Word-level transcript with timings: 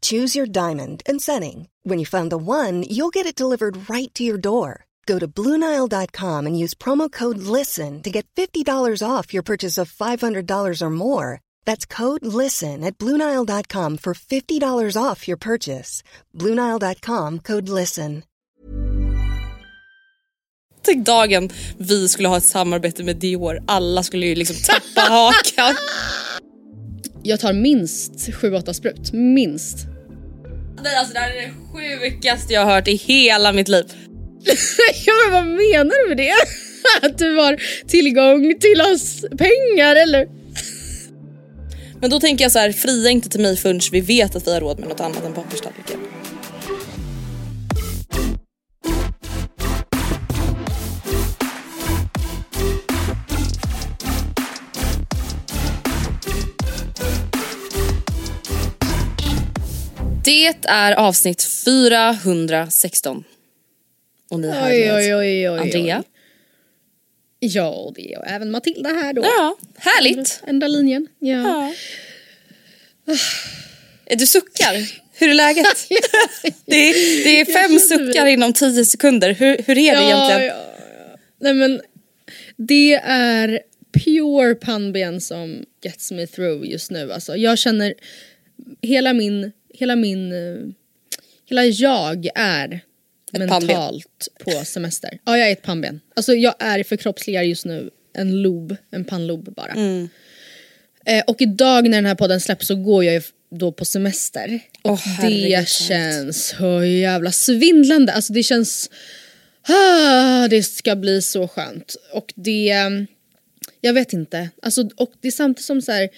Choose 0.00 0.36
your 0.36 0.46
diamond 0.46 1.02
and 1.06 1.20
setting. 1.20 1.68
When 1.82 1.98
you 1.98 2.06
find 2.06 2.30
the 2.30 2.38
one, 2.38 2.84
you'll 2.88 3.10
get 3.10 3.26
it 3.26 3.34
delivered 3.34 3.90
right 3.90 4.14
to 4.14 4.22
your 4.22 4.38
door. 4.38 4.86
Go 5.06 5.18
to 5.18 5.26
Bluenile.com 5.26 6.46
and 6.46 6.56
use 6.56 6.74
promo 6.74 7.10
code 7.10 7.38
LISTEN 7.38 8.02
to 8.02 8.10
get 8.10 8.26
$50 8.36 9.02
off 9.02 9.34
your 9.34 9.42
purchase 9.42 9.76
of 9.76 9.90
$500 9.90 10.82
or 10.82 10.90
more. 10.90 11.40
That's 11.64 11.84
code 11.84 12.24
LISTEN 12.24 12.84
at 12.84 12.96
Bluenile.com 12.98 13.98
for 13.98 14.14
$50 14.14 14.96
off 14.96 15.26
your 15.26 15.38
purchase. 15.38 16.02
Bluenile.com 16.38 17.38
code 17.40 17.68
LISTEN. 17.68 18.22
Tänk 20.82 21.06
dagen 21.06 21.50
vi 21.78 22.08
skulle 22.08 22.28
ha 22.28 22.36
ett 22.36 22.44
samarbete 22.44 23.02
med 23.02 23.16
Dior. 23.16 23.62
Alla 23.66 24.02
skulle 24.02 24.26
ju 24.26 24.34
liksom 24.34 24.56
tappa 24.56 25.00
hakan. 25.00 25.74
Jag 27.22 27.40
tar 27.40 27.52
minst 27.52 28.12
7-8 28.12 28.72
sprut. 28.72 29.12
Minst. 29.12 29.89
Nej 30.82 30.96
alltså 30.96 31.14
det 31.14 31.20
här 31.20 31.30
är 31.30 31.42
det 31.42 31.52
sjukaste 31.72 32.52
jag 32.52 32.64
har 32.64 32.74
hört 32.74 32.88
i 32.88 32.94
hela 32.94 33.52
mitt 33.52 33.68
liv. 33.68 33.84
ja 35.06 35.12
men 35.24 35.32
vad 35.32 35.46
menar 35.46 36.02
du 36.02 36.08
med 36.08 36.16
det? 36.16 36.34
Att 37.06 37.18
du 37.18 37.36
har 37.36 37.62
tillgång 37.88 38.58
till 38.60 38.80
oss 38.80 39.24
pengar 39.38 39.96
eller? 39.96 40.28
Men 42.00 42.10
då 42.10 42.20
tänker 42.20 42.44
jag 42.44 42.52
så 42.52 42.58
här, 42.58 42.72
fria 42.72 43.10
inte 43.10 43.28
till 43.28 43.40
mig 43.40 43.56
förrän 43.56 43.80
vi 43.92 44.00
vet 44.00 44.36
att 44.36 44.46
vi 44.46 44.52
har 44.52 44.60
råd 44.60 44.78
med 44.78 44.88
något 44.88 45.00
annat 45.00 45.24
än 45.24 45.32
papperstallriken. 45.32 46.00
Det 60.24 60.54
är 60.64 60.92
avsnitt 60.92 61.42
416. 61.64 63.24
Och 64.30 64.40
ni 64.40 64.48
Oj, 64.48 64.54
med 64.54 64.94
oj, 64.94 65.14
oj, 65.14 65.50
oj, 65.50 65.60
Andrea. 65.60 66.04
Ja, 67.38 67.68
och 67.68 67.94
det 67.94 68.14
är 68.14 68.26
även 68.26 68.50
Matilda 68.50 68.88
här 68.90 69.12
då. 69.12 69.22
Ja, 69.22 69.56
härligt. 69.78 70.42
Enda 70.46 70.68
linjen. 70.68 71.08
Ja. 71.18 71.72
Ja. 73.04 73.16
Du 74.16 74.26
suckar. 74.26 75.00
Hur 75.12 75.28
är 75.28 75.34
läget? 75.34 75.66
det, 76.64 76.76
är, 76.76 77.24
det 77.24 77.40
är 77.40 77.44
fem 77.44 77.78
suckar 77.78 78.24
mig- 78.24 78.32
inom 78.32 78.52
tio 78.52 78.84
sekunder. 78.84 79.34
Hur, 79.34 79.62
hur 79.66 79.78
är 79.78 79.96
det 79.96 80.02
egentligen? 80.02 80.42
Ja, 80.42 80.42
ja. 80.42 80.54
Nej 81.40 81.54
men 81.54 81.80
det 82.56 82.94
är 83.04 83.60
pure 84.04 84.54
pannben 84.54 85.20
som 85.20 85.64
gets 85.84 86.12
me 86.12 86.26
through 86.26 86.66
just 86.66 86.90
nu. 86.90 87.12
Alltså, 87.12 87.36
jag 87.36 87.58
känner 87.58 87.94
hela 88.82 89.12
min, 89.12 89.52
hela 89.80 89.96
min, 89.96 90.32
eh, 90.32 90.72
hela 91.48 91.64
jag 91.64 92.28
är 92.34 92.80
mentalt 93.32 94.28
på 94.44 94.50
semester. 94.50 95.18
Ja 95.24 95.38
jag 95.38 95.48
är 95.48 95.52
ett 95.52 95.62
pannben. 95.62 96.00
Alltså 96.16 96.34
jag 96.34 96.54
är 96.58 96.84
förkroppsligar 96.84 97.42
just 97.42 97.64
nu 97.64 97.90
en 98.12 98.42
lob, 98.42 98.76
en 98.90 99.04
pannlob 99.04 99.54
bara. 99.54 99.72
Mm. 99.72 100.08
Eh, 101.06 101.24
och 101.26 101.42
idag 101.42 101.84
när 101.84 101.98
den 101.98 102.06
här 102.06 102.14
podden 102.14 102.40
släpps 102.40 102.66
så 102.66 102.76
går 102.76 103.04
jag 103.04 103.14
ju 103.14 103.22
då 103.50 103.72
på 103.72 103.84
semester. 103.84 104.60
Och 104.82 104.98
herregud, 104.98 105.50
det 105.50 105.68
känns 105.68 106.48
så 106.58 106.84
jävla 106.84 107.32
svindlande. 107.32 108.12
Alltså 108.12 108.32
det 108.32 108.42
känns... 108.42 108.90
Ah, 109.62 110.48
det 110.48 110.62
ska 110.62 110.96
bli 110.96 111.22
så 111.22 111.48
skönt. 111.48 111.96
Och 112.12 112.32
det... 112.36 112.74
Jag 113.80 113.92
vet 113.92 114.12
inte. 114.12 114.50
Alltså, 114.62 114.88
och 114.96 115.12
det 115.20 115.28
är 115.28 115.32
samtidigt 115.32 115.66
som 115.66 115.82
så 115.82 115.92
här, 115.92 116.08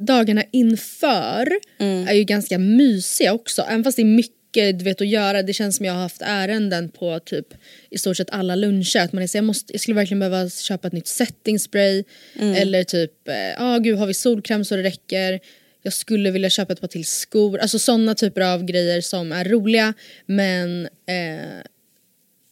dagarna 0.00 0.44
inför 0.50 1.48
Mm. 1.78 2.08
är 2.08 2.12
ju 2.14 2.24
ganska 2.24 2.58
mysiga 2.58 3.32
också. 3.32 3.62
Även 3.62 3.84
fast 3.84 3.96
det 3.96 4.02
är 4.02 4.04
mycket 4.04 4.78
du 4.78 4.84
vet, 4.84 5.00
att 5.00 5.08
göra. 5.08 5.42
Det 5.42 5.52
känns 5.52 5.76
som 5.76 5.86
jag 5.86 5.92
har 5.92 6.00
haft 6.00 6.22
ärenden 6.22 6.88
på 6.88 7.18
typ 7.18 7.46
i 7.90 7.98
stort 7.98 8.16
sett 8.16 8.30
alla 8.30 8.54
luncher. 8.54 8.98
Att 8.98 9.12
man 9.12 9.22
är 9.22 9.26
så, 9.26 9.38
jag, 9.38 9.44
måste, 9.44 9.72
jag 9.72 9.80
skulle 9.80 9.94
verkligen 9.94 10.18
behöva 10.18 10.50
köpa 10.50 10.86
ett 10.86 10.92
nytt 10.92 11.06
setting 11.06 11.58
spray. 11.58 12.04
Mm. 12.38 12.54
Eller 12.54 12.84
typ, 12.84 13.12
ja 13.24 13.54
ah, 13.58 13.78
gud 13.78 13.98
har 13.98 14.06
vi 14.06 14.14
solkräm 14.14 14.64
så 14.64 14.76
det 14.76 14.82
räcker. 14.82 15.40
Jag 15.82 15.92
skulle 15.92 16.30
vilja 16.30 16.50
köpa 16.50 16.72
ett 16.72 16.80
par 16.80 16.88
till 16.88 17.04
skor. 17.04 17.58
Alltså 17.58 17.78
sådana 17.78 18.14
typer 18.14 18.40
av 18.40 18.64
grejer 18.64 19.00
som 19.00 19.32
är 19.32 19.44
roliga. 19.44 19.94
Men 20.26 20.84
eh, 20.86 21.70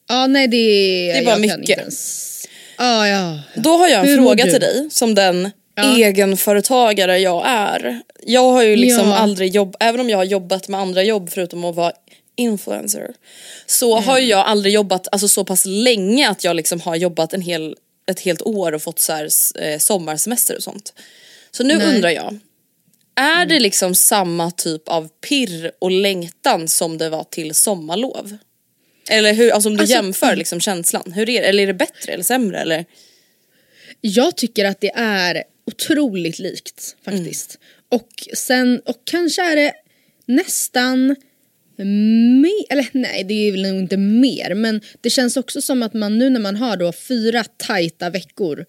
Ja 0.08 0.26
nej 0.26 0.48
det, 0.48 0.56
Det 0.56 1.18
är 1.18 1.24
bara 1.24 1.38
mycket. 1.38 1.78
Ens, 1.78 2.48
ah, 2.76 3.06
ja. 3.06 3.40
Då 3.54 3.70
har 3.70 3.88
jag 3.88 4.00
en 4.00 4.06
Hur 4.08 4.16
fråga 4.16 4.44
till 4.44 4.60
dig 4.60 4.88
som 4.90 5.14
den 5.14 5.50
Ja. 5.84 5.96
egenföretagare 6.06 7.18
jag 7.18 7.42
är. 7.46 8.00
Jag 8.22 8.50
har 8.52 8.62
ju 8.62 8.76
liksom 8.76 9.08
Ja. 9.08 9.16
aldrig 9.16 9.54
jobbat, 9.54 9.76
även 9.82 10.00
om 10.00 10.10
jag 10.10 10.18
har 10.18 10.24
jobbat 10.24 10.68
med 10.68 10.80
andra 10.80 11.02
jobb 11.02 11.30
förutom 11.30 11.64
att 11.64 11.74
vara 11.76 11.92
influencer. 12.36 13.10
Så 13.66 13.92
Mm. 13.96 14.08
har 14.08 14.18
jag 14.18 14.38
aldrig 14.46 14.74
jobbat 14.74 15.08
alltså, 15.12 15.28
så 15.28 15.44
pass 15.44 15.64
länge 15.66 16.28
att 16.28 16.44
jag 16.44 16.56
liksom 16.56 16.80
har 16.80 16.96
jobbat 16.96 17.32
en 17.32 17.40
hel, 17.42 17.76
ett 18.10 18.20
helt 18.20 18.42
år 18.42 18.72
och 18.72 18.82
fått 18.82 18.98
så 18.98 19.12
här, 19.12 19.28
eh, 19.60 19.78
sommarsemester 19.78 20.56
och 20.56 20.62
sånt. 20.62 20.92
Så 21.50 21.62
nu 21.62 21.74
Nej. 21.74 21.82
Mm. 21.84 21.94
undrar 21.96 22.10
jag. 22.10 22.38
Är 23.20 23.46
det 23.46 23.60
liksom 23.60 23.94
samma 23.94 24.50
typ 24.50 24.88
av 24.88 25.08
pirr 25.28 25.70
och 25.78 25.90
längtan 25.90 26.68
som 26.68 26.98
det 26.98 27.08
var 27.10 27.24
till 27.24 27.54
sommarlov? 27.54 28.36
Eller 29.10 29.32
hur, 29.32 29.50
alltså 29.52 29.68
om 29.68 29.76
du 29.76 29.80
Alltså- 29.82 29.94
jämför 29.96 30.36
liksom 30.36 30.60
känslan, 30.60 31.12
hur 31.12 31.22
är 31.30 31.42
det? 31.42 31.48
Eller 31.48 31.62
är 31.62 31.66
det 31.66 31.74
bättre 31.74 32.12
eller 32.12 32.24
sämre 32.24 32.60
eller? 32.60 32.84
Jag 34.00 34.36
tycker 34.36 34.64
att 34.64 34.80
det 34.80 34.92
är 34.94 35.42
otroligt 35.68 36.38
likt 36.38 36.96
faktiskt. 37.04 37.58
Och 37.88 38.28
sen, 38.34 38.80
och 38.84 39.02
kanske 39.04 39.42
är 39.42 39.56
det 39.56 39.72
nästan 40.26 41.16
mer, 41.84 42.64
eller 42.70 42.86
nej 42.92 43.24
det 43.24 43.34
är 43.34 43.52
väl 43.52 43.62
nog 43.62 43.78
inte 43.80 43.96
mer 43.96 44.54
men 44.54 44.80
det 45.00 45.10
känns 45.10 45.36
också 45.36 45.62
som 45.62 45.82
att 45.82 45.94
man 45.94 46.18
nu 46.18 46.30
när 46.30 46.40
man 46.40 46.56
har 46.56 46.76
då 46.76 46.92
fyra 46.92 47.44
tajta 47.44 48.10
veckor 48.10 48.64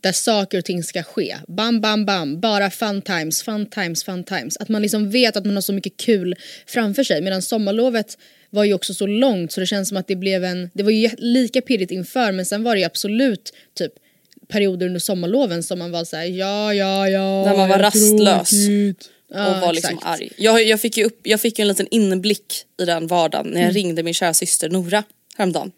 där 0.00 0.12
saker 0.12 0.58
och 0.58 0.64
ting 0.64 0.82
ska 0.82 1.02
ske, 1.02 1.36
bam 1.48 1.80
bam 1.80 2.06
bam, 2.06 2.40
bara 2.40 2.70
fun 2.70 3.02
times, 3.02 3.42
fun 3.42 3.66
times, 3.66 4.04
fun 4.04 4.24
times. 4.24 4.56
Att 4.56 4.68
man 4.68 4.82
liksom 4.82 5.10
vet 5.10 5.36
att 5.36 5.44
man 5.44 5.54
har 5.54 5.62
så 5.62 5.72
mycket 5.72 5.96
kul 5.96 6.34
framför 6.66 7.04
sig 7.04 7.22
medan 7.22 7.42
sommarlovet 7.42 8.18
var 8.50 8.64
ju 8.64 8.74
också 8.74 8.94
så 8.94 9.06
långt 9.06 9.52
så 9.52 9.60
det 9.60 9.66
känns 9.66 9.88
som 9.88 9.96
att 9.96 10.08
det 10.08 10.16
blev 10.16 10.44
en, 10.44 10.70
det 10.74 10.82
var 10.82 10.90
ju 10.90 11.10
lika 11.18 11.60
pirrigt 11.60 11.92
inför 11.92 12.32
men 12.32 12.46
sen 12.46 12.62
var 12.62 12.74
det 12.74 12.80
ju 12.80 12.86
absolut 12.86 13.52
typ 13.74 13.92
perioder 14.48 14.86
under 14.86 15.00
sommarloven 15.00 15.62
som 15.62 15.78
man 15.78 15.90
var 15.90 16.04
såhär 16.04 16.24
ja 16.24 16.74
ja 16.74 17.08
ja. 17.08 17.44
När 17.44 17.56
man 17.56 17.68
var 17.68 17.78
rastlös. 17.78 18.50
tråkigt. 18.50 19.10
Ja, 19.34 19.54
och 19.54 19.60
var 19.60 19.72
liksom 19.72 19.94
exakt. 19.94 20.20
arg. 20.20 20.30
Jag, 20.38 20.64
jag, 20.64 20.80
fick 20.80 20.96
ju 20.96 21.04
upp, 21.04 21.20
jag 21.22 21.40
fick 21.40 21.58
ju 21.58 21.62
en 21.62 21.68
liten 21.68 21.88
inblick 21.90 22.54
i 22.80 22.84
den 22.84 23.06
vardagen 23.06 23.46
när 23.46 23.54
jag 23.60 23.62
Mm. 23.62 23.74
ringde 23.74 24.02
min 24.02 24.14
kära 24.14 24.34
syster 24.34 24.68
Nora 24.70 25.02
häromdagen. 25.36 25.72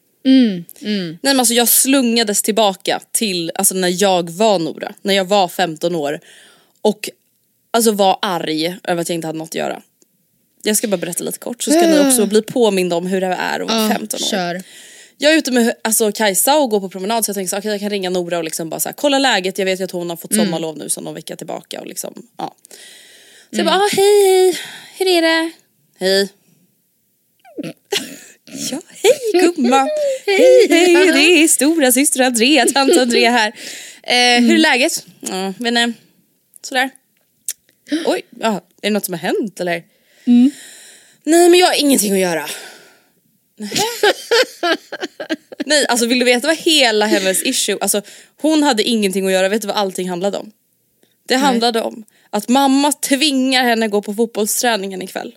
Nej 0.80 1.18
men 1.22 1.38
alltså 1.40 1.54
jag 1.54 1.68
slungades 1.68 2.42
tillbaka 2.42 3.00
till 3.12 3.52
alltså 3.54 3.74
när 3.74 4.02
jag 4.02 4.30
var 4.30 4.58
Nora, 4.58 4.94
när 5.02 5.14
jag 5.14 5.24
var 5.24 5.48
15 5.48 5.94
år 5.94 6.20
och 6.82 7.10
alltså 7.70 7.92
var 7.92 8.18
arg 8.22 8.76
över 8.84 9.02
att 9.02 9.08
jag 9.08 9.14
inte 9.14 9.26
hade 9.26 9.38
något 9.38 9.48
att 9.48 9.54
göra. 9.54 9.82
Jag 10.62 10.76
ska 10.76 10.88
bara 10.88 10.96
berätta 10.96 11.24
lite 11.24 11.38
kort 11.38 11.62
så 11.62 11.70
ska 11.70 11.80
ni 11.88 11.98
också 12.08 12.26
bli 12.26 12.42
påminda 12.42 12.96
om 12.96 13.06
hur 13.06 13.20
det 13.20 13.26
är 13.26 13.60
att 13.60 13.68
vara 13.68 13.82
Ja, 13.82 13.88
15 13.90 14.20
år. 14.22 14.26
Kör. 14.30 14.62
Jag 15.18 15.32
är 15.32 15.38
ute 15.38 15.52
med 15.52 15.74
alltså, 15.84 16.12
Kajsa 16.12 16.56
och 16.56 16.70
går 16.70 16.80
på 16.80 16.88
promenad 16.88 17.24
så 17.24 17.30
jag 17.30 17.34
tänker 17.34 17.48
så, 17.48 17.58
okay, 17.58 17.70
jag 17.70 17.80
kan 17.80 17.90
ringa 17.90 18.10
Nora 18.10 18.38
och 18.38 18.44
liksom 18.44 18.70
bara 18.70 18.80
så 18.80 18.88
här, 18.88 18.94
kolla 18.94 19.18
läget. 19.18 19.58
Jag 19.58 19.64
vet 19.64 19.80
ju 19.80 19.84
att 19.84 19.90
hon 19.90 20.10
har 20.10 20.16
fått 20.16 20.34
sommarlov 20.34 20.78
nu 20.78 20.88
sedan 20.88 21.04
någon 21.04 21.14
vecka 21.14 21.36
tillbaka 21.36 21.80
och 21.80 21.86
liksom 21.86 22.26
ja. 22.36 22.54
Så 23.50 23.56
jag 23.56 23.66
bara 23.66 23.76
ah, 23.76 23.88
hej 23.92 24.26
hej, 24.26 24.58
hur 24.98 25.06
är 25.06 25.22
det? 25.22 25.50
Hej. 25.98 26.28
ja 28.70 28.80
hej 29.02 29.42
gumman. 29.42 29.88
hej 30.26 30.66
hej, 30.68 31.12
det 31.12 31.42
är 31.44 31.48
stora 31.48 31.92
syster 31.92 32.20
Andrea, 32.20 32.66
tant 32.66 32.96
Andrea 32.96 33.30
här. 33.30 33.52
Eh, 34.08 34.40
hur 34.40 34.54
är 34.54 34.58
läget? 34.58 35.06
Ja, 35.20 35.54
men 35.58 35.76
eh, 35.76 35.88
sådär. 36.62 36.90
Oj, 38.06 38.22
ja, 38.40 38.52
är 38.52 38.60
det 38.80 38.90
något 38.90 39.04
som 39.04 39.14
har 39.14 39.18
hänt 39.18 39.60
eller? 39.60 39.82
Nej 41.24 41.48
men 41.48 41.54
jag 41.54 41.66
har 41.66 41.80
ingenting 41.80 42.12
att 42.12 42.18
göra. 42.18 42.46
Nej 45.66 45.86
alltså 45.88 46.06
vill 46.06 46.18
du 46.18 46.24
veta 46.24 46.46
vad 46.46 46.56
hela 46.56 47.06
hennes 47.06 47.42
issue, 47.42 47.78
alltså 47.80 48.02
hon 48.40 48.62
hade 48.62 48.82
ingenting 48.82 49.26
att 49.26 49.32
göra, 49.32 49.48
vet 49.48 49.62
du 49.62 49.68
vad 49.68 49.76
allting 49.76 50.08
handlade 50.08 50.38
om? 50.38 50.52
Det 51.28 51.36
handlade 51.36 51.80
om 51.82 52.04
att 52.30 52.48
mamma 52.48 52.92
tvingar 52.92 53.64
henne 53.64 53.88
gå 53.88 54.02
på 54.02 54.14
fotbollsträningen 54.14 55.02
ikväll. 55.02 55.36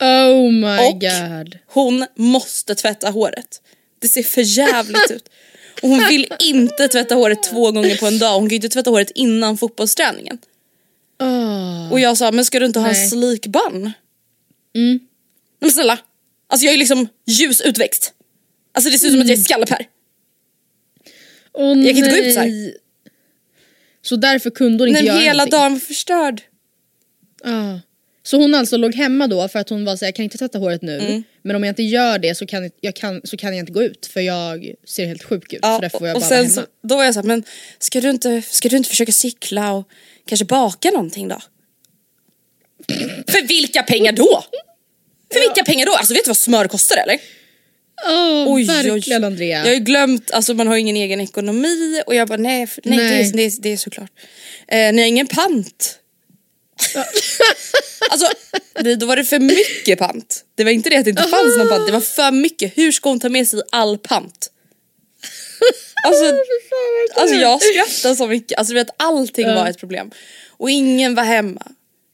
Oh 0.00 0.52
my 0.52 0.88
Och 0.88 1.00
god. 1.00 1.58
hon 1.66 2.06
måste 2.16 2.74
tvätta 2.74 3.10
håret. 3.10 3.62
Det 3.98 4.08
ser 4.08 4.22
för 4.22 4.58
jävligt 4.58 5.10
ut. 5.10 5.28
Och 5.82 5.88
hon 5.88 6.06
vill 6.08 6.32
inte 6.40 6.88
tvätta 6.88 7.14
håret 7.14 7.42
två 7.42 7.70
gånger 7.70 7.96
på 7.96 8.06
en 8.06 8.18
dag, 8.18 8.34
hon 8.34 8.42
kan 8.42 8.50
ju 8.50 8.56
inte 8.56 8.68
tvätta 8.68 8.90
håret 8.90 9.10
innan 9.14 9.58
fotbollsträningen. 9.58 10.38
Oh. 11.20 11.92
Och 11.92 12.00
jag 12.00 12.16
sa, 12.16 12.32
men 12.32 12.44
ska 12.44 12.58
du 12.58 12.66
inte 12.66 12.78
ha 12.78 12.86
en 12.86 12.92
Nej. 12.92 13.08
slikband? 13.08 13.76
Mm. 13.82 13.92
Nej 14.74 15.00
men 15.60 15.70
snälla, 15.70 15.98
alltså 16.54 16.64
jag 16.66 16.74
är 16.74 16.78
liksom 16.78 17.08
ljusutväxt. 17.26 18.12
Alltså 18.72 18.90
det 18.90 18.98
ser 18.98 19.06
ut 19.06 19.12
som 19.12 19.20
att 19.20 19.28
jag 19.28 19.38
är 19.38 19.42
skallepär. 19.42 19.86
Åh, 21.52 21.78
Jag 21.78 21.96
kan 21.96 22.04
inte 22.04 22.10
gå 22.10 22.16
ut 22.26 22.34
så 22.34 22.40
här. 22.40 22.74
Så 24.02 24.16
därför 24.16 24.50
kunde 24.50 24.82
hon 24.84 24.88
inte 24.88 25.00
Nej, 25.00 25.08
göra 25.08 25.18
hela 25.18 25.32
någonting? 25.44 25.58
dagen 25.58 25.72
var 25.72 25.80
förstörd. 25.80 26.42
Ah. 27.44 27.78
Så 28.22 28.36
hon 28.36 28.54
alltså 28.54 28.76
låg 28.76 28.94
hemma 28.94 29.26
då 29.26 29.48
för 29.48 29.58
att 29.58 29.68
hon 29.68 29.84
var 29.84 29.96
så 29.96 30.04
här, 30.04 30.08
jag 30.08 30.14
kan 30.14 30.24
inte 30.24 30.38
tvätta 30.38 30.58
håret 30.58 30.82
nu 30.82 30.98
Mm. 30.98 31.22
men 31.42 31.56
om 31.56 31.64
jag 31.64 31.70
inte 31.70 31.82
gör 31.82 32.18
det 32.18 32.34
så 32.34 32.46
kan 32.46 32.70
jag, 32.80 32.94
kan, 32.94 33.20
så 33.24 33.36
kan 33.36 33.50
jag 33.56 33.62
inte 33.62 33.72
gå 33.72 33.82
ut 33.82 34.06
för 34.06 34.20
jag 34.20 34.72
ser 34.86 35.06
helt 35.06 35.22
sjuk 35.22 35.52
ut 35.52 35.60
så 35.62 35.78
därför 35.80 35.98
får 35.98 36.08
jag 36.08 36.16
och 36.16 36.20
bara 36.22 36.28
vara 36.30 36.42
sen 36.42 36.50
hemma. 36.50 36.66
så, 36.82 36.86
då 36.88 36.96
var 36.96 37.04
jag 37.04 37.14
såhär, 37.14 37.26
men 37.26 37.44
ska 37.78 38.00
du, 38.00 38.10
inte, 38.10 38.42
ska 38.42 38.68
du 38.68 38.76
inte 38.76 38.88
försöka 38.90 39.12
cykla 39.12 39.72
och 39.72 39.88
kanske 40.26 40.44
baka 40.44 40.90
någonting 40.90 41.28
då? 41.28 41.40
För 43.28 43.46
vilka 43.48 43.82
pengar 43.82 44.12
då? 44.12 44.44
För 45.34 45.40
vilka 45.40 45.64
pengar 45.64 45.86
då? 45.86 45.92
Alltså 45.92 46.14
vet 46.14 46.24
du 46.24 46.28
vad 46.28 46.36
smör 46.36 46.68
kostar 46.68 46.96
eller? 46.96 47.18
Åh, 48.08 48.54
Oj, 48.54 48.64
verkligen 48.64 49.24
oj. 49.24 49.26
Andrea. 49.26 49.58
Jag 49.58 49.66
har 49.66 49.74
ju 49.74 49.80
glömt, 49.80 50.30
alltså 50.30 50.54
man 50.54 50.66
har 50.66 50.76
ingen 50.76 50.96
egen 50.96 51.20
ekonomi 51.20 52.02
och 52.06 52.14
jag 52.14 52.28
bara 52.28 52.38
nej, 52.38 52.66
för, 52.66 52.82
nej, 52.84 52.98
Nej. 52.98 53.08
Det, 53.08 53.28
är, 53.28 53.32
det, 53.32 53.42
är, 53.42 53.52
det 53.62 53.72
är 53.72 53.76
såklart. 53.76 54.10
Eh, 54.68 54.92
ni 54.92 55.02
har 55.02 55.08
ingen 55.08 55.26
pant. 55.26 55.98
alltså 58.10 58.28
då 58.98 59.06
var 59.06 59.16
det 59.16 59.24
för 59.24 59.38
mycket 59.38 59.98
pant. 59.98 60.44
Det 60.54 60.64
var 60.64 60.70
inte 60.70 60.90
det 60.90 60.96
att 60.96 61.04
det 61.04 61.10
inte 61.10 61.22
fanns 61.22 61.56
någon 61.56 61.68
pant, 61.68 61.86
det 61.86 61.92
var 61.92 62.00
för 62.00 62.30
mycket. 62.30 62.72
Hur 62.78 62.92
ska 62.92 63.08
hon 63.08 63.20
ta 63.20 63.28
med 63.28 63.48
sig 63.48 63.62
all 63.72 63.98
pant? 63.98 64.50
Alltså, 66.06 66.24
alltså 67.14 67.36
jag 67.36 67.62
skrattade 67.62 68.16
så 68.16 68.26
mycket, 68.26 68.58
alltså 68.58 68.74
vet 68.74 68.88
allting 68.96 69.46
var 69.46 69.66
ett 69.66 69.78
problem. 69.78 70.10
Och 70.48 70.70
ingen 70.70 71.14
var 71.14 71.24
hemma. 71.24 71.62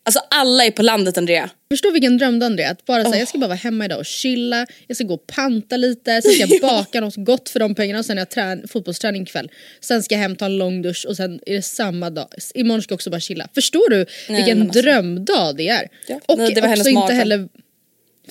Alltså 0.02 0.20
alla 0.30 0.64
är 0.64 0.70
på 0.70 0.82
landet 0.82 1.18
Andrea. 1.18 1.50
Förstå 1.72 1.90
vilken 1.90 2.18
dröm 2.18 2.38
du 2.38 2.46
Andrea, 2.46 2.70
att 2.70 2.84
bara 2.86 3.04
säga 3.04 3.18
jag 3.18 3.28
ska 3.28 3.38
bara 3.38 3.46
vara 3.46 3.56
hemma 3.56 3.84
idag 3.84 3.98
och 3.98 4.06
chilla, 4.06 4.66
jag 4.86 4.96
ska 4.96 5.04
gå 5.04 5.14
och 5.14 5.26
panta 5.26 5.76
lite, 5.76 6.22
sen 6.22 6.32
ska 6.32 6.46
jag 6.46 6.60
baka 6.62 7.00
något 7.00 7.16
gott 7.16 7.48
för 7.48 7.60
de 7.60 7.74
pengarna 7.74 7.98
och 7.98 8.04
sen 8.06 8.16
har 8.16 8.20
jag 8.20 8.28
trän- 8.28 8.68
fotbollsträning 8.68 9.22
ikväll. 9.22 9.50
Sen 9.80 10.02
ska 10.02 10.14
jag 10.14 10.22
hem 10.22 10.36
ta 10.36 10.44
en 10.44 10.58
lång 10.58 10.82
dusch 10.82 11.06
och 11.08 11.16
sen 11.16 11.40
är 11.46 11.54
det 11.54 11.62
samma 11.62 12.10
dag, 12.10 12.28
imorgon 12.54 12.82
ska 12.82 12.92
jag 12.92 12.96
också 12.96 13.10
bara 13.10 13.20
chilla. 13.20 13.48
Förstår 13.54 13.90
du 13.90 14.06
vilken 14.28 14.58
men 14.58 14.66
alltså- 14.66 14.82
drömdag 14.82 15.56
det 15.56 15.68
är? 15.68 15.88
Ja, 16.06 16.20
Och 16.28 16.38
nej, 16.38 16.54
det 16.54 16.60
var 16.60 16.76
också 16.76 16.88
inte 16.88 17.14
heller, 17.14 17.48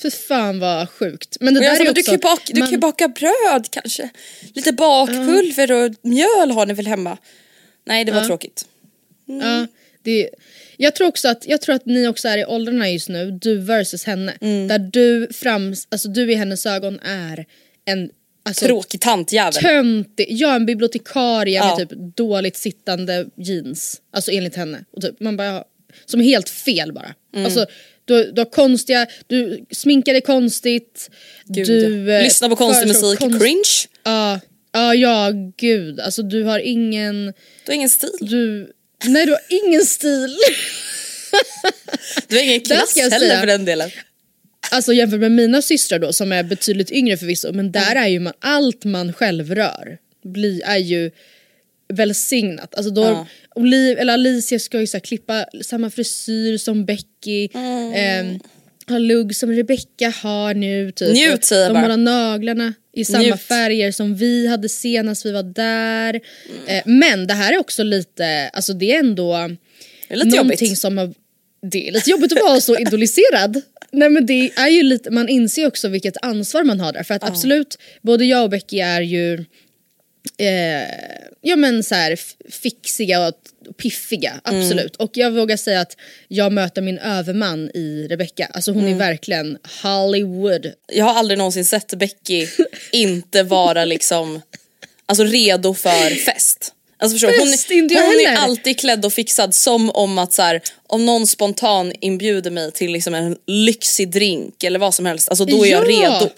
för 0.02 0.10
fan 0.10 0.58
vad 0.60 0.90
sjukt. 0.90 1.36
Men 1.40 1.54
det 1.54 1.60
Och 1.60 1.64
där 1.64 1.74
sa, 1.74 1.80
är 1.80 1.84
men 1.84 1.94
du, 1.94 2.00
också, 2.00 2.10
kan 2.10 2.14
ju 2.14 2.18
baka, 2.22 2.42
du 2.52 2.60
man- 2.60 2.66
kan 2.68 2.72
ju 2.74 2.78
baka 2.78 3.08
bröd 3.08 3.66
kanske. 3.70 4.08
Lite 4.54 4.72
bakpulver 4.72 5.72
och 5.72 5.94
mjöl 6.02 6.50
har 6.50 6.66
ni 6.66 6.74
väl 6.74 6.86
hemma? 6.86 7.18
Nej 7.86 8.04
det 8.04 8.12
var 8.12 8.24
tråkigt. 8.24 8.64
Ja, 9.26 9.66
det, 10.02 10.30
jag 10.82 10.94
tror 10.94 11.06
också 11.08 11.28
att, 11.28 11.46
jag 11.46 11.60
tror 11.60 11.74
att 11.74 11.86
ni 11.86 12.08
också 12.08 12.28
är 12.28 12.38
i 12.38 12.44
åldrarna 12.44 12.90
just 12.90 13.08
nu, 13.08 13.30
du 13.30 13.58
versus 13.58 14.04
henne. 14.04 14.34
Mm. 14.40 14.68
Där 14.68 14.78
du 14.78 15.28
fram, 15.32 15.74
alltså 15.88 16.08
du 16.08 16.32
i 16.32 16.34
hennes 16.34 16.66
ögon 16.66 17.00
är 17.00 17.46
en 17.84 18.10
alltså, 18.42 18.66
Tråkig 18.66 19.00
tantjävel. 19.00 19.52
töntig, 19.62 20.26
ja 20.30 20.54
en 20.56 20.66
bibliotekarie 20.66 21.54
Ja. 21.56 21.76
med 21.78 21.88
typ 21.88 21.98
dåligt 22.16 22.56
sittande 22.56 23.26
jeans. 23.36 24.00
Alltså 24.12 24.30
enligt 24.30 24.56
henne. 24.56 24.84
Och 24.92 25.02
typ, 25.02 25.20
man 25.20 25.36
bara, 25.36 25.46
ja, 25.48 25.64
som 26.06 26.20
är 26.20 26.24
helt 26.24 26.48
fel 26.48 26.92
bara. 26.92 27.14
Mm. 27.34 27.44
Alltså, 27.44 27.66
du, 28.04 28.32
du 28.32 28.40
har 28.40 28.50
konstiga, 28.50 29.06
du 29.26 29.64
sminkar 29.70 30.12
dig 30.12 30.22
konstigt. 30.22 31.10
Gud, 31.44 31.66
du 31.66 32.12
eh, 32.14 32.22
Lyssna 32.22 32.48
på 32.48 32.56
konstig 32.56 32.88
musik, 32.88 33.18
konst- 33.20 33.38
cringe. 33.40 33.88
Ja, 34.04 34.40
ja, 34.72 34.94
ja 34.94 35.30
gud. 35.56 36.00
Alltså 36.00 36.22
du 36.22 36.42
har 36.42 36.58
ingen, 36.58 37.26
Du 37.26 37.72
har 37.72 37.74
ingen 37.74 37.88
stil. 37.88 38.10
du, 38.20 38.72
nej 39.04 39.26
du 39.26 39.32
har 39.32 39.40
ingen 39.48 39.84
stil. 39.84 40.36
Du 42.28 42.36
har 42.36 42.42
ingen 42.42 42.60
klass 42.60 42.96
heller 42.96 43.40
för 43.40 43.46
den 43.46 43.64
delen. 43.64 43.90
Alltså 44.70 44.92
jämfört 44.92 45.20
med 45.20 45.32
mina 45.32 45.62
systrar 45.62 45.98
då 45.98 46.12
som 46.12 46.32
är 46.32 46.42
betydligt 46.42 46.90
yngre 46.90 47.16
förvisso 47.16 47.52
men 47.52 47.72
där 47.72 47.96
är 47.96 48.08
ju 48.08 48.20
man, 48.20 48.32
allt 48.38 48.84
man 48.84 49.12
själv 49.12 49.54
rör 49.54 49.98
blir, 50.24 50.62
är 50.64 50.78
ju 50.78 51.10
välsignat. 51.92 52.74
Alltså 52.74 52.90
då, 52.90 53.02
Ja. 53.02 53.26
Oliv, 53.54 53.98
eller 53.98 54.12
Alicia 54.12 54.58
ska 54.58 54.80
ju 54.80 54.86
så 54.86 55.00
klippa 55.00 55.46
samma 55.62 55.90
frisyr 55.90 56.58
som 56.58 56.84
Becky. 56.84 57.48
Mm. 57.54 57.92
Eh, 58.34 58.40
ha 58.90 58.98
lugg 58.98 59.36
som 59.36 59.52
Rebecca 59.52 60.08
har 60.22 60.54
nu. 60.54 60.90
Typ. 60.92 61.14
Njut, 61.14 61.44
säger 61.44 61.62
jag 61.62 61.70
De 61.70 61.74
bara. 61.74 61.82
målar 61.82 61.96
naglarna 61.96 62.74
i 62.92 63.04
samma 63.04 63.22
Njut. 63.22 63.40
färger 63.40 63.92
som 63.92 64.14
vi 64.16 64.46
hade 64.46 64.68
senast 64.68 65.26
vi 65.26 65.32
var 65.32 65.42
där. 65.42 66.20
Mm. 66.68 66.98
Men 66.98 67.26
det 67.26 67.34
här 67.34 67.52
är 67.52 67.58
också 67.58 67.82
lite, 67.82 68.48
alltså 68.52 68.72
det 68.72 68.94
är 68.94 68.98
ändå 68.98 69.32
Det 70.08 70.14
är 70.14 70.16
lite 70.16 70.36
någonting 70.36 70.66
jobbigt. 70.68 70.78
som 70.78 70.98
har, 70.98 71.14
det 71.70 71.88
är 71.88 71.92
lite 71.92 72.10
jobbigt 72.10 72.32
att 72.32 72.40
vara 72.42 72.60
så 72.60 72.78
idoliserad. 72.78 73.62
Nej 73.92 74.08
men 74.10 74.26
det 74.26 74.50
är 74.56 74.68
ju 74.68 74.82
lite, 74.82 75.10
man 75.10 75.28
inser 75.28 75.66
också 75.66 75.88
vilket 75.88 76.16
ansvar 76.22 76.64
man 76.64 76.80
har 76.80 76.92
där. 76.92 77.02
För 77.02 77.14
att 77.14 77.24
absolut, 77.24 77.78
både 78.02 78.24
jag 78.24 78.44
och 78.44 78.50
Becky 78.50 78.78
är 78.78 79.00
ju 79.00 79.34
eh, 80.38 80.88
ja 81.42 81.56
men 81.56 81.82
så 81.84 81.94
här 81.94 82.18
fixiga 82.50 83.28
och 83.28 83.34
och 83.70 83.76
piffiga, 83.76 84.40
absolut. 84.44 84.96
Och 84.96 85.10
jag 85.14 85.30
vågar 85.30 85.56
säga 85.56 85.80
att 85.80 85.96
jag 86.28 86.52
möter 86.52 86.82
min 86.82 86.98
överman 86.98 87.70
i 87.74 88.06
Rebecca. 88.10 88.46
Alltså 88.54 88.72
hon 88.72 88.88
är 88.88 88.94
verkligen 88.94 89.58
Hollywood. 89.82 90.72
Jag 90.92 91.04
har 91.04 91.14
aldrig 91.14 91.38
någonsin 91.38 91.64
sett 91.64 91.94
Becky 91.94 92.46
inte 92.92 93.42
vara 93.42 93.84
liksom 93.84 94.40
alltså 95.06 95.24
redo 95.24 95.74
för 95.74 96.14
fest. 96.24 96.74
Alltså 96.98 97.14
förstår 97.14 97.28
hon, 97.28 97.88
jag 97.96 98.02
hon 98.06 98.20
är 98.20 98.36
alltid 98.36 98.78
klädd 98.80 99.04
och 99.04 99.12
fixad 99.12 99.54
som 99.54 99.90
om 99.90 100.18
att 100.18 100.32
så 100.32 100.42
här, 100.42 100.60
om 100.86 101.06
någon 101.06 101.26
spontan 101.26 101.92
inbjuder 102.00 102.50
mig 102.50 102.72
till 102.72 102.92
liksom 102.92 103.14
en 103.14 103.36
lyxig 103.46 104.10
drink 104.10 104.64
eller 104.64 104.78
vad 104.78 104.94
som 104.94 105.06
helst, 105.06 105.28
alltså 105.28 105.44
då 105.44 105.66
är 105.66 105.70
jag 105.70 105.90
Ja. 105.92 106.18
redo. 106.20 106.30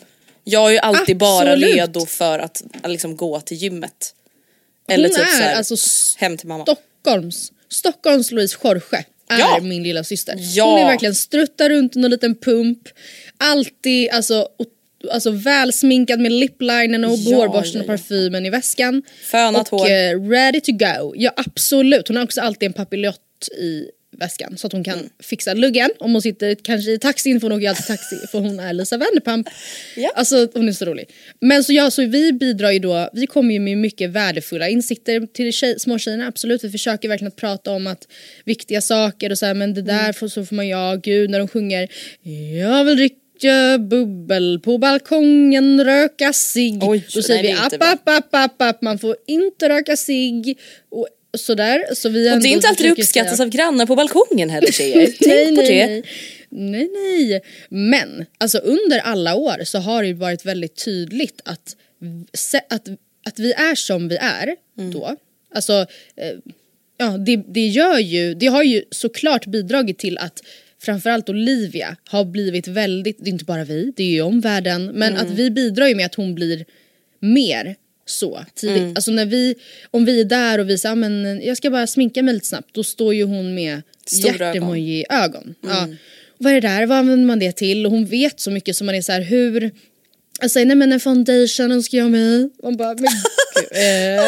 Jag 0.44 0.66
är 0.66 0.70
ju 0.70 0.78
alltid 0.78 1.16
bara 1.16 1.52
Absolut. 1.52 1.74
redo 1.74 2.06
för 2.06 2.38
att, 2.38 2.62
liksom 2.86 3.16
gå 3.16 3.40
till 3.40 3.56
gymmet. 3.56 4.14
Eller 4.88 5.08
Hon 5.08 5.16
typ 5.16 5.28
så 5.28 5.38
är 5.38 5.42
här, 5.42 5.54
alltså 5.54 5.76
hem 6.18 6.36
till 6.36 6.48
mamma. 6.48 6.64
Stockholms, 7.06 7.52
Stockholms 7.68 8.30
Louise 8.30 8.56
Jorge 8.64 9.04
är 9.30 9.38
Ja. 9.38 9.58
min 9.62 9.82
lilla 9.82 10.04
syster. 10.04 10.34
Ja. 10.38 10.64
Hon 10.70 10.78
är 10.80 10.84
verkligen 10.86 11.14
struttar 11.14 11.68
runt 11.70 11.96
i 11.96 11.98
någon 11.98 12.10
liten 12.10 12.34
pump. 12.34 12.78
Alltid 13.38 14.10
alltså, 14.10 14.48
alltså 15.12 15.30
välsminkad 15.30 16.20
med 16.20 16.32
liplinern 16.32 17.04
och 17.04 17.16
Ja, 17.18 17.36
hårborsten 17.36 17.80
och 17.80 17.86
parfymen 17.86 18.46
i 18.46 18.50
väskan. 18.50 19.02
Fönat 19.30 19.72
och 19.72 19.78
hår. 19.78 19.86
eh, 19.90 20.28
ready 20.30 20.60
to 20.60 20.72
go. 20.72 21.14
Ja 21.16 21.32
absolut, 21.36 22.08
hon 22.08 22.16
har 22.16 22.24
också 22.24 22.40
alltid 22.40 22.66
en 22.66 22.72
papiljontt 22.72 23.48
i 23.58 23.84
väskan 24.18 24.56
så 24.56 24.66
att 24.66 24.72
hon 24.72 24.84
kan 24.84 24.98
Mm. 24.98 25.10
fixa 25.22 25.54
luggen. 25.54 25.90
Om 25.98 26.12
hon 26.12 26.22
sitter 26.22 26.54
kanske 26.54 26.90
i 26.92 26.98
taxin 26.98 27.40
för 27.40 27.48
hon 27.50 27.58
åker 27.58 27.68
alltid 27.68 27.86
taxi 27.86 28.16
för 28.30 28.38
hon 28.38 28.60
är 28.60 28.72
Lisa 28.72 28.96
Vanderpump. 28.98 29.48
Ja. 29.96 30.10
Alltså 30.16 30.48
hon 30.54 30.68
är 30.68 30.72
så 30.72 30.84
rolig. 30.84 31.10
Men 31.40 31.64
så 31.64 31.72
ja, 31.72 31.90
så 31.90 32.06
vi 32.06 32.32
bidrar 32.32 32.70
ju 32.70 32.78
då, 32.78 33.08
vi 33.12 33.26
kommer 33.26 33.54
ju 33.54 33.60
med 33.60 33.78
mycket 33.78 34.10
värdefulla 34.10 34.68
insikter 34.68 35.26
till 35.26 35.52
tjej, 35.52 35.80
småtjejerna, 35.80 36.26
absolut. 36.26 36.64
Vi 36.64 36.70
försöker 36.70 37.08
verkligen 37.08 37.28
att 37.28 37.36
prata 37.36 37.70
om 37.72 37.86
att 37.86 38.08
viktiga 38.44 38.80
saker 38.80 39.30
och 39.30 39.38
så 39.38 39.46
här, 39.46 39.54
men 39.54 39.74
det 39.74 39.82
där 39.82 40.00
Mm. 40.00 40.14
får, 40.14 40.28
så 40.28 40.44
får 40.44 40.56
man 40.56 40.68
ja, 40.68 40.96
gud 41.02 41.30
när 41.30 41.38
de 41.38 41.48
sjunger 41.48 41.88
Jag 42.60 42.84
vill 42.84 42.96
dricka 42.96 43.78
bubbel 43.78 44.60
på 44.64 44.78
balkongen, 44.78 45.84
röka. 45.84 46.32
Oj, 46.82 47.06
Då 47.14 47.22
säger 47.22 47.42
nej, 47.42 47.52
vi 47.52 47.76
app, 47.76 47.82
app, 47.92 48.08
app, 48.08 48.34
app, 48.34 48.62
app, 48.62 48.82
man 48.82 48.98
får 48.98 49.16
inte 49.26 49.68
röka 49.68 49.96
cigg. 49.96 50.58
Och 50.90 51.08
sådär. 51.38 51.84
Så 51.94 52.08
vi 52.08 52.32
Och 52.36 52.40
det 52.42 52.48
är 52.48 52.52
inte 52.52 52.68
alltid 52.68 52.86
det 52.86 52.90
uppskattas 52.92 53.36
säga- 53.36 53.44
av 53.46 53.50
grannar 53.50 53.86
på 53.86 53.96
balkongen 53.96 54.50
heller 54.50 54.72
tjejer. 54.72 55.06
Tänk 55.20 55.30
nej, 55.30 55.56
på 55.56 55.62
det. 55.62 55.86
Nej. 55.86 56.02
nej, 56.50 56.88
nej. 56.92 57.40
Men 57.68 58.24
alltså 58.38 58.58
under 58.58 58.98
alla 58.98 59.34
år 59.34 59.64
så 59.64 59.78
har 59.78 60.02
det 60.02 60.08
ju 60.08 60.14
varit 60.14 60.44
väldigt 60.46 60.84
tydligt 60.84 61.40
att, 61.44 61.76
att, 62.68 62.88
att 63.24 63.38
vi 63.38 63.52
är 63.52 63.74
som 63.74 64.08
vi 64.08 64.16
är 64.16 64.56
Mm. 64.78 64.92
då. 64.92 65.16
Alltså, 65.54 65.72
eh, 66.16 66.32
ja, 66.98 67.06
det, 67.18 67.36
det 67.48 67.66
gör 67.66 67.98
ju, 67.98 68.34
det 68.34 68.46
har 68.46 68.62
ju 68.62 68.82
såklart 68.90 69.46
bidragit 69.46 69.98
till 69.98 70.18
att 70.18 70.42
framförallt 70.82 71.28
Olivia 71.28 71.96
har 72.04 72.24
blivit 72.24 72.68
väldigt, 72.68 73.16
det 73.24 73.28
är 73.30 73.32
inte 73.32 73.44
bara 73.44 73.64
vi, 73.64 73.92
det 73.96 74.02
är 74.02 74.06
ju 74.08 74.22
omvärlden, 74.22 74.86
men 74.86 75.16
att 75.16 75.30
vi 75.30 75.50
bidrar 75.50 75.86
ju 75.86 75.94
med 75.94 76.06
att 76.06 76.14
hon 76.14 76.34
blir 76.34 76.64
mer 77.20 77.76
så 78.12 78.44
tidigt. 78.54 78.78
Mm. 78.78 78.92
Alltså 78.96 79.10
när 79.10 79.26
vi, 79.26 79.54
om 79.90 80.04
vi 80.04 80.20
är 80.20 80.24
där 80.24 80.58
och 80.58 80.68
vi 80.70 80.78
säger 80.78 80.94
men 80.94 81.42
jag 81.42 81.56
ska 81.56 81.70
bara 81.70 81.86
sminka 81.86 82.22
mig 82.22 82.34
lite 82.34 82.46
snabbt, 82.46 82.68
då 82.74 82.84
står 82.84 83.14
ju 83.14 83.24
hon 83.24 83.54
med 83.54 83.82
hjärtemoji-ögon. 84.10 85.54
Ja. 85.60 85.82
Och 85.84 85.88
vad 86.38 86.52
är 86.52 86.60
det 86.60 86.68
där, 86.68 86.86
vad 86.86 86.98
använder 86.98 87.26
man 87.26 87.38
det 87.38 87.52
till? 87.52 87.86
Och 87.86 87.92
hon 87.92 88.06
vet 88.06 88.40
så 88.40 88.50
mycket 88.50 88.76
så 88.76 88.84
man 88.84 88.94
är 88.94 89.02
så 89.02 89.12
här 89.12 89.20
hur 89.20 89.70
jag 90.40 90.50
säger 90.50 90.66
nej 90.66 90.76
men 90.76 90.92
en 90.92 91.00
foundation 91.00 91.72
önskar 91.72 91.98
jag 91.98 92.10
mig. 92.10 92.50
Man 92.62 92.76
bara 92.76 92.94
men 92.94 92.96
gud. 92.96 93.66
eh. 93.72 94.24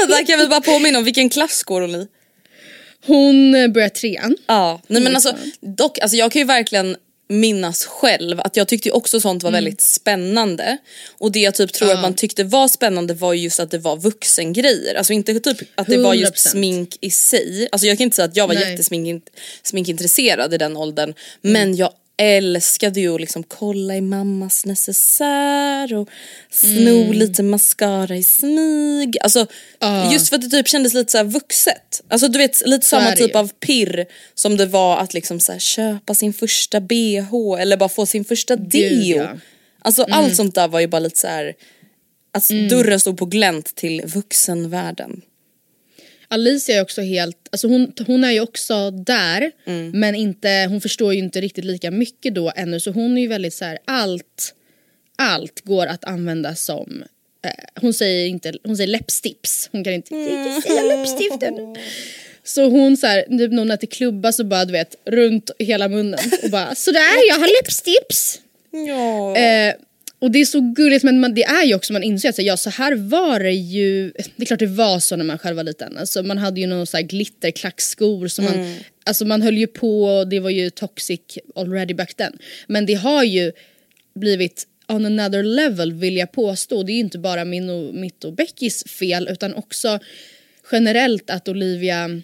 Vänta, 0.08 0.24
kan 0.26 0.38
vi 0.38 0.46
bara 0.46 0.60
påminna 0.60 0.98
om 0.98 1.04
vilken 1.04 1.28
klass 1.28 1.62
går 1.62 1.80
hon 1.80 1.94
i? 1.94 2.06
Hon 3.06 3.54
eh, 3.54 3.68
börjar 3.68 3.88
trean. 3.88 4.36
Ja, 4.46 4.82
nej 4.86 5.02
men 5.02 5.14
alltså 5.14 5.36
dock, 5.60 5.98
alltså 5.98 6.16
jag 6.16 6.32
kan 6.32 6.40
ju 6.40 6.46
verkligen 6.46 6.96
minnas 7.30 7.86
själv 7.86 8.40
att 8.40 8.56
jag 8.56 8.68
tyckte 8.68 8.90
också 8.90 9.20
sånt 9.20 9.42
var 9.42 9.50
väldigt 9.50 9.80
spännande. 9.80 10.78
Och 11.18 11.32
det 11.32 11.38
jag 11.38 11.54
typ 11.54 11.72
tror 11.72 11.92
att 11.92 12.02
man 12.02 12.14
tyckte 12.14 12.44
var 12.44 12.68
spännande 12.68 13.14
var 13.14 13.32
ju 13.32 13.42
just 13.42 13.60
att 13.60 13.70
det 13.70 13.78
var 13.78 13.96
vuxengrejer. 13.96 14.94
Alltså 14.94 15.12
inte 15.12 15.40
typ 15.40 15.58
att 15.74 15.86
det 15.86 15.98
var 15.98 16.14
just 16.14 16.34
100%. 16.34 16.50
smink 16.50 16.96
i 17.00 17.10
sig. 17.10 17.68
Alltså 17.72 17.86
jag 17.86 17.98
kan 17.98 18.04
inte 18.04 18.16
säga 18.16 18.26
att 18.26 18.36
jag 18.36 18.46
var 18.46 18.54
jättesminkintresserad 18.54 20.54
i 20.54 20.58
den 20.58 20.76
åldern. 20.76 21.14
Men 21.42 21.76
jag 21.76 21.90
älskade 22.20 23.00
ju 23.00 23.14
att 23.14 23.20
liksom 23.20 23.42
kolla 23.42 23.96
i 23.96 24.00
mammas 24.00 24.66
necessär 24.66 25.94
och 25.94 26.08
sno 26.50 27.12
lite 27.12 27.42
mascara 27.42 28.16
i 28.16 28.22
smyg. 28.22 29.16
Alltså 29.20 29.46
just 30.12 30.28
för 30.28 30.36
att 30.36 30.42
det 30.42 30.48
typ 30.48 30.68
kändes 30.68 30.94
lite 30.94 31.12
så 31.12 31.24
vuxet. 31.24 32.02
Alltså 32.08 32.28
du 32.28 32.38
vet 32.38 32.66
lite 32.66 32.86
samma 32.86 33.06
är 33.06 33.10
det 33.10 33.16
typ 33.16 33.36
av 33.36 33.48
pirr 33.48 34.06
som 34.34 34.56
det 34.56 34.66
var 34.66 34.98
att 34.98 35.14
liksom 35.14 35.40
så 35.40 35.58
köpa 35.58 36.14
sin 36.14 36.32
första 36.32 36.80
bh 36.80 37.34
eller 37.58 37.76
bara 37.76 37.88
få 37.88 38.06
sin 38.06 38.24
första 38.24 38.56
deo. 38.56 39.16
ja. 39.16 39.28
Alltså 39.82 40.06
allt 40.10 40.36
sånt 40.36 40.54
där 40.54 40.68
var 40.68 40.80
ju 40.80 40.86
bara 40.86 40.98
lite 40.98 41.18
så 41.18 41.26
här. 41.26 41.54
Alltså 42.32 42.54
dörren 42.54 43.00
stod 43.00 43.18
på 43.18 43.26
glänt 43.26 43.74
till 43.74 44.02
vuxenvärlden. 44.06 45.22
Alicia 46.32 46.76
är 46.76 46.82
också 46.82 47.00
helt, 47.00 47.48
alltså 47.52 47.68
hon, 47.68 47.92
hon 48.06 48.24
är 48.24 48.30
ju 48.30 48.40
också 48.40 48.90
där 48.90 49.50
men 49.92 50.14
inte, 50.14 50.66
hon 50.68 50.80
förstår 50.80 51.12
ju 51.12 51.18
inte 51.18 51.40
riktigt 51.40 51.64
lika 51.64 51.90
mycket 51.90 52.34
då 52.34 52.52
ännu 52.56 52.80
så 52.80 52.90
hon 52.90 53.18
är 53.18 53.22
ju 53.22 53.28
väldigt 53.28 53.54
så 53.54 53.64
här 53.64 53.78
allt, 53.84 54.54
allt 55.16 55.60
går 55.60 55.86
att 55.86 56.04
använda 56.04 56.54
som 56.54 57.04
eh, 57.44 57.50
hon 57.80 57.94
säger 57.94 58.26
inte, 58.26 58.52
hon 58.64 58.76
säger 58.76 58.88
läppstips, 58.88 59.68
hon 59.72 59.84
kan 59.84 59.92
inte, 59.92 60.14
inte 60.14 60.68
säga 60.68 60.82
läppstift 60.82 61.42
ännu. 61.42 61.74
Så 62.44 62.68
hon 62.68 62.96
så 62.96 63.06
här, 63.06 63.22
typ 63.22 63.52
när 63.52 63.58
hon 63.58 63.70
äter 63.70 63.86
klubba 63.86 64.32
så 64.32 64.44
bara 64.44 64.64
du 64.64 64.72
vet 64.72 64.96
runt 65.04 65.50
hela 65.58 65.88
munnen 65.88 66.20
och 66.42 66.50
bara 66.50 66.74
sådär 66.74 67.28
jag 67.28 67.36
har 67.36 67.62
läppstips. 67.62 68.40
Ja. 68.70 69.36
Eh, 69.36 69.74
och 70.20 70.30
det 70.30 70.40
är 70.40 70.44
så 70.44 70.60
gulligt 70.60 71.04
men 71.04 71.20
man, 71.20 71.34
det 71.34 71.44
är 71.44 71.64
ju 71.64 71.74
också 71.74 71.92
man 71.92 72.02
inser 72.02 72.28
att 72.28 72.34
så, 72.34 72.42
ja, 72.42 72.56
så 72.56 72.70
här 72.70 72.94
var 72.94 73.40
det 73.40 73.52
ju, 73.52 74.12
det 74.36 74.42
är 74.42 74.46
klart 74.46 74.58
det 74.58 74.66
var 74.66 74.98
så 74.98 75.16
när 75.16 75.24
man 75.24 75.38
själv 75.38 75.56
var 75.56 75.64
liten. 75.64 75.98
Alltså, 75.98 76.22
man 76.22 76.38
hade 76.38 76.60
ju 76.60 76.66
någon 76.66 76.86
så 76.86 76.96
här 76.96 77.04
glitterklackskor 77.04 78.28
som 78.28 78.44
man, 78.44 78.76
alltså 79.04 79.24
man 79.24 79.42
höll 79.42 79.58
ju 79.58 79.66
på 79.66 80.04
och 80.04 80.28
det 80.28 80.40
var 80.40 80.50
ju 80.50 80.70
toxic 80.70 81.20
already 81.54 81.94
back 81.94 82.14
then. 82.14 82.32
Men 82.66 82.86
det 82.86 82.94
har 82.94 83.24
ju 83.24 83.52
blivit 84.14 84.66
on 84.88 85.06
another 85.06 85.42
level 85.42 85.92
vill 85.92 86.16
jag 86.16 86.32
påstå. 86.32 86.82
Det 86.82 86.92
är 86.92 86.94
ju 86.94 87.00
inte 87.00 87.18
bara 87.18 87.44
min 87.44 87.70
och, 87.70 87.94
mitt 87.94 88.24
och 88.24 88.32
Beckys 88.32 88.84
fel 88.84 89.28
utan 89.30 89.54
också 89.54 89.98
generellt 90.72 91.30
att 91.30 91.48
Olivia 91.48 92.22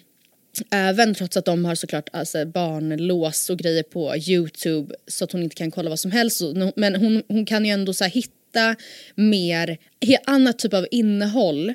Även 0.71 1.15
trots 1.15 1.37
att 1.37 1.45
de 1.45 1.65
har 1.65 1.75
såklart 1.75 2.09
alltså, 2.13 2.45
barnlås 2.45 3.49
och 3.49 3.59
grejer 3.59 3.83
på 3.83 4.15
Youtube 4.17 4.95
så 5.07 5.23
att 5.23 5.31
hon 5.31 5.43
inte 5.43 5.55
kan 5.55 5.71
kolla 5.71 5.89
vad 5.89 5.99
som 5.99 6.11
helst. 6.11 6.41
Men 6.75 6.95
hon, 6.95 7.23
hon 7.27 7.45
kan 7.45 7.65
ju 7.65 7.71
ändå 7.71 7.93
så 7.93 8.05
hitta 8.05 8.75
mer, 9.15 9.77
annat 10.25 10.59
typ 10.59 10.73
av 10.73 10.87
innehåll. 10.91 11.73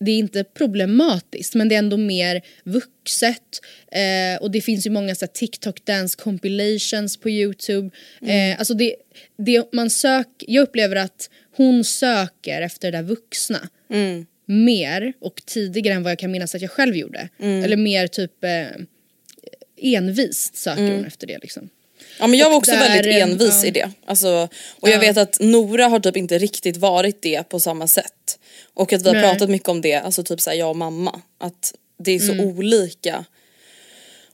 Det 0.00 0.10
är 0.10 0.18
inte 0.18 0.44
problematiskt 0.44 1.54
men 1.54 1.68
det 1.68 1.74
är 1.74 1.78
ändå 1.78 1.96
mer 1.96 2.42
vuxet. 2.64 3.42
Eh, 3.92 4.42
och 4.42 4.50
det 4.50 4.60
finns 4.60 4.86
ju 4.86 4.90
många 4.90 5.14
så 5.14 5.24
här, 5.24 5.32
TikTok 5.32 5.84
dance 5.84 6.16
compilations 6.18 7.16
på 7.16 7.30
Youtube. 7.30 7.90
Eh, 8.22 8.58
alltså 8.58 8.74
det, 8.74 8.94
det 9.38 9.72
man 9.72 9.90
sök, 9.90 10.28
jag 10.38 10.62
upplever 10.62 10.96
att 10.96 11.30
hon 11.56 11.84
söker 11.84 12.62
efter 12.62 12.92
det 12.92 12.98
där 12.98 13.04
vuxna 13.04 13.68
mer 14.48 15.12
och 15.20 15.42
tidigare 15.46 15.94
än 15.94 16.02
vad 16.02 16.10
jag 16.12 16.18
kan 16.18 16.30
minnas 16.30 16.54
att 16.54 16.62
jag 16.62 16.70
själv 16.70 16.96
gjorde. 16.96 17.28
Eller 17.38 17.76
mer 17.76 18.06
typ 18.06 18.44
eh, 18.44 18.66
envist 19.94 20.56
söker 20.56 20.90
hon 20.94 21.04
efter 21.04 21.26
det 21.26 21.38
liksom. 21.38 21.68
Ja 22.18 22.26
men 22.26 22.38
jag 22.38 22.50
var 22.50 22.56
också 22.56 22.70
där, 22.70 22.88
väldigt 22.88 23.14
envis 23.22 23.62
ja. 23.62 23.68
i 23.68 23.70
det. 23.70 23.90
Alltså, 24.04 24.48
och 24.80 24.88
jag 24.88 25.00
vet 25.00 25.16
att 25.16 25.40
Nora 25.40 25.86
har 25.88 26.00
typ 26.00 26.16
inte 26.16 26.38
riktigt 26.38 26.76
varit 26.76 27.22
det 27.22 27.48
på 27.48 27.60
samma 27.60 27.86
sätt. 27.86 28.38
Och 28.74 28.92
att 28.92 29.02
vi 29.02 29.06
har 29.06 29.14
Nej. 29.14 29.22
pratat 29.22 29.50
mycket 29.50 29.68
om 29.68 29.80
det, 29.80 29.94
alltså 29.94 30.22
typ 30.22 30.40
såhär 30.40 30.56
jag 30.56 30.70
och 30.70 30.76
mamma. 30.76 31.20
Att 31.38 31.74
det 31.98 32.12
är 32.12 32.18
så 32.18 32.32
Mm. 32.32 32.44
olika. 32.46 33.24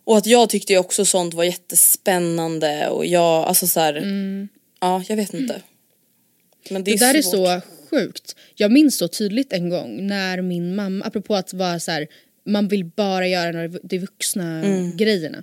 Och 0.04 0.16
att 0.18 0.26
jag 0.26 0.48
tyckte 0.50 0.78
också 0.78 1.04
sånt 1.04 1.34
var 1.34 1.44
jättespännande 1.44 2.88
och 2.88 3.06
jag, 3.06 3.44
alltså 3.44 3.66
såhär, 3.66 4.02
ja 4.80 5.02
jag 5.08 5.16
vet 5.16 5.34
inte. 5.34 5.62
Men 6.70 6.84
det, 6.84 6.90
Mm. 6.90 6.98
Det 6.98 7.06
där 7.06 7.14
är 7.14 7.22
svårt. 7.22 7.32
så 7.32 7.60
sjukt. 7.94 8.36
Jag 8.54 8.72
minns 8.72 8.96
så 8.98 9.08
tydligt 9.08 9.52
en 9.52 9.68
gång 9.70 10.06
när 10.06 10.42
min 10.42 10.74
mamma, 10.74 11.04
apropå 11.04 11.34
att 11.36 11.52
vara 11.52 11.80
så 11.80 11.90
här, 11.90 12.06
man 12.46 12.68
vill 12.68 12.84
bara 12.84 13.26
göra 13.28 13.68
de 13.82 13.98
vuxna 13.98 14.58
Mm. 14.64 14.96
grejerna. 14.96 15.42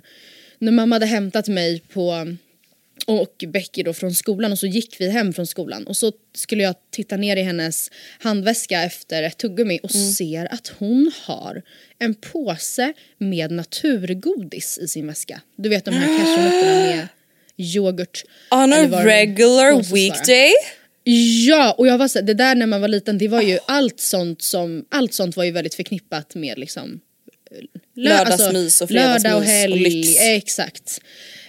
När 0.58 0.72
mamma 0.72 0.94
hade 0.94 1.06
hämtat 1.06 1.48
mig 1.48 1.82
på 1.92 2.36
och 3.06 3.44
Becky 3.48 3.82
då 3.82 3.92
från 3.92 4.14
skolan 4.14 4.52
och 4.52 4.58
så 4.58 4.66
gick 4.66 5.00
vi 5.00 5.08
hem 5.10 5.32
från 5.32 5.46
skolan 5.46 5.86
och 5.86 5.96
så 5.96 6.12
skulle 6.34 6.62
jag 6.62 6.74
titta 6.90 7.16
ner 7.16 7.36
i 7.36 7.42
hennes 7.42 7.90
handväska 8.18 8.82
efter 8.82 9.22
ett 9.22 9.38
tuggummi 9.38 9.80
och 9.82 9.94
Mm. 9.94 10.10
ser 10.12 10.54
att 10.54 10.72
hon 10.78 11.12
har 11.22 11.62
en 11.98 12.14
påse 12.14 12.92
med 13.18 13.50
naturgodis 13.50 14.78
i 14.78 14.88
sin 14.88 15.06
väska. 15.06 15.40
Du 15.56 15.68
vet 15.68 15.84
de 15.84 15.90
här 15.90 16.06
cashewnötterna 16.18 16.74
med 16.96 17.08
yoghurt. 17.56 18.24
On 18.50 18.72
a 18.72 19.04
regular 19.04 19.72
påstås 19.72 19.90
vara. 19.90 20.08
Ja, 21.04 21.74
och 21.78 21.86
jag 21.86 21.98
var 21.98 22.08
så, 22.08 22.20
det 22.20 22.34
där 22.34 22.54
när 22.54 22.66
man 22.66 22.80
var 22.80 22.88
liten, 22.88 23.18
det 23.18 23.28
var 23.28 23.42
ju 23.42 23.58
allt 23.66 24.00
sånt 24.00 24.42
som, 24.42 24.84
allt 24.90 25.14
sånt 25.14 25.36
var 25.36 25.44
ju 25.44 25.50
väldigt 25.50 25.74
förknippat 25.74 26.34
med 26.34 26.58
liksom 26.58 27.00
lö- 27.96 28.08
Lördagsmys 28.08 28.80
och 28.80 28.88
fredagsmys 28.88 29.22
lördag 29.24 29.36
och 29.36 29.42
och 29.42 29.48
helg. 29.48 29.78
lyx. 29.82 30.18
Exakt. 30.20 31.00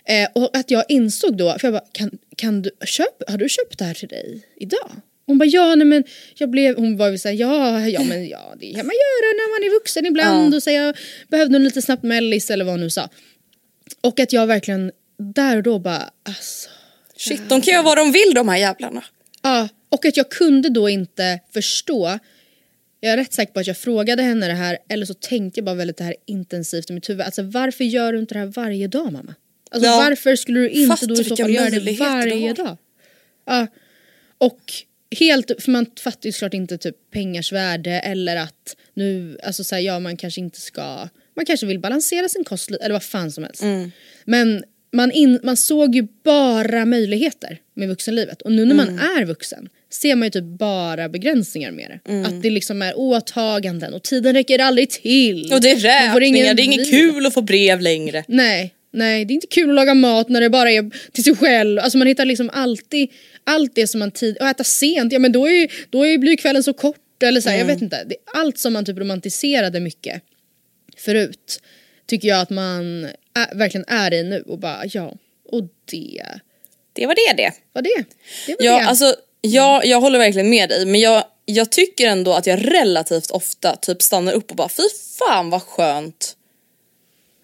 Eh, 0.05 0.29
och 0.43 0.57
att 0.57 0.71
jag 0.71 0.83
insåg 0.89 1.37
då, 1.37 1.55
för 1.59 1.67
jag 1.67 1.73
bara, 1.73 1.85
kan, 1.91 2.11
kan 2.35 2.61
du, 2.61 2.71
köp, 2.85 3.29
har 3.29 3.37
du 3.37 3.49
köpt 3.49 3.77
det 3.79 3.85
här 3.85 3.93
till 3.93 4.07
dig 4.07 4.41
idag? 4.59 4.91
Hon 5.25 5.37
bara 5.37 5.45
ja 5.45 5.75
nej 5.75 5.87
men 5.87 6.03
jag 6.35 6.49
blev, 6.49 6.75
hon 6.75 6.97
var 6.97 7.09
ju 7.09 7.17
såhär 7.17 7.35
ja, 7.35 7.87
ja 7.87 8.03
men 8.03 8.27
ja 8.27 8.55
det 8.59 8.65
kan 8.73 8.85
man 8.85 8.95
göra 8.95 9.27
när 9.33 9.59
man 9.59 9.67
är 9.69 9.73
vuxen 9.79 10.05
ibland 10.05 10.53
Ja. 10.53 10.57
och 10.57 10.63
säga 10.63 10.83
jag 10.85 10.95
behövde 11.27 11.59
lite 11.59 11.81
snabbt 11.81 12.03
mellis 12.03 12.49
eller 12.49 12.65
vad 12.65 12.73
hon 12.73 12.79
nu 12.81 12.89
sa. 12.89 13.09
Och 14.01 14.19
att 14.19 14.33
jag 14.33 14.47
verkligen 14.47 14.91
där 15.17 15.57
och 15.57 15.63
då 15.63 15.79
bara 15.79 16.09
alltså 16.23 16.69
Shit, 17.17 17.49
de 17.49 17.61
kan 17.61 17.73
göra 17.73 17.83
vad 17.83 17.97
de 17.97 18.11
vill 18.11 18.33
de 18.35 18.49
här 18.49 18.57
jävlarna. 18.57 19.03
Ja, 19.43 19.69
och 19.89 20.05
att 20.05 20.17
jag 20.17 20.29
kunde 20.29 20.69
då 20.69 20.89
inte 20.89 21.39
förstå. 21.53 22.19
Jag 22.99 23.13
är 23.13 23.17
rätt 23.17 23.33
säker 23.33 23.53
på 23.53 23.59
att 23.59 23.67
jag 23.67 23.77
frågade 23.77 24.23
henne 24.23 24.47
det 24.47 24.53
här 24.53 24.77
eller 24.89 25.05
så 25.05 25.13
tänkte 25.13 25.59
jag 25.59 25.65
bara 25.65 25.75
väldigt 25.75 25.97
det 25.97 26.03
här 26.03 26.15
intensivt 26.25 26.89
i 26.89 26.93
mitt 26.93 27.09
huvud. 27.09 27.21
Alltså 27.21 27.41
varför 27.41 27.83
gör 27.83 28.13
du 28.13 28.19
inte 28.19 28.35
det 28.35 28.39
här 28.39 28.47
varje 28.47 28.87
dag 28.87 29.11
mamma? 29.13 29.35
Alltså 29.71 29.89
Ja. 29.89 29.97
varför 29.97 30.35
skulle 30.35 30.59
du 30.59 30.69
inte 30.69 30.87
Fast 30.87 31.03
då 31.03 31.13
i 31.13 31.23
så 31.23 31.35
fall 31.35 31.53
göra 31.53 31.69
det 31.69 31.99
varje 31.99 32.53
dag? 32.53 32.77
Ja. 33.45 33.67
Och 34.37 34.73
helt, 35.19 35.51
för 35.59 35.71
man 35.71 35.85
fattar 35.99 36.25
ju 36.25 36.31
såklart 36.31 36.53
inte 36.53 36.77
typ 36.77 36.95
pengars 37.11 37.51
värde 37.51 37.91
eller 37.91 38.35
att 38.35 38.75
nu, 38.93 39.37
alltså 39.43 39.63
så 39.63 39.75
här, 39.75 39.81
ja 39.81 39.99
man 39.99 40.17
kanske 40.17 40.41
inte 40.41 40.61
ska, 40.61 41.07
man 41.35 41.45
kanske 41.45 41.65
vill 41.65 41.79
balansera 41.79 42.29
sin 42.29 42.43
kost 42.43 42.71
eller 42.71 42.93
vad 42.93 43.03
fan 43.03 43.31
som 43.31 43.43
helst. 43.43 43.61
Mm. 43.61 43.91
Men 44.25 44.63
man, 44.93 45.11
in, 45.11 45.39
man 45.43 45.57
såg 45.57 45.95
ju 45.95 46.07
bara 46.23 46.85
möjligheter 46.85 47.57
med 47.73 47.87
vuxenlivet 47.87 48.41
och 48.41 48.51
nu 48.51 48.65
när 48.65 48.75
man 48.75 48.89
Mm. 48.89 49.17
är 49.17 49.25
vuxen 49.25 49.69
ser 49.89 50.15
man 50.15 50.25
ju 50.25 50.29
typ 50.29 50.43
bara 50.43 51.09
begränsningar 51.09 51.71
med 51.71 51.89
det. 51.89 52.11
Mm. 52.11 52.25
Att 52.25 52.41
det 52.41 52.49
liksom 52.49 52.81
är 52.81 52.97
åtaganden 52.97 53.93
och 53.93 54.03
tiden 54.03 54.33
räcker 54.33 54.59
aldrig 54.59 54.89
till. 54.89 55.53
Och 55.53 55.61
det 55.61 55.71
är 55.71 55.75
räkningar, 55.75 56.53
det 56.53 56.61
är 56.61 56.65
inget 56.65 56.89
kul 56.89 57.25
att 57.25 57.33
få 57.33 57.41
brev 57.41 57.81
längre. 57.81 58.23
Nej, 58.27 58.73
nej 58.91 59.25
det 59.25 59.31
är 59.31 59.35
inte 59.35 59.47
kul 59.47 59.69
att 59.69 59.75
laga 59.75 59.93
mat 59.93 60.29
när 60.29 60.41
det 60.41 60.49
bara 60.49 60.71
är 60.71 60.91
till 61.11 61.23
sig 61.23 61.35
själv. 61.35 61.79
Alltså 61.79 61.97
man 61.97 62.07
hittar 62.07 62.25
liksom 62.25 62.49
alltid 62.53 63.09
allt 63.43 63.75
det 63.75 63.87
som 63.87 63.99
man 63.99 64.11
tid, 64.11 64.37
och 64.37 64.47
äta 64.47 64.63
sent, 64.63 65.13
ja 65.13 65.19
men 65.19 65.31
då, 65.31 65.47
är, 65.49 65.71
då 65.89 66.05
är, 66.05 66.17
blir 66.17 66.35
kvällen 66.35 66.63
så 66.63 66.73
kort 66.73 67.23
eller 67.23 67.41
så 67.41 67.49
här, 67.49 67.57
jag 67.57 67.65
vet 67.65 67.81
inte. 67.81 68.03
Det, 68.03 68.15
allt 68.25 68.57
som 68.57 68.73
man 68.73 68.85
typ 68.85 68.97
romantiserade 68.97 69.79
mycket 69.79 70.21
förut 70.97 71.61
tycker 72.05 72.27
jag 72.27 72.41
att 72.41 72.49
man 72.49 73.07
är, 73.33 73.55
verkligen 73.55 73.85
är 73.87 74.13
i 74.13 74.23
nu 74.23 74.41
och 74.41 74.59
bara 74.59 74.83
ja, 74.85 75.13
och 75.49 75.63
det 75.91 76.23
Det 76.93 77.05
var 77.05 77.15
det 77.15 77.33
det. 77.43 77.51
var 77.73 77.81
det. 77.81 78.05
Det 78.47 78.55
var 78.59 78.65
Ja, 78.65 78.79
det. 78.79 78.85
alltså, 78.85 79.15
jag, 79.41 79.85
jag 79.85 80.01
håller 80.01 80.19
verkligen 80.19 80.49
med 80.49 80.69
dig 80.69 80.85
men 80.85 80.99
jag, 81.01 81.23
jag 81.45 81.71
tycker 81.71 82.07
ändå 82.07 82.33
att 82.33 82.47
jag 82.47 82.71
relativt 82.73 83.31
ofta 83.31 83.75
typ 83.75 84.01
stannar 84.01 84.33
upp 84.33 84.49
och 84.51 84.57
bara 84.57 84.69
fy 84.69 84.83
fan 85.19 85.49
vad 85.49 85.61
skönt 85.63 86.37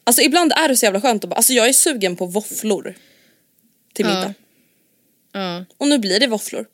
Alltså 0.03 0.21
ibland 0.21 0.51
är 0.51 0.67
det 0.67 0.77
så 0.77 0.85
jävla 0.85 1.01
skönt 1.01 1.23
att 1.23 1.29
bara, 1.29 1.35
alltså 1.35 1.53
jag 1.53 1.69
är 1.69 1.73
sugen 1.73 2.15
på 2.15 2.25
våfflor. 2.25 2.95
Till 3.93 4.05
Ja. 4.05 4.15
middag. 4.15 4.33
Ja. 5.33 5.65
Och 5.77 5.87
nu 5.87 5.97
blir 5.99 6.19
det 6.19 6.27
våfflor. 6.27 6.65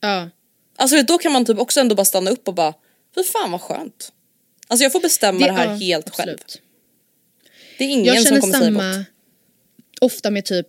Ja. 0.00 0.30
Alltså 0.76 1.02
då 1.02 1.18
kan 1.18 1.32
man 1.32 1.44
typ 1.44 1.58
också 1.58 1.80
ändå 1.80 1.94
bara 1.94 2.04
stanna 2.04 2.30
upp 2.30 2.48
och 2.48 2.54
bara, 2.54 2.74
fy 3.14 3.22
fan 3.24 3.50
vad 3.50 3.60
skönt. 3.60 4.12
Alltså 4.68 4.82
jag 4.82 4.92
får 4.92 5.00
bestämma 5.00 5.46
det, 5.46 5.52
här 5.52 5.64
ja, 5.66 5.74
helt 5.74 6.10
själv. 6.16 6.38
Det 7.78 7.84
är 7.84 7.88
ingen 7.88 8.04
Jag 8.04 8.16
som 8.16 8.24
känner 8.24 8.40
kommer 8.40 8.54
säga 8.54 8.64
samma 8.64 8.94
emot. 8.94 9.06
ofta 10.00 10.30
med 10.30 10.44
typ 10.44 10.66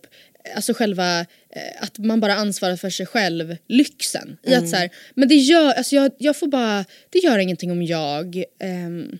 Alltså 0.56 0.74
själva 0.74 1.20
eh, 1.20 1.82
att 1.82 1.98
man 1.98 2.20
bara 2.20 2.34
ansvarar 2.34 2.76
för 2.76 2.90
sig 2.90 3.06
själv, 3.06 3.56
lyxen. 3.68 4.36
I 4.42 4.48
Mm. 4.48 4.64
att 4.64 4.70
så 4.70 4.76
här, 4.76 4.90
men 5.14 5.28
det 5.28 5.34
gör, 5.34 5.72
alltså 5.72 5.94
jag, 5.96 6.12
jag 6.18 6.36
får 6.36 6.46
bara, 6.46 6.84
det 7.10 7.18
gör 7.18 7.38
ingenting 7.38 7.70
om 7.70 7.82
jag 7.82 8.44
ehm, 8.60 9.18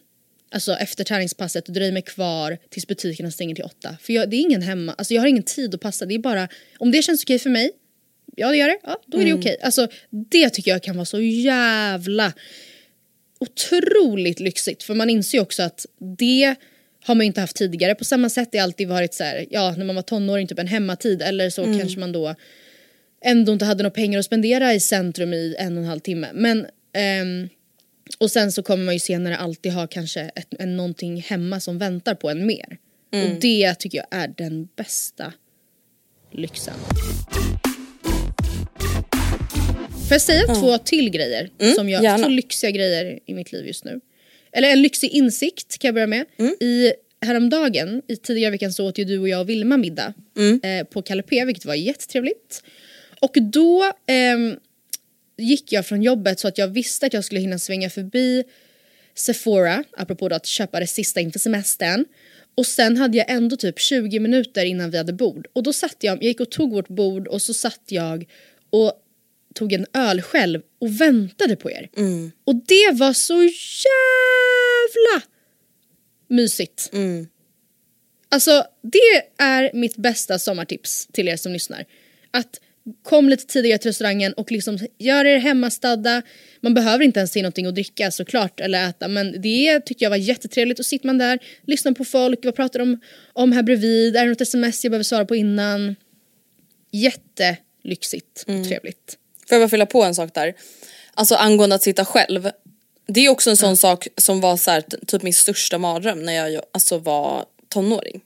Alltså 0.53 0.73
efter 0.73 1.05
träningspasset 1.05 1.67
dröjer 1.67 1.93
mig 1.93 2.03
kvar 2.03 2.59
tills 2.71 2.87
butikerna 2.87 3.31
stänger 3.31 3.55
till 3.55 3.65
åtta. 3.65 3.97
För 4.03 4.13
jag, 4.13 4.31
det 4.31 4.37
är 4.37 4.41
ingen 4.41 4.63
hemma, 4.63 4.95
alltså 4.99 5.15
jag 5.15 5.23
har 5.23 5.27
ingen 5.27 5.43
tid 5.43 5.75
att 5.75 5.81
passa. 5.81 6.07
Det 6.07 6.15
är 6.15 6.19
bara, 6.19 6.49
om 6.79 6.91
det 6.91 7.03
känns 7.03 7.23
okej 7.25 7.39
för 7.39 7.51
mig, 7.51 7.71
ja 8.37 8.49
det 8.49 8.57
gör 8.57 8.69
det, 8.69 8.79
ja 8.83 9.01
då 9.07 9.19
är 9.21 9.25
det 9.25 9.35
okej. 9.35 9.57
Alltså 9.63 9.89
det 10.31 10.51
tycker 10.51 10.71
jag 10.71 10.83
kan 10.83 10.97
vara 10.97 11.05
så 11.05 11.21
jävla 11.21 12.33
otroligt 13.41 14.41
lyxigt. 14.41 14.83
För 14.83 14.95
man 14.95 15.11
inser 15.11 15.39
ju 15.39 15.43
också 15.43 15.63
att 15.63 15.87
det 16.19 16.55
har 17.05 17.15
man 17.15 17.25
ju 17.25 17.27
inte 17.27 17.41
haft 17.41 17.57
tidigare. 17.57 17.95
På 17.95 18.05
samma 18.05 18.29
sätt 18.29 18.49
har 18.49 18.53
det 18.53 18.59
alltid 18.59 18.89
varit 18.89 19.15
så 19.15 19.25
här, 19.25 19.47
ja 19.51 19.75
när 19.77 19.85
man 19.85 19.97
var 19.97 20.03
tonåring 20.03 20.47
typ 20.47 20.59
en 20.59 20.67
hemmatid 20.67 21.23
eller 21.23 21.51
så 21.51 21.65
kanske 21.65 22.01
man 22.01 22.13
då 22.13 22.35
ändå 23.25 23.53
inte 23.53 23.65
hade 23.65 23.83
några 23.83 23.95
pengar 23.95 24.19
att 24.19 24.25
spendera 24.25 24.75
i 24.75 24.81
centrum 24.81 25.33
i 25.33 25.57
en 25.59 25.77
och 25.77 25.83
en 25.83 25.89
halv 25.89 26.01
timme. 26.01 26.29
Men 26.35 26.67
ehm, 26.93 27.49
och 28.19 28.31
sen 28.31 28.53
så 28.53 28.63
kommer 28.63 28.85
man 28.85 28.95
ju 28.95 29.01
senare 29.01 29.37
alltid 29.37 29.73
ha 29.73 29.87
kanske 29.87 30.21
ett, 30.21 30.55
en, 30.59 30.77
någonting 30.77 31.21
hemma 31.21 31.61
som 31.61 31.79
väntar 31.79 32.15
på 32.15 32.31
en 32.31 32.47
mer. 32.47 32.79
Och 33.13 33.41
det 33.41 33.75
tycker 33.75 33.99
jag 33.99 34.07
är 34.11 34.29
den 34.37 34.69
bästa 34.77 35.33
lyxen. 36.33 36.75
Får 40.09 40.15
jag 40.15 40.21
säga 40.21 40.55
två 40.55 40.79
till 40.79 41.11
grejer 41.11 41.51
som 41.77 41.89
jag, 41.89 42.03
gärna. 42.03 42.25
två 42.25 42.29
lyxiga 42.29 42.71
grejer 42.71 43.19
i 43.27 43.35
mitt 43.35 43.53
liv 43.53 43.67
just 43.67 43.85
nu. 43.85 44.01
Eller 44.53 44.69
en 44.69 44.83
lyxig 44.83 45.11
insikt 45.11 45.79
kan 45.79 45.89
jag 45.89 45.95
börja 45.95 46.07
med. 46.07 46.27
I, 46.61 46.93
häromdagen, 47.27 48.03
i 48.09 48.17
tidigare 48.17 48.51
veckan 48.51 48.73
så 48.73 48.89
åt 48.89 48.99
ju 48.99 49.05
du 49.05 49.19
och 49.19 49.29
jag 49.29 49.41
och 49.41 49.49
Vilma 49.49 49.77
middag 49.77 50.15
eh, 50.63 50.87
på 50.87 51.03
Kalle 51.03 51.23
P 51.23 51.45
vilket 51.45 51.65
var 51.65 51.75
jättetrevligt. 51.75 52.63
Och 53.21 53.33
då 53.53 53.93
ehm, 54.07 54.57
gick 55.37 55.73
jag 55.73 55.87
från 55.87 56.03
jobbet 56.03 56.41
så 56.41 56.49
att 56.49 56.59
jag 56.59 56.69
visste 56.69 57.07
att 57.07 57.13
jag 57.13 57.25
skulle 57.25 57.41
hinna 57.41 57.59
svänga 57.59 57.91
förbi 57.91 58.45
Sephora, 59.15 59.85
apropå 59.97 60.29
då 60.29 60.37
att 60.37 60.47
köpa 60.47 60.81
det 60.81 60.87
sista 60.87 61.21
inför 61.21 61.39
semestern. 61.39 62.05
Och 62.55 62.67
sen 62.67 62.97
hade 62.97 63.19
jag 63.19 63.31
ändå 63.31 63.57
typ 63.57 63.81
20 63.81 64.21
minuter 64.21 64.65
innan 64.65 64.91
vi 64.91 64.99
hade 64.99 65.13
bord. 65.13 65.47
Och 65.53 65.63
då 65.63 65.73
satt 65.73 65.97
jag, 66.01 66.17
jag 66.17 66.23
gick 66.23 66.41
och 66.41 66.51
tog 66.51 66.73
vårt 66.73 66.89
bord 66.89 67.29
och 67.29 67.43
så 67.43 67.55
satt 67.55 67.83
jag 67.87 68.27
och 68.71 68.93
tog 69.55 69.73
en 69.73 69.87
öl 69.93 70.23
själv 70.23 70.61
och 70.79 71.01
väntade 71.01 71.57
på 71.57 71.71
er. 71.71 71.89
Och 72.45 72.55
det 72.55 72.91
var 72.93 73.13
så 73.13 73.43
jävla 73.85 75.27
mysigt. 76.29 76.91
Alltså 78.29 78.65
det 78.83 79.43
är 79.45 79.71
mitt 79.75 79.97
bästa 79.97 80.39
sommartips 80.39 81.09
till 81.13 81.29
er 81.29 81.37
som 81.37 81.53
lyssnar. 81.53 81.85
Att 82.31 82.61
kom 83.03 83.29
lite 83.29 83.47
tidigare 83.47 83.79
till 83.79 83.89
restaurangen 83.89 84.33
och 84.33 84.53
liksom 84.53 84.79
gör 84.99 85.25
er 85.25 85.39
hemmastadda. 85.39 86.23
Man 86.61 86.75
behöver 86.75 87.05
inte 87.05 87.21
ens 87.21 87.33
se 87.33 87.43
någonting 87.43 87.67
att 87.67 87.75
dricka 87.75 88.11
såklart 88.11 88.61
eller 88.61 88.89
äta 88.89 89.09
men 89.09 89.43
det 89.43 89.81
tycker 89.81 90.05
jag 90.05 90.11
var 90.11 90.17
jättetrevligt. 90.17 90.79
Och 90.79 90.87
sitter 90.87 91.07
man 91.07 91.19
där, 91.19 91.39
lyssnar 91.67 91.93
på 91.93 92.05
folk, 92.05 92.45
vad 92.45 92.55
pratar 92.55 92.79
de 92.79 93.01
om 93.33 93.53
här 93.53 93.63
bredvid, 93.63 94.17
är 94.17 94.23
det 94.23 94.29
något 94.29 94.41
sms 94.41 94.85
jag 94.85 94.91
behöver 94.91 95.05
svara 95.05 95.25
på 95.25 95.37
innan? 95.37 95.97
Jättelyxigt 96.93 98.45
och 98.47 98.69
trevligt. 98.69 99.17
Får 99.51 99.57
jag 99.57 99.63
bara 99.63 99.71
fylla 99.71 99.87
på 99.87 100.03
en 100.03 100.15
sak 100.15 100.35
där? 100.35 100.55
Alltså 101.15 101.35
angående 101.35 101.75
att 101.75 101.83
sitta 101.83 102.05
själv. 102.05 102.51
Det 103.07 103.27
är 103.27 103.29
också 103.29 103.51
en 103.51 103.57
sån 103.57 103.77
sak 103.77 104.09
som 104.17 104.41
var 104.41 104.57
så 104.57 104.71
här, 104.71 104.85
typ 105.07 105.23
min 105.23 105.35
största 105.35 105.79
mardröm 105.79 106.23
när 106.23 106.49
jag 106.49 106.63
alltså 106.73 106.99
var 106.99 107.45
tonåring. 107.69 108.21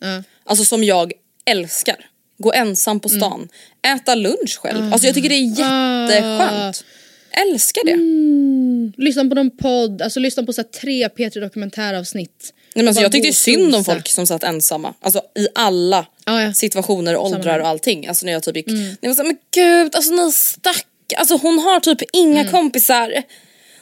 Ja. 0.00 0.22
Alltså 0.44 0.64
som 0.64 0.84
jag 0.84 1.12
älskar. 1.44 1.96
Gå 2.38 2.52
ensam 2.52 3.00
på 3.00 3.08
stan. 3.08 3.48
Äta 3.96 4.14
lunch 4.14 4.58
själv. 4.60 4.92
Alltså 4.92 5.06
jag 5.06 5.14
tycker 5.14 5.28
det 5.28 5.34
är 5.34 6.08
jätteskönt. 6.08 6.84
Älskar 7.30 7.84
det. 7.84 9.02
Lyssna 9.02 9.24
på 9.24 9.34
någon 9.34 9.56
podd, 9.56 10.02
alltså 10.02 10.20
lyssna 10.20 10.42
på 10.42 10.52
så 10.52 10.60
här 10.60 10.68
tre 10.68 11.08
P3 11.08 11.40
dokumentäravsnitt. 11.40 12.54
Nej, 12.74 12.84
men 12.84 12.88
alltså, 12.88 13.00
Bara 13.00 13.04
jag 13.04 13.12
tyckte 13.12 13.32
synd 13.32 13.74
om 13.74 13.84
folk 13.84 14.08
som 14.08 14.26
satt 14.26 14.42
ensamma. 14.42 14.94
Alltså 15.00 15.20
i 15.38 15.48
alla 15.54 16.06
Ja, 16.26 16.42
ja. 16.42 16.52
situationer, 16.52 17.16
åldrar. 17.16 17.54
Mm. 17.54 17.62
och 17.62 17.68
allting. 17.68 18.06
Alltså 18.06 18.26
när 18.26 18.32
jag 18.32 18.42
typ 18.42 18.56
gick, 18.56 18.68
jag 19.00 19.08
var 19.10 19.14
såhär, 19.14 19.28
men 19.28 19.36
gud 19.54 19.94
alltså 19.96 20.12
ni 20.14 20.32
stack, 20.32 20.86
alltså 21.16 21.36
hon 21.36 21.58
har 21.58 21.80
typ 21.80 21.98
inga 22.12 22.40
Mm. 22.40 22.52
kompisar. 22.52 23.22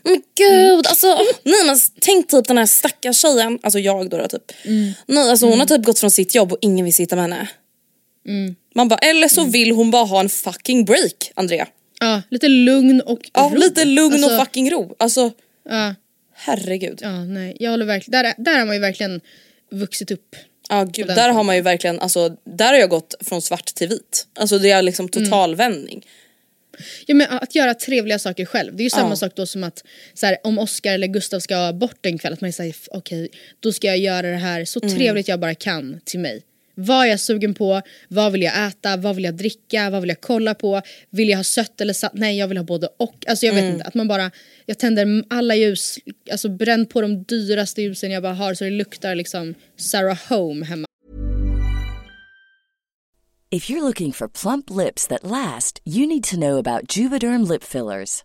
Men 0.05 0.23
gud 0.39 0.87
alltså, 0.87 1.19
nej 1.43 1.65
men 1.67 1.77
tänk 2.01 2.29
typ 2.29 2.49
den 2.49 2.59
här 2.59 2.67
stackars 2.67 3.21
tjejen, 3.21 3.59
alltså 3.63 3.79
jag 3.79 4.11
då, 4.11 4.17
då 4.17 4.29
typ. 4.29 4.53
Mm. 4.65 4.93
Nej 5.07 5.31
alltså 5.31 5.47
hon 5.47 5.59
har 5.59 5.67
typ 5.67 5.85
gått 5.85 5.99
från 5.99 6.11
sitt 6.11 6.35
jobb 6.35 6.53
och 6.53 6.59
ingen 6.61 6.85
vill 6.85 6.95
sitta 6.95 7.17
med 7.17 7.23
henne. 7.25 7.49
Mm. 8.29 8.55
Man 8.75 8.89
bara, 8.89 8.99
eller 8.99 9.29
så 9.29 9.45
vill 9.45 9.71
hon 9.73 9.91
bara 9.91 10.05
ha 10.05 10.21
en 10.21 10.29
fucking 10.29 10.85
break 10.85 11.31
Andrea. 11.35 11.67
Ja, 12.01 12.23
lite 12.31 12.49
lugn 12.49 13.01
och 13.01 13.19
Ja 13.33 13.51
ro. 13.53 13.59
lite 13.59 13.85
lugn 13.85 14.15
Alltså, 14.15 14.31
och 14.35 14.41
fucking 14.41 14.71
ro. 14.71 14.95
Alltså 14.99 15.31
Ja, 15.69 15.95
herregud. 16.45 16.99
Ja, 17.03 17.09
ja, 17.11 17.25
nej, 17.25 17.57
jag 17.61 17.71
håller 17.71 17.87
verkligen, 17.87 18.23
där, 18.25 18.35
där 18.39 18.59
har 18.59 18.67
man 18.67 18.75
ju 18.75 18.81
verkligen 18.81 19.21
vuxit 19.71 20.11
upp. 20.11 20.37
gud, 20.93 21.07
den 21.07 21.17
där 21.17 21.29
har 21.31 21.43
man 21.45 21.57
ju 21.57 21.63
verkligen, 21.63 22.01
alltså 22.01 22.37
där 22.45 22.67
har 22.73 22.79
jag 22.79 22.91
gått 22.91 23.15
från 23.21 23.43
svart 23.43 23.67
till 23.67 23.89
vit. 23.89 24.27
Alltså 24.35 24.59
det 24.59 24.71
är 24.71 24.83
liksom 24.83 25.09
Mm. 25.15 25.25
totalvändning. 25.25 26.07
Ja, 27.07 27.15
men 27.15 27.27
att 27.31 27.55
göra 27.55 27.75
trevliga 27.75 28.19
saker 28.19 28.45
själv, 28.45 28.77
det 28.77 28.83
är 28.83 28.85
ju 28.85 28.91
samma 28.91 29.11
Ja. 29.13 29.17
sak 29.17 29.33
då 29.37 29.47
som 29.47 29.65
att 29.65 29.85
så 30.15 30.27
här, 30.27 30.37
om 30.45 30.59
Oscar 30.59 30.93
eller 30.95 31.07
Gustav 31.07 31.41
ska 31.41 31.73
bort 31.73 32.07
en 32.07 32.19
kväll, 32.19 32.33
att 32.33 32.41
man 32.41 32.53
säger 32.53 32.75
okej, 32.91 33.29
då 33.61 33.73
ska 33.73 33.87
jag 33.87 33.99
göra 33.99 34.31
det 34.31 34.37
här 34.37 34.65
så 34.65 34.81
Mm. 34.83 34.95
trevligt 34.97 35.29
jag 35.29 35.41
bara 35.41 35.55
kan 35.55 36.01
till 36.05 36.21
mig. 36.21 36.43
Vad 36.75 37.07
är 37.07 37.11
jag 37.11 37.21
sugen 37.21 37.55
på? 37.55 37.83
Vad 38.09 38.33
vill 38.33 38.43
jag 38.43 38.67
äta? 38.67 38.97
Vad 38.97 39.15
vill 39.15 39.25
jag 39.25 39.35
dricka? 39.35 39.91
Vad 39.91 40.01
vill 40.01 40.09
jag 40.09 40.21
kolla 40.21 40.55
på? 40.55 40.83
Vill 41.11 41.29
jag 41.29 41.37
ha 41.37 41.45
sött 41.45 41.81
eller 41.81 41.93
satt? 41.93 42.15
Nej, 42.15 42.39
jag 42.39 42.49
vill 42.49 42.57
ha 42.59 42.65
både 42.65 42.89
och. 42.97 43.25
Alltså 43.29 43.47
jag 43.47 43.53
vet 43.55 43.63
Mm. 43.63 43.75
inte, 43.75 43.85
att 43.87 43.95
man 43.95 44.09
bara, 44.09 44.31
jag 44.67 44.79
tänder 44.79 45.25
alla 45.31 45.55
ljus, 45.55 45.99
alltså 46.31 46.49
bränn 46.49 46.87
på 46.87 47.01
de 47.01 47.23
dyraste 47.25 47.83
ljusen 47.83 48.11
jag 48.11 48.23
bara 48.23 48.35
har 48.35 48.55
så 48.55 48.65
det 48.65 48.71
luktar 48.71 49.15
liksom 49.15 49.55
Sarah 49.77 50.19
Home 50.29 50.65
hemma. 50.67 50.87
If 53.51 53.71
you're 53.71 53.81
looking 53.83 54.13
for 54.13 54.29
plump 54.29 54.71
lips 54.71 55.07
that 55.09 55.21
last, 55.23 55.81
you 55.85 56.07
need 56.07 56.25
to 56.25 56.37
know 56.37 56.59
about 56.59 56.97
Juvederm 56.97 57.45
lip 57.51 57.65
fillers. 57.65 58.25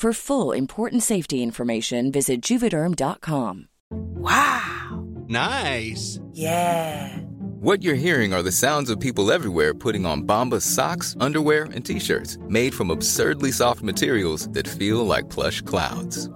For 0.00 0.14
full 0.14 0.52
important 0.52 1.02
safety 1.02 1.42
information, 1.42 2.10
visit 2.10 2.40
juvederm.com. 2.40 3.68
Wow! 3.90 5.04
Nice. 5.28 6.18
Yeah. 6.32 7.18
What 7.60 7.82
you're 7.82 8.00
hearing 8.00 8.32
are 8.32 8.42
the 8.42 8.50
sounds 8.50 8.88
of 8.88 8.98
people 8.98 9.30
everywhere 9.30 9.74
putting 9.74 10.06
on 10.06 10.22
Bombas 10.22 10.62
socks, 10.62 11.18
underwear, 11.20 11.64
and 11.64 11.84
t-shirts 11.84 12.38
made 12.48 12.72
from 12.72 12.90
absurdly 12.90 13.52
soft 13.52 13.82
materials 13.82 14.48
that 14.52 14.66
feel 14.66 15.04
like 15.04 15.28
plush 15.28 15.60
clouds. 15.60 16.30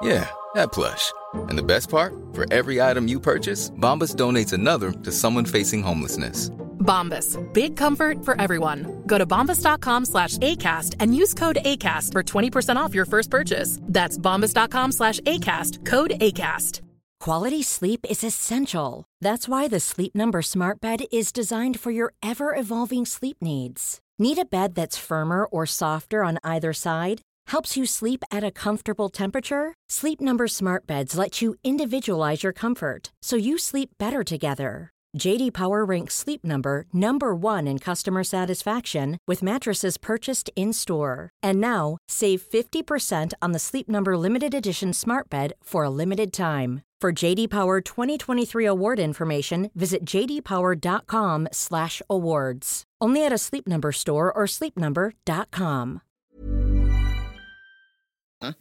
Yeah, 0.00 0.26
that 0.54 0.72
plush. 0.72 1.12
And 1.34 1.58
the 1.58 1.62
best 1.62 1.90
part? 1.90 2.14
For 2.32 2.50
every 2.50 2.80
item 2.80 3.08
you 3.08 3.20
purchase, 3.20 3.68
Bombas 3.72 4.16
donates 4.16 4.54
another 4.54 4.90
to 4.90 5.12
someone 5.12 5.44
facing 5.44 5.82
homelessness. 5.82 6.50
Bombas. 6.82 7.38
Big 7.52 7.76
comfort 7.76 8.24
for 8.24 8.38
everyone. 8.40 9.02
Go 9.06 9.16
to 9.16 9.24
bombas.com 9.24 10.04
slash 10.04 10.36
ACAST 10.38 10.96
and 11.00 11.16
use 11.16 11.32
code 11.32 11.58
ACAST 11.64 12.12
for 12.12 12.22
20% 12.22 12.76
off 12.76 12.94
your 12.94 13.06
first 13.06 13.30
purchase. 13.30 13.78
That's 13.82 14.18
bombas.com 14.18 14.92
slash 14.92 15.20
ACAST. 15.20 15.86
Code 15.86 16.10
ACAST. 16.20 16.80
Quality 17.22 17.62
sleep 17.62 18.04
is 18.10 18.24
essential. 18.24 19.04
That's 19.20 19.48
why 19.48 19.68
the 19.68 19.78
Sleep 19.78 20.12
Number 20.12 20.42
Smart 20.42 20.80
Bed 20.80 21.04
is 21.12 21.30
designed 21.30 21.78
for 21.78 21.92
your 21.92 22.14
ever 22.20 22.52
evolving 22.56 23.06
sleep 23.06 23.36
needs. 23.40 24.00
Need 24.18 24.38
a 24.38 24.44
bed 24.44 24.74
that's 24.74 24.98
firmer 24.98 25.44
or 25.44 25.64
softer 25.64 26.24
on 26.24 26.40
either 26.42 26.72
side? 26.72 27.22
Helps 27.46 27.76
you 27.76 27.86
sleep 27.86 28.24
at 28.32 28.42
a 28.42 28.50
comfortable 28.50 29.08
temperature? 29.08 29.74
Sleep 29.88 30.20
Number 30.20 30.48
Smart 30.48 30.84
Beds 30.88 31.16
let 31.16 31.40
you 31.40 31.54
individualize 31.62 32.42
your 32.42 32.52
comfort 32.52 33.12
so 33.22 33.36
you 33.36 33.56
sleep 33.56 33.90
better 34.00 34.24
together. 34.24 34.90
JD 35.18 35.52
Power 35.52 35.84
ranks 35.84 36.14
Sleep 36.14 36.44
Number 36.44 36.86
number 36.92 37.34
1 37.34 37.66
in 37.68 37.78
customer 37.78 38.24
satisfaction 38.24 39.18
with 39.28 39.42
mattresses 39.42 39.98
purchased 39.98 40.50
in-store. 40.56 41.30
And 41.42 41.60
now, 41.60 41.98
save 42.08 42.42
50% 42.42 43.32
on 43.40 43.52
the 43.52 43.58
Sleep 43.58 43.88
Number 43.88 44.16
limited 44.16 44.54
edition 44.54 44.92
Smart 44.92 45.30
Bed 45.30 45.52
for 45.62 45.84
a 45.84 45.90
limited 45.90 46.32
time. 46.32 46.82
For 47.02 47.12
JD 47.12 47.50
Power 47.50 47.80
2023 47.80 48.64
award 48.64 49.00
information, 49.00 49.70
visit 49.74 50.06
jdpower.com/awards. 50.06 52.82
Only 53.00 53.26
at 53.26 53.32
a 53.32 53.38
Sleep 53.38 53.66
Number 53.66 53.92
store 53.92 54.32
or 54.32 54.46
sleepnumber.com. 54.46 56.00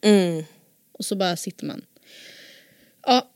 Mm. 0.01 0.43
Och 0.91 1.05
så 1.05 1.15
bara 1.15 1.37
sitter 1.37 1.65
man. 1.65 1.85
Ja, 3.07 3.27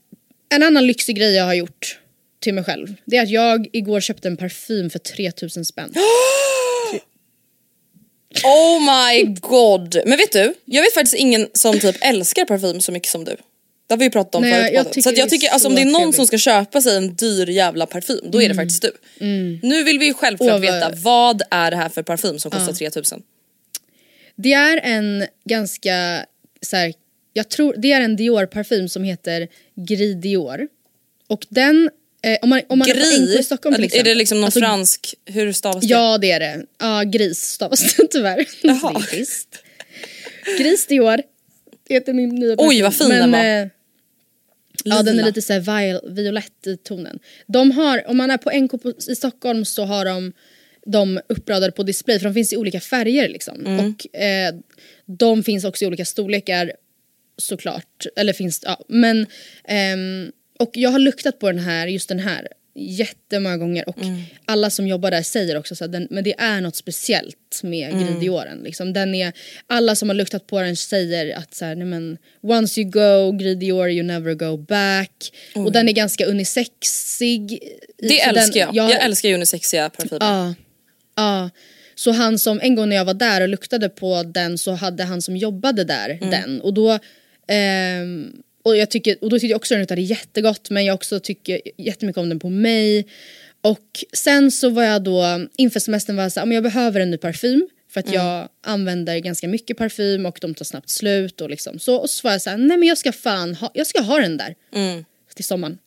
en 0.48 0.62
annan 0.62 0.86
lyxig 0.86 1.16
grej 1.16 1.34
jag 1.34 1.44
har 1.44 1.54
gjort 1.54 2.00
till 2.40 2.54
mig 2.54 2.64
själv. 2.64 2.94
Det 3.04 3.16
är 3.16 3.22
att 3.22 3.30
jag 3.30 3.68
igår 3.72 4.00
köpte 4.00 4.28
en 4.28 4.36
parfym 4.36 4.90
för 4.90 4.98
3000 4.98 5.64
spänn. 5.64 5.94
Oh 8.44 8.80
my 8.80 9.24
god! 9.24 10.00
Men 10.06 10.18
vet 10.18 10.32
du, 10.32 10.54
jag 10.64 10.82
vet 10.82 10.94
faktiskt 10.94 11.14
ingen 11.14 11.48
som 11.52 11.78
typ 11.78 11.96
älskar 12.00 12.44
parfym 12.44 12.80
så 12.80 12.92
mycket 12.92 13.08
som 13.08 13.24
du. 13.24 13.36
Det 13.86 13.94
har 13.94 13.98
vi 13.98 14.04
ju 14.04 14.10
pratat 14.10 14.34
om 14.34 14.42
Nej, 14.42 14.74
förut 14.74 14.96
jag 14.96 15.04
Så 15.04 15.12
jag 15.16 15.30
tycker 15.30 15.48
alltså, 15.48 15.68
om 15.68 15.74
det 15.74 15.80
är 15.80 15.84
någon 15.84 15.94
trevligt. 15.94 16.16
som 16.16 16.26
ska 16.26 16.38
köpa 16.38 16.82
sig 16.82 16.96
en 16.96 17.14
dyr 17.14 17.48
jävla 17.48 17.86
parfym, 17.86 18.20
då 18.30 18.42
är 18.42 18.48
det 18.48 18.54
faktiskt 18.54 18.82
du. 18.82 18.92
Nu 19.62 19.84
vill 19.84 19.98
vi 19.98 20.06
ju 20.06 20.14
självklart 20.14 20.52
Åh, 20.52 20.58
veta, 20.58 20.92
vad 20.96 21.42
är 21.50 21.70
det 21.70 21.76
här 21.76 21.88
för 21.88 22.02
parfym 22.02 22.38
som 22.38 22.50
kostar 22.50 22.72
3000? 22.72 23.22
Det 24.36 24.52
är 24.52 24.80
en 24.82 25.26
ganska 25.44 26.26
så 26.62 26.76
här, 26.76 26.94
jag 27.32 27.48
tror 27.48 27.74
det 27.78 27.92
är 27.92 28.00
en 28.00 28.16
Dior-parfym 28.16 28.88
som 28.88 29.04
heter 29.04 29.48
Gris 29.74 30.16
Dior. 30.16 30.68
Och 31.28 31.46
den, 31.48 31.90
eh, 32.26 32.38
om 32.42 32.48
man, 32.48 32.62
om 32.68 32.78
man 32.78 32.90
är 32.90 32.94
på 32.94 33.00
i 33.00 33.34
Gris? 33.34 33.46
Stockholm 33.46 33.74
till 33.76 33.90
Är 34.00 34.04
det 34.04 34.14
liksom 34.14 34.38
någon 34.38 34.44
Alltså, 34.44 34.60
fransk, 34.60 35.14
hur 35.24 35.52
stavas 35.52 35.80
det? 35.80 35.86
Ja 35.86 36.18
det 36.18 36.30
är 36.30 36.40
det. 36.40 36.66
Ja 36.78 37.02
gris 37.06 37.38
stavas 37.42 37.96
det 37.96 38.06
tyvärr. 38.10 38.46
Jaha. 38.62 39.02
Det 39.10 39.18
är. 39.20 39.26
Gris 40.58 40.86
Dior 40.86 41.20
heter 41.88 42.12
min 42.12 42.28
nya 42.28 42.56
parfym. 42.56 42.68
Oj, 42.68 42.82
vad 42.82 42.94
fin 42.94 43.08
den 43.08 43.32
var. 43.32 43.38
eh, 43.44 43.66
Ja 44.84 45.02
den 45.02 45.18
är 45.20 45.24
lite 45.24 45.42
så 45.42 45.52
här 45.52 45.60
viol- 45.60 46.14
violett 46.14 46.66
i 46.66 46.76
tonen. 46.76 47.18
De 47.46 47.70
har, 47.70 48.02
om 48.10 48.16
man 48.16 48.30
är 48.30 48.36
på 48.38 48.50
NK 48.50 48.82
på, 48.82 48.92
i 49.08 49.14
Stockholm 49.16 49.64
så 49.64 49.84
har 49.84 50.04
de 50.04 50.32
de 50.88 51.20
uppradade 51.28 51.72
på 51.72 51.82
display 51.82 52.18
för 52.18 52.24
de 52.28 52.34
finns 52.34 52.52
i 52.52 52.56
olika 52.56 52.80
färger 52.80 53.28
liksom. 53.28 53.66
Mm. 53.66 53.78
Och 53.94 54.16
eh, 54.20 54.54
de 55.06 55.42
finns 55.42 55.64
också 55.64 55.84
i 55.84 55.88
olika 55.88 56.04
storlekar 56.04 56.72
såklart. 57.38 58.06
Eller 58.16 58.32
finns 58.32 58.60
ja 58.64 58.84
men 58.88 59.26
ehm, 59.68 60.32
och 60.58 60.70
jag 60.74 60.90
har 60.90 60.98
luktat 60.98 61.38
på 61.38 61.46
den 61.52 61.58
här, 61.58 61.86
just 61.86 62.08
den 62.08 62.18
här 62.18 62.48
jättemånga 62.78 63.56
gånger 63.56 63.88
och 63.88 63.98
Mm. 64.02 64.22
alla 64.44 64.70
som 64.70 64.86
jobbar 64.88 65.10
där 65.10 65.22
säger 65.22 65.56
också 65.56 65.74
så 65.74 65.84
att 65.84 65.92
den, 65.92 66.06
men 66.10 66.24
det 66.24 66.34
är 66.40 66.60
något 66.60 66.76
speciellt 66.76 67.60
med 67.62 67.90
Mm. 67.90 68.06
Gridioren. 68.06 68.58
Liksom. 68.64 68.92
Den 68.92 69.14
är, 69.14 69.32
alla 69.66 69.96
som 69.96 70.08
har 70.08 70.16
luktat 70.16 70.46
på 70.46 70.60
den 70.60 70.76
säger 70.76 71.36
att 71.36 71.54
så 71.54 71.64
här, 71.64 71.74
nej 71.74 71.86
men, 71.86 72.18
once 72.42 72.80
you 72.80 72.90
go, 72.90 73.32
Gridior 73.32 73.90
you 73.90 74.02
never 74.02 74.34
go 74.34 74.56
back. 74.56 75.32
Och 75.54 75.72
den 75.72 75.88
är 75.88 75.92
ganska 75.92 76.26
unisexig. 76.26 77.58
Det 77.98 78.20
älskar 78.20 78.66
den, 78.66 78.74
jag. 78.74 78.90
Jag 78.90 79.04
älskar 79.04 79.32
unisexiga 79.32 79.90
parfymer. 79.90 80.18
Ja. 80.20 80.54
Ja. 81.16 81.50
Så 81.94 82.10
han 82.10 82.38
som, 82.38 82.60
en 82.60 82.74
gång 82.74 82.88
när 82.88 82.96
jag 82.96 83.04
var 83.04 83.14
där 83.14 83.40
och 83.40 83.48
luktade 83.48 83.88
på 83.88 84.22
den 84.22 84.58
så 84.58 84.72
hade 84.72 85.04
han 85.04 85.22
som 85.22 85.36
jobbade 85.36 85.84
där 85.84 86.10
Mm. 86.10 86.30
den. 86.30 86.60
Och 86.60 86.74
då, 86.74 86.98
ehm, 87.48 88.32
och, 88.66 88.76
jag 88.76 88.90
tycker, 88.90 89.16
och 89.20 89.30
då 89.30 89.36
tyckte 89.36 89.46
jag 89.46 89.56
också 89.56 89.74
den 89.74 89.80
luktade 89.80 90.00
jättegott 90.00 90.70
men 90.70 90.84
jag 90.84 90.94
också 90.94 91.20
tycker 91.20 91.60
jättemycket 91.76 92.20
om 92.20 92.28
den 92.28 92.38
på 92.38 92.50
mig. 92.50 93.06
Och 93.60 94.04
sen 94.12 94.50
så 94.50 94.68
var 94.68 94.82
jag 94.82 95.02
då, 95.02 95.46
inför 95.56 95.80
semestern 95.80 96.16
var 96.16 96.22
jag 96.22 96.32
såhär, 96.32 96.52
jag 96.52 96.62
behöver 96.62 97.00
en 97.00 97.10
ny 97.10 97.16
parfym. 97.16 97.68
För 97.90 98.00
att 98.00 98.12
jag 98.12 98.48
använder 98.62 99.18
ganska 99.18 99.48
mycket 99.48 99.76
parfym 99.76 100.26
och 100.26 100.38
de 100.40 100.54
tar 100.54 100.64
snabbt 100.64 100.90
slut 100.90 101.40
och 101.40 101.50
liksom 101.50 101.78
så. 101.78 101.96
Och 101.96 102.10
så 102.10 102.28
var 102.28 102.32
jag 102.32 102.42
såhär, 102.42 102.56
nej 102.56 102.76
men 102.76 102.88
jag 102.88 102.98
ska 102.98 103.12
fan 103.12 103.54
ha, 103.54 103.70
jag 103.74 103.86
ska 103.86 104.00
ha 104.00 104.18
den 104.18 104.36
där. 104.36 104.54
Till 105.34 105.44
sommaren. 105.44 105.78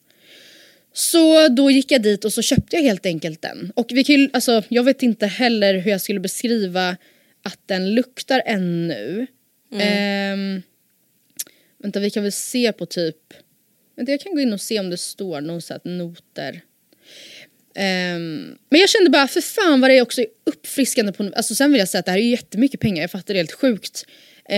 Så 0.94 1.48
då 1.48 1.72
gick 1.72 1.92
jag 1.92 2.02
dit 2.02 2.26
och 2.26 2.34
så 2.34 2.42
köpte 2.42 2.76
jag 2.76 2.84
helt 2.84 3.06
enkelt 3.06 3.42
den. 3.42 3.72
Och 3.76 3.88
vi 3.90 4.04
kan 4.04 4.16
ju, 4.16 4.30
alltså, 4.34 4.64
jag 4.68 4.84
vet 4.84 5.04
inte 5.04 5.28
heller 5.28 5.78
hur 5.78 5.92
jag 5.92 6.02
skulle 6.02 6.20
beskriva 6.20 6.98
att 7.44 7.60
den 7.66 7.94
luktar 7.96 8.42
ännu. 8.46 9.28
Ehm, 9.80 10.62
vänta 11.84 12.00
vi 12.00 12.10
kan 12.10 12.24
väl 12.24 12.32
se 12.32 12.72
på 12.72 12.86
typ, 12.86 13.16
vänta 13.96 14.12
jag 14.12 14.22
kan 14.22 14.36
gå 14.36 14.40
in 14.42 14.54
och 14.54 14.62
se 14.62 14.80
om 14.80 14.90
det 14.90 14.98
står 14.98 15.42
någon 15.42 15.62
så 15.62 15.74
här 15.74 15.82
noter. 15.84 16.62
Ehm, 17.76 18.58
men 18.70 18.80
jag 18.82 18.90
kände 18.90 19.10
bara, 19.10 19.28
för 19.28 19.42
fan 19.42 19.82
vad 19.82 19.90
det 19.90 19.98
är 19.98 20.02
också 20.02 20.26
uppfriskande 20.44 21.12
på, 21.12 21.32
alltså 21.36 21.56
sen 21.56 21.72
vill 21.72 21.80
jag 21.80 21.90
säga 21.90 22.00
att 22.00 22.06
det 22.06 22.12
här 22.12 22.18
är 22.18 22.24
ju 22.24 22.30
jättemycket 22.30 22.80
pengar, 22.80 23.02
jag 23.02 23.12
fattar 23.12 23.34
det 23.34 23.38
är 23.40 23.42
helt 23.44 23.52
sjukt. 23.52 24.06
Eh, 24.46 24.56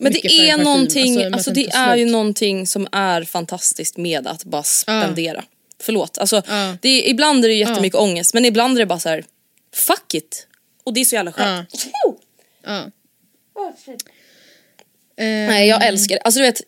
Men 0.00 0.12
det 0.12 0.26
är 0.26 0.64
någonting, 0.64 1.24
alltså, 1.24 1.50
den 1.50 1.62
det 1.64 1.70
är 1.74 1.96
ju 1.96 2.02
slut. 2.04 2.12
någonting 2.12 2.66
som 2.66 2.88
är 2.92 3.22
fantastiskt 3.22 3.96
med 3.96 4.26
att 4.26 4.44
bara 4.44 4.62
spendera. 4.62 5.44
Förlåt, 5.80 6.18
alltså, 6.18 6.42
Ja. 6.48 6.76
det 6.82 6.88
är, 6.88 7.10
ibland 7.10 7.44
är 7.44 7.48
det 7.48 7.54
jättemycket 7.54 7.98
ångest 7.98 8.34
men 8.34 8.44
ibland 8.44 8.76
är 8.76 8.80
det 8.80 8.86
bara 8.86 8.98
så 8.98 9.08
här: 9.08 9.24
fuck 9.74 10.14
it. 10.14 10.46
Och 10.84 10.94
det 10.94 11.00
är 11.00 11.04
så 11.04 11.14
jävla 11.14 11.32
skönt. 11.32 11.86
Ja. 12.64 12.90
Nej 15.18 15.68
jag 15.68 15.86
älskar 15.86 16.14
det. 16.14 16.20
Alltså 16.20 16.40
du 16.40 16.46
vet, 16.46 16.62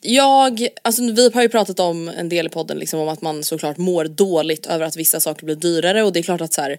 jag, 0.00 0.68
alltså 0.82 1.02
vi 1.12 1.30
har 1.30 1.42
ju 1.42 1.48
pratat 1.48 1.80
om 1.80 2.08
en 2.08 2.28
del 2.28 2.46
i 2.46 2.48
podden 2.48 2.78
liksom 2.78 3.00
om 3.00 3.08
att 3.08 3.22
man 3.22 3.44
såklart 3.44 3.76
mår 3.76 4.04
dåligt 4.04 4.66
över 4.66 4.86
att 4.86 4.96
vissa 4.96 5.20
saker 5.20 5.44
blir 5.44 5.56
dyrare 5.56 6.02
och 6.02 6.12
det 6.12 6.18
är 6.18 6.22
klart 6.22 6.40
att 6.40 6.52
så 6.52 6.60
här, 6.62 6.78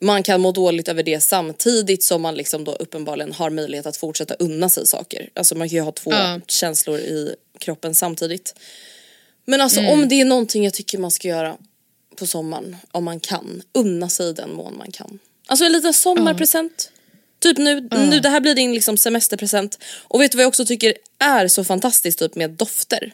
man 0.00 0.22
kan 0.22 0.40
må 0.40 0.52
dåligt 0.52 0.88
över 0.88 1.02
det 1.02 1.20
samtidigt 1.20 2.02
som 2.02 2.22
man 2.22 2.34
liksom 2.34 2.64
då 2.64 2.72
uppenbarligen 2.72 3.32
har 3.32 3.50
möjlighet 3.50 3.86
att 3.86 3.96
fortsätta 3.96 4.34
unna 4.34 4.68
sig 4.68 4.86
saker. 4.86 5.30
Alltså 5.34 5.54
man 5.54 5.68
kan 5.68 5.76
ju 5.76 5.82
ha 5.82 5.92
två 5.92 6.10
Ja. 6.12 6.40
känslor 6.46 6.98
i 6.98 7.34
kroppen 7.58 7.94
samtidigt. 7.94 8.54
Men 9.44 9.60
alltså 9.60 9.80
om 9.80 10.08
det 10.08 10.20
är 10.20 10.24
någonting 10.24 10.64
jag 10.64 10.74
tycker 10.74 10.98
man 10.98 11.10
ska 11.10 11.28
göra 11.28 11.56
på 12.16 12.26
sommaren, 12.26 12.76
om 12.90 13.04
man 13.04 13.20
kan, 13.20 13.62
unna 13.74 14.08
sig 14.08 14.30
i 14.30 14.32
den 14.32 14.52
mån 14.54 14.76
man 14.78 14.90
kan. 14.90 15.18
Alltså 15.46 15.64
en 15.64 15.72
liten 15.72 15.92
sommarpresent. 15.94 16.91
Typ 17.42 17.58
nu, 17.58 17.88
nu, 17.90 18.20
det 18.20 18.28
här 18.28 18.40
blir 18.40 18.54
din 18.54 18.74
liksom 18.74 18.96
semesterpresent. 18.96 19.78
Och 20.02 20.20
vet 20.20 20.32
du 20.32 20.36
vad 20.36 20.42
jag 20.42 20.48
också 20.48 20.64
tycker 20.64 20.94
är 21.18 21.48
så 21.48 21.64
fantastiskt 21.64 22.18
typ 22.18 22.34
med 22.34 22.50
dofter? 22.50 23.12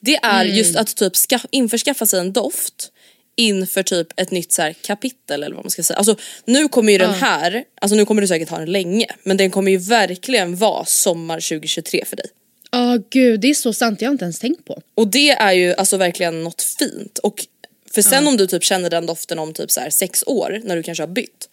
Det 0.00 0.16
är 0.16 0.44
just 0.44 0.76
att 0.76 0.96
typ 0.96 1.16
ska, 1.16 1.38
införskaffa 1.50 2.06
sig 2.06 2.20
en 2.20 2.32
doft 2.32 2.90
inför 3.36 3.82
typ 3.82 4.08
ett 4.16 4.30
nytt 4.30 4.52
så 4.52 4.72
kapitel 4.82 5.42
eller 5.42 5.56
vad 5.56 5.64
man 5.64 5.70
ska 5.70 5.82
säga. 5.82 5.96
Alltså 5.96 6.16
nu 6.44 6.68
kommer 6.68 6.92
ju 6.92 6.98
den 6.98 7.14
här, 7.14 7.64
alltså 7.80 7.96
nu 7.96 8.06
kommer 8.06 8.22
du 8.22 8.28
säkert 8.28 8.48
ha 8.48 8.58
den 8.58 8.72
länge 8.72 9.06
men 9.22 9.36
den 9.36 9.50
kommer 9.50 9.70
ju 9.70 9.78
verkligen 9.78 10.56
vara 10.56 10.84
sommar 10.84 11.40
2023 11.40 12.04
för 12.04 12.16
dig. 12.16 12.26
Ja 12.70 12.98
gud 13.10 13.40
det 13.40 13.50
är 13.50 13.54
så 13.54 13.72
sant, 13.72 14.00
jag 14.00 14.08
har 14.08 14.12
inte 14.12 14.24
ens 14.24 14.38
tänkt 14.38 14.64
på. 14.64 14.82
Och 14.94 15.08
det 15.08 15.30
är 15.30 15.52
ju 15.52 15.74
alltså 15.74 15.96
verkligen 15.96 16.44
något 16.44 16.62
fint. 16.62 17.18
Och 17.18 17.46
för 17.94 18.02
sen 18.02 18.26
om 18.26 18.36
du 18.36 18.46
typ 18.46 18.64
känner 18.64 18.90
den 18.90 19.06
doften 19.06 19.38
om 19.38 19.52
typ 19.52 19.70
så 19.70 19.80
sex 19.90 20.24
år 20.26 20.60
när 20.64 20.76
du 20.76 20.82
kanske 20.82 21.02
har 21.02 21.08
bytt. 21.08 21.48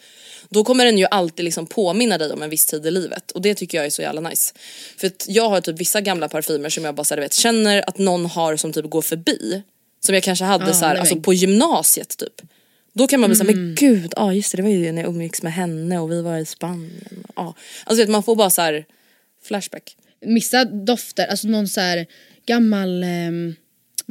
Då 0.54 0.64
kommer 0.64 0.86
den 0.86 0.98
ju 0.98 1.06
alltid 1.12 1.46
liksom 1.46 1.66
påminna 1.66 2.18
dig 2.18 2.32
om 2.32 2.42
en 2.42 2.50
viss 2.50 2.66
tid 2.66 2.86
i 2.86 2.92
livet 2.92 3.32
och 3.32 3.42
det 3.42 3.56
tycker 3.56 3.78
jag 3.78 3.86
är 3.86 3.90
så 3.90 4.02
jävla 4.02 4.22
nice. 4.22 4.54
För 4.98 5.08
att 5.08 5.26
jag 5.28 5.50
har 5.50 5.62
typ 5.62 5.80
vissa 5.80 6.02
gamla 6.02 6.30
parfymer 6.30 6.70
som 6.70 6.86
jag 6.86 6.96
bara 6.96 7.04
så 7.04 7.16
här, 7.16 7.22
vet, 7.22 7.34
känner 7.34 7.90
att 7.90 7.98
någon 7.98 8.26
har 8.26 8.56
som 8.56 8.74
typ 8.74 8.90
går 8.90 9.02
förbi. 9.02 9.64
Som 10.00 10.16
jag 10.16 10.24
kanske 10.24 10.46
hade 10.46 10.68
Ja, 10.68 10.74
så 10.74 10.86
här, 10.86 10.96
alltså 10.96 11.16
på 11.16 11.34
gymnasiet 11.34 12.18
typ. 12.18 12.42
Då 12.94 13.08
kan 13.08 13.20
man 13.20 13.30
bli 13.30 13.38
såhär, 13.38 13.54
men 13.54 13.76
gud, 13.76 14.14
ja 14.16 14.34
just 14.34 14.52
det 14.52 14.58
det 14.58 14.62
var 14.62 14.70
ju 14.70 14.92
när 14.92 15.02
jag 15.02 15.10
umgicks 15.10 15.42
med 15.42 15.54
henne 15.54 16.00
och 16.00 16.12
vi 16.12 16.22
var 16.22 16.38
i 16.38 16.46
Spanien. 16.46 17.24
Ja. 17.36 17.56
Alltså 17.84 18.04
vet, 18.04 18.10
man 18.10 18.24
får 18.24 18.36
bara 18.36 18.50
så 18.50 18.62
här 18.62 18.86
flashback. 19.44 19.96
Vissa 20.22 20.66
dofter, 20.66 21.28
alltså 21.28 21.48
någon 21.48 21.68
så 21.68 21.82
här 21.82 22.06
gammal 22.46 23.04
ehm, 23.04 23.56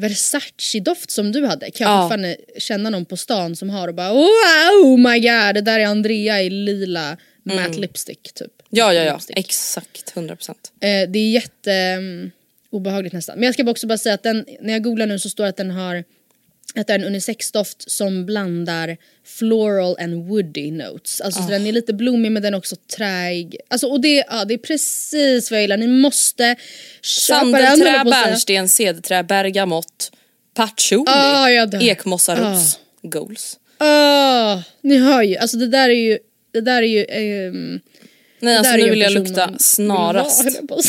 Versace-doft 0.01 1.11
som 1.11 1.33
du 1.33 1.47
hade 1.47 1.71
kan 1.71 1.87
jag 1.87 1.97
Ja. 1.97 2.03
fortfarande 2.03 2.37
känna 2.59 2.91
någon 2.91 3.05
på 3.05 3.17
stan 3.17 3.57
som 3.57 3.71
har 3.71 3.89
och 3.89 3.95
bara 3.95 4.13
wow 4.13 4.99
my 4.99 5.21
god 5.21 5.55
det 5.55 5.61
där 5.61 5.81
är 5.81 5.85
Andrea 5.87 6.43
i 6.43 6.51
lila 6.51 7.17
matte 7.43 7.79
lipstick 7.79 8.33
typ. 8.35 8.53
Ja 8.71 8.93
ja 8.93 9.03
ja, 9.03 9.13
Lipstick. 9.13 9.39
exakt 9.39 10.13
100%. 10.15 10.51
Eh, 10.51 10.55
det 11.11 11.19
är 11.19 11.31
jätte... 11.31 11.73
mm, 11.73 12.31
obehagligt 12.71 13.13
nästan. 13.13 13.35
Men 13.39 13.45
jag 13.47 13.55
ska 13.55 13.71
också 13.71 13.87
bara 13.87 13.99
säga 13.99 14.15
att 14.15 14.23
den, 14.23 14.47
när 14.61 14.73
jag 14.73 14.83
googlar 14.83 15.07
nu 15.07 15.19
så 15.19 15.29
står 15.31 15.45
det 15.45 15.51
att 15.51 15.57
den 15.57 15.71
har 15.71 16.05
att 16.75 16.87
det 16.87 16.93
är 16.93 16.99
en 16.99 17.05
unisexdoft 17.05 17.91
som 17.91 18.27
blandar 18.27 18.97
floral 19.25 19.97
and 20.01 20.29
woody 20.29 20.71
notes. 20.71 21.21
Alltså 21.21 21.43
så 21.43 21.49
den 21.49 21.67
är 21.67 21.73
lite 21.73 21.93
blommig 21.93 22.33
men 22.33 22.43
den 22.43 22.55
är 22.55 22.59
också 22.59 22.77
träig. 22.97 23.57
Alltså 23.69 23.87
och 23.87 24.01
det, 24.01 24.25
ja, 24.31 24.45
det 24.45 24.55
är 24.55 24.59
precis 24.59 25.51
vad 25.51 25.59
jag 25.59 25.63
gillar. 25.63 25.77
Ni 25.77 25.87
måste 25.87 26.57
köpa 27.03 27.45
den. 27.45 27.77
Sandelträ, 27.77 28.05
bärnsten, 28.05 28.69
cederträ, 28.69 29.23
bergamott, 29.23 30.13
patchouli, 30.55 31.05
Ah, 31.07 31.81
ekmossaros, 31.81 32.79
goals. 33.03 33.59
Ah, 33.79 34.59
ni 34.83 34.99
hör 34.99 35.23
ju, 35.23 35.37
alltså 35.37 35.57
det 35.57 35.67
där 35.69 35.89
är 35.89 35.95
ju, 35.95 36.19
det 36.53 36.61
där 36.61 36.83
är 36.83 36.87
ju 36.87 37.07
ehm, 37.09 37.81
Nej 38.43 38.57
alltså 38.57 38.77
nu 38.77 38.91
vill 38.91 39.01
jag 39.01 39.13
lukta 39.13 39.51
snarast. 39.59 40.47
vill 40.47 40.55
ha. 40.69 40.81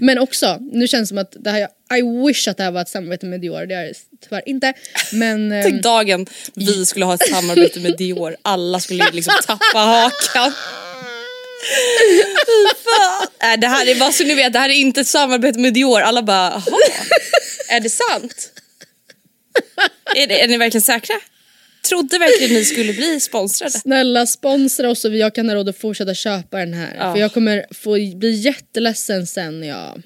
Men 0.00 0.18
också, 0.18 0.58
nu 0.60 0.88
känns 0.88 1.08
det 1.08 1.08
som 1.08 1.18
att 1.18 1.36
det 1.38 1.50
här, 1.50 1.68
I 1.98 2.26
wish 2.26 2.48
att 2.48 2.56
det 2.56 2.62
här 2.62 2.70
var 2.70 2.80
ett 2.80 2.88
samarbete 2.88 3.26
med 3.26 3.40
Dior, 3.40 3.66
det 3.66 3.74
är 3.74 3.84
det 3.84 3.94
tyvärr 4.24 4.42
inte. 4.46 4.72
Men 5.12 5.52
ehm, 5.52 5.62
Tänk 5.62 5.82
dagen 5.82 6.26
vi 6.54 6.86
skulle 6.86 7.04
ha 7.04 7.14
ett 7.14 7.28
samarbete 7.28 7.80
med 7.80 7.96
Dior, 7.96 8.36
alla 8.42 8.80
skulle 8.80 9.10
liksom 9.12 9.34
tappa 9.46 9.78
hakan. 9.78 10.52
Fan. 12.84 13.26
Nej, 13.42 13.58
det 13.58 13.66
här 13.66 13.88
är 13.88 13.94
bara 13.94 14.12
så 14.12 14.24
ni 14.24 14.34
vet, 14.34 14.52
det 14.52 14.58
här 14.58 14.68
är 14.68 14.74
inte 14.74 15.00
ett 15.00 15.06
samarbete 15.06 15.58
med 15.58 15.74
Dior. 15.74 16.00
Alla 16.00 16.22
bara, 16.22 16.62
jaha, 16.66 16.78
är 17.68 17.80
det 17.80 17.90
sant? 17.90 18.52
Är, 20.14 20.26
det, 20.26 20.40
är 20.40 20.48
ni 20.48 20.56
verkligen 20.56 20.82
säkra? 20.82 21.14
Trodde 21.88 22.18
verkligen 22.18 22.54
ni 22.54 22.64
skulle 22.64 22.92
bli 22.92 23.20
sponsrade? 23.20 23.70
snälla 23.70 24.26
sponsra 24.26 24.90
oss 24.90 25.00
så 25.00 25.08
jag 25.08 25.34
kan 25.34 25.48
ha 25.48 25.56
råd 25.56 25.68
att 25.68 25.78
fortsätta 25.78 26.14
köpa 26.14 26.58
den 26.58 26.74
här. 26.74 26.96
Ja. 26.98 27.12
För 27.12 27.20
jag 27.20 27.34
kommer 27.34 27.66
få 27.70 27.90
bli 28.16 28.30
jätteledsen 28.30 29.26
sen 29.26 29.60
när 29.60 29.68
jag... 29.68 30.02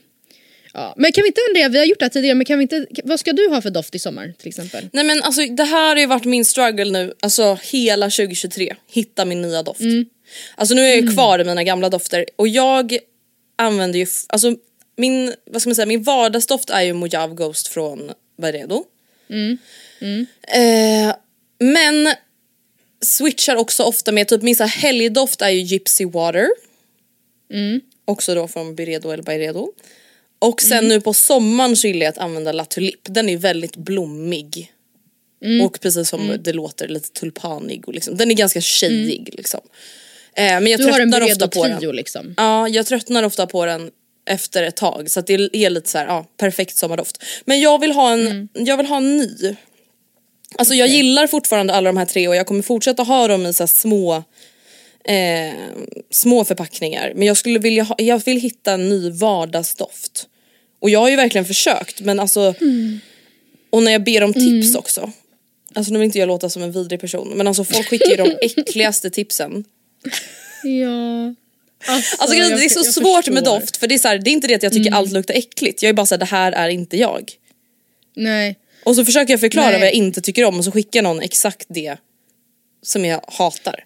Ja. 0.75 0.95
Men 0.97 1.13
kan 1.13 1.23
vi 1.23 1.29
inte 1.29 1.41
Andrea, 1.49 1.69
vi 1.69 1.79
har 1.79 1.85
gjort 1.85 1.99
det 1.99 2.05
här 2.05 2.11
tidigare, 2.11 2.35
men 2.35 2.45
kan 2.45 2.59
vi 2.59 2.63
inte, 2.63 2.87
vad 3.05 3.21
ska 3.21 3.33
du 3.33 3.49
ha 3.49 3.63
för 3.63 3.71
doft 3.71 3.95
i 3.95 3.99
sommar 3.99 4.35
till 4.39 4.49
exempel? 4.49 4.89
Nej 4.93 5.05
men 5.05 5.23
alltså 5.23 5.47
det 5.47 5.65
här 5.65 5.89
har 5.89 5.97
ju 5.97 6.07
varit 6.07 6.25
min 6.25 6.45
struggle 6.45 6.85
nu, 6.91 7.15
alltså 7.21 7.59
hela 7.63 8.07
2023, 8.07 8.75
hitta 8.91 9.25
min 9.25 9.43
nya 9.43 9.63
doft. 9.63 9.81
Alltså 10.55 10.75
nu 10.75 10.83
är 10.83 10.89
jag 10.89 10.97
ju 10.97 11.13
kvar 11.15 11.39
i 11.39 11.45
mina 11.45 11.65
gamla 11.65 11.89
dofter 11.89 12.25
och 12.37 12.49
jag 12.49 12.99
använder 13.57 13.99
ju, 13.99 14.07
alltså 14.29 14.57
min, 14.97 15.35
vad 15.51 15.63
ska 15.63 15.69
man 15.69 15.75
säga, 15.75 15.87
min 15.87 16.03
vardagsdoft 16.03 16.71
är 16.71 16.83
ju 16.83 16.93
Mojave 16.93 17.35
Ghost 17.35 17.69
från 17.69 18.11
Byredo. 18.43 18.85
Eh, 20.49 21.15
men 21.59 22.15
switchar 23.05 23.57
också 23.57 23.83
ofta 23.83 24.13
med, 24.13 24.29
typ 24.29 24.43
min 24.43 24.57
så 24.57 24.65
här 24.65 24.71
helgdoft 24.71 25.43
är 25.43 25.51
ju 25.51 25.61
Gypsy 25.61 26.05
Water. 26.05 26.49
Också 28.05 28.35
då 28.35 28.49
från 28.49 28.75
Byredo 28.75 29.11
eller 29.11 29.23
Byredo. 29.23 29.73
Och 30.45 30.63
sen 30.63 30.89
nu 30.89 31.01
på 31.01 31.15
sommaren 31.15 31.77
så 31.77 31.87
gillar 31.87 32.05
jag 32.07 32.13
att 32.13 32.19
använda 32.19 32.53
La 32.53 32.65
Tulipe, 32.65 33.11
den 33.13 33.29
är 33.29 33.37
väldigt 33.37 33.77
blommig. 33.77 34.73
Och 35.65 35.81
precis 35.81 36.09
som 36.09 36.37
det 36.45 36.53
låter 36.53 36.89
lite 36.89 37.11
tulpanig 37.11 37.89
och 37.89 37.95
liksom, 37.95 38.17
den 38.17 38.31
är 38.31 38.35
ganska 38.35 38.61
tjejig 38.61 39.31
liksom. 39.33 39.61
Eh, 40.37 40.45
men 40.45 40.67
jag 40.67 40.81
Du 40.81 40.85
tröttnar 40.85 41.21
ofta 41.21 41.49
på 41.49 41.67
den. 41.67 41.79
trio 41.79 41.93
liksom. 41.93 42.35
Ja, 42.37 42.69
jag 42.69 42.87
tröttnar 42.87 43.23
ofta 43.23 43.47
på 43.47 43.67
den 43.67 43.91
efter 44.31 44.63
ett 44.63 44.77
tag 44.77 45.11
så 45.11 45.21
att 45.21 45.27
det 45.27 45.35
är 45.35 45.71
lite 45.71 45.91
så 45.91 45.99
här, 45.99 46.07
ja, 46.07 46.27
perfekt 46.37 46.77
sommardoft. 46.77 47.23
Men 47.45 47.61
jag 47.61 47.81
vill 47.81 47.93
ha 47.93 48.13
en, 48.13 48.49
jag 48.53 48.77
vill 48.77 48.87
ha 48.87 48.97
en 48.97 49.17
ny. 49.17 49.57
Alltså 50.59 50.75
jag 50.75 50.89
gillar 50.89 51.27
fortfarande 51.27 51.73
alla 51.73 51.89
de 51.89 51.97
här 51.97 52.07
tre 52.07 52.29
och 52.29 52.37
jag 52.37 52.47
kommer 52.47 52.63
fortsätta 52.63 53.03
ha 53.03 53.29
dem 53.29 53.47
i 53.47 53.53
så 53.53 53.67
små 53.67 54.25
eh, 55.05 55.55
små 56.11 56.45
förpackningar. 56.45 57.13
Men 57.17 57.27
jag 57.27 57.37
skulle 57.37 57.59
vilja 57.59 57.83
ha, 57.83 57.95
jag 57.99 58.25
vill 58.25 58.41
hitta 58.41 58.73
en 58.73 58.89
ny 58.89 59.11
vardagsdoft. 59.11 60.29
Och 60.85 60.91
jag 60.91 61.01
har 61.01 61.11
ju 61.11 61.17
verkligen 61.17 61.45
försökt 61.45 62.01
men 62.01 62.21
alltså 62.21 62.55
och 63.71 63.83
när 63.83 63.93
jag 63.93 64.05
ber 64.05 64.23
om 64.23 64.33
tips 64.35 64.75
också. 64.75 65.13
Alltså 65.75 65.93
nu 65.93 65.99
vill 65.99 66.07
inte 66.07 66.19
jag 66.19 66.27
låta 66.27 66.49
som 66.51 66.63
en 66.63 66.73
vidrig 66.73 67.01
person 67.01 67.33
men 67.37 67.47
alltså 67.49 67.65
folk 67.65 67.89
skickar 67.89 68.11
ju 68.11 68.17
de 68.17 68.37
äckligaste 68.47 69.11
tipsen. 69.11 69.65
Ja. 70.63 71.35
Alltså 72.19 72.37
jag- 72.37 72.51
det 72.59 72.65
är 72.65 72.69
så 72.69 72.85
svårt 72.85 73.27
med 73.29 73.39
förstår. 73.45 73.61
doft 73.61 73.77
för 73.77 73.87
det 73.87 73.95
är, 73.95 73.99
så 73.99 74.09
här, 74.09 74.19
det 74.19 74.31
är 74.31 74.33
inte 74.33 74.47
det 74.49 74.55
att 74.55 74.63
jag 74.63 74.73
tycker 74.73 74.93
allt 74.93 75.13
luktar 75.13 75.35
äckligt. 75.35 75.83
Jag 75.83 75.89
är 75.91 75.93
bara 75.95 76.07
såhär, 76.07 76.19
det 76.21 76.25
här 76.25 76.53
är 76.53 76.69
inte 76.69 76.97
jag. 76.97 77.33
Nej. 78.17 78.59
Och 78.85 78.97
så 78.97 79.05
försöker 79.05 79.33
jag 79.33 79.41
förklara 79.41 79.71
Nej. 79.71 79.79
vad 79.79 79.87
jag 79.87 79.95
inte 79.95 80.21
tycker 80.21 80.45
om 80.45 80.59
och 80.59 80.65
så 80.65 80.71
skickar 80.71 81.03
någon 81.03 81.21
exakt 81.21 81.67
det 81.69 81.97
som 82.83 83.05
jag 83.05 83.21
hatar. 83.29 83.85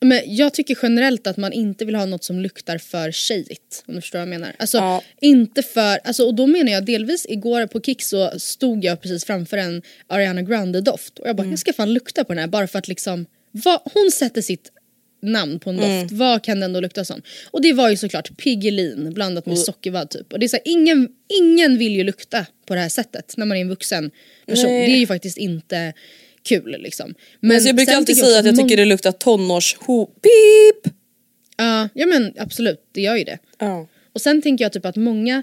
Men 0.00 0.22
jag 0.26 0.54
tycker 0.54 0.78
generellt 0.82 1.26
att 1.26 1.36
man 1.36 1.52
inte 1.52 1.84
vill 1.84 1.94
ha 1.94 2.06
något 2.06 2.24
som 2.24 2.40
luktar 2.40 2.78
för 2.78 3.10
tjejigt. 3.12 3.84
Om 3.86 3.94
du 3.94 4.00
förstår 4.00 4.18
vad 4.18 4.28
jag 4.28 4.40
menar. 4.40 4.56
Alltså 4.58 4.78
Ja. 4.78 5.02
inte 5.20 5.62
för, 5.62 5.98
alltså, 6.04 6.24
och 6.26 6.34
då 6.34 6.46
menar 6.46 6.72
jag 6.72 6.84
delvis 6.84 7.26
igår 7.28 7.66
på 7.66 7.80
Kicks 7.80 8.08
så 8.08 8.30
stod 8.38 8.84
jag 8.84 9.00
precis 9.02 9.24
framför 9.24 9.56
en 9.56 9.82
Ariana 10.06 10.42
Grande 10.42 10.80
doft 10.80 11.18
och 11.18 11.28
jag 11.28 11.36
bara 11.36 11.46
jag 11.46 11.58
ska 11.58 11.72
fan 11.72 11.92
lukta 11.92 12.24
på 12.24 12.32
den 12.32 12.40
här 12.40 12.48
bara 12.48 12.66
för 12.66 12.78
att 12.78 12.88
liksom, 12.88 13.26
vad, 13.50 13.80
hon 13.94 14.10
sätter 14.10 14.42
sitt 14.42 14.72
namn 15.22 15.58
på 15.60 15.70
en 15.70 15.76
doft, 15.76 16.12
vad 16.12 16.44
kan 16.44 16.60
den 16.60 16.72
då 16.72 16.80
lukta 16.80 17.04
som? 17.04 17.22
Och 17.50 17.62
det 17.62 17.72
var 17.72 17.88
ju 17.90 17.96
såklart 17.96 18.36
Piggelin 18.36 19.12
blandat 19.14 19.46
med 19.46 19.58
sockervadd 19.58 20.10
typ. 20.10 20.32
Och 20.32 20.38
det 20.38 20.46
är 20.46 20.48
så 20.48 20.56
här, 20.56 20.62
ingen, 20.64 21.08
ingen 21.28 21.78
vill 21.78 21.92
ju 21.92 22.04
lukta 22.04 22.46
på 22.66 22.74
det 22.74 22.80
här 22.80 22.88
sättet 22.88 23.34
när 23.36 23.46
man 23.46 23.56
är 23.56 23.60
en 23.60 23.68
vuxen 23.68 24.10
person. 24.46 24.70
Nej. 24.70 24.86
Det 24.90 24.96
är 24.96 24.98
ju 24.98 25.06
faktiskt 25.06 25.38
inte 25.38 25.92
kul 26.42 26.76
liksom. 26.78 27.14
Men 27.40 27.50
alltså 27.50 27.68
jag 27.68 27.76
brukar 27.76 27.94
alltid 27.94 28.16
säga 28.16 28.38
att 28.38 28.46
jag 28.46 28.56
tycker 28.56 28.76
det 28.76 28.84
luktar 28.84 29.12
tonårsho... 29.12 30.06
Pip! 30.06 30.94
Ja, 31.56 31.88
ja 31.94 32.06
men 32.06 32.34
absolut, 32.38 32.80
det 32.92 33.00
gör 33.00 33.16
ju 33.16 33.24
det. 33.24 33.38
Ja. 33.58 33.86
Och 34.12 34.20
sen 34.20 34.42
tänker 34.42 34.64
jag 34.64 34.72
typ 34.72 34.84
att 34.86 34.96
många, 34.96 35.42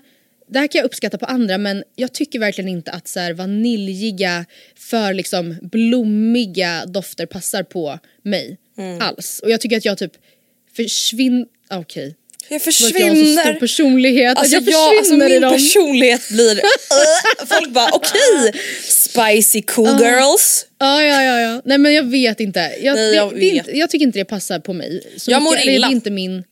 det 0.49 0.60
här 0.60 0.67
kan 0.67 0.79
jag 0.79 0.86
uppskatta 0.86 1.17
på 1.17 1.25
andra 1.25 1.57
men 1.57 1.83
jag 1.95 2.13
tycker 2.13 2.39
verkligen 2.39 2.69
inte 2.69 2.91
att 2.91 3.07
så 3.07 3.19
här 3.19 3.33
vaniljiga, 3.33 4.45
för 4.75 5.13
liksom 5.13 5.55
blommiga 5.62 6.86
dofter 6.86 7.25
passar 7.25 7.63
på 7.63 7.99
mig 8.21 8.57
Mm. 8.77 9.01
alls. 9.01 9.39
Och 9.43 9.49
jag 9.49 9.62
tycker 9.62 9.77
att 9.77 9.86
jag 9.86 9.97
typ 9.97 10.12
försvinner, 10.75 11.45
okej. 11.69 12.15
Jag 12.50 12.62
För 12.62 12.69
att 12.71 12.80
jag 12.80 12.88
har 12.89 13.15
så 13.15 13.15
stor 13.15 13.19
försvinner! 13.19 13.54
personlighet, 13.54 14.38
Alltså, 14.38 14.54
jag 14.56 14.63
jag, 14.63 14.73
alltså 14.97 15.04
försvinner 15.04 15.30
i 15.30 15.34
min 15.34 15.41
dem. 15.41 15.54
personlighet 15.54 16.30
blir... 16.30 16.56
Uh, 16.56 17.45
folk 17.47 17.69
bara 17.71 17.89
okej, 17.93 18.54
spicy 18.84 19.62
cool 19.62 19.88
girls. 20.00 20.65
Ja, 20.80 21.04
ja, 21.04 21.23
ja, 21.23 21.39
ja. 21.39 21.62
Nej 21.65 21.78
men 21.78 21.93
jag 21.93 22.04
vet 22.04 22.39
inte. 22.39 22.60
Jag, 22.82 22.95
Nej, 22.95 23.10
det, 23.10 23.15
jag 23.15 23.30
det 23.34 23.39
vet. 23.39 23.54
inte, 23.54 23.78
jag 23.78 23.89
tycker 23.89 24.06
inte 24.06 24.19
det 24.19 24.26
passar 24.26 24.60
på 24.60 24.73
mig. 24.73 25.02
Så 25.17 25.32
Jag 25.32 25.41
mår 25.41 25.52
mycket, 25.52 25.63
eller 25.67 25.73
illa. 25.76 25.88
Det 25.88 25.91
är 25.91 25.95
inte 25.95 26.12
min... 26.12 26.43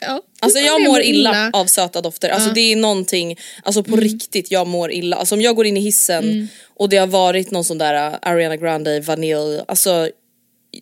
Ja. 0.00 0.22
Alltså 0.40 0.58
Ja, 0.58 0.66
jag 0.66 0.82
mår 0.82 1.02
illa 1.02 1.50
av 1.52 1.66
söta 1.66 2.00
dofter, 2.00 2.28
alltså 2.28 2.48
Ja. 2.48 2.54
det 2.54 2.60
är 2.72 2.76
någonting, 2.76 3.36
alltså 3.62 3.82
på 3.82 3.96
riktigt 3.96 4.50
jag 4.50 4.66
mår 4.66 4.92
illa. 4.92 5.16
Alltså 5.16 5.34
om 5.34 5.40
jag 5.40 5.56
går 5.56 5.66
in 5.66 5.76
i 5.76 5.80
hissen 5.80 6.24
Mm. 6.24 6.48
och 6.74 6.88
det 6.88 6.96
har 6.96 7.06
varit 7.06 7.50
någon 7.50 7.64
sån 7.64 7.78
där 7.78 8.08
uh, 8.10 8.16
Ariana 8.22 8.56
Grande 8.56 9.00
vanilj, 9.00 9.60
alltså 9.68 10.08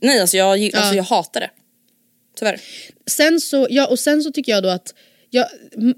nej 0.01 0.21
alltså 0.21 0.37
jag, 0.37 0.49
alltså 0.65 0.79
Ja. 0.79 0.95
jag 0.95 1.03
hatar 1.05 1.41
det. 1.41 1.51
Tyvärr. 2.39 2.61
Sen 3.07 3.41
så, 3.41 3.67
ja, 3.71 3.87
och 3.87 3.99
sen 3.99 4.23
så 4.23 4.33
tycker 4.33 4.53
jag 4.53 4.63
då 4.63 4.69
att 4.69 4.95
jag, 5.31 5.47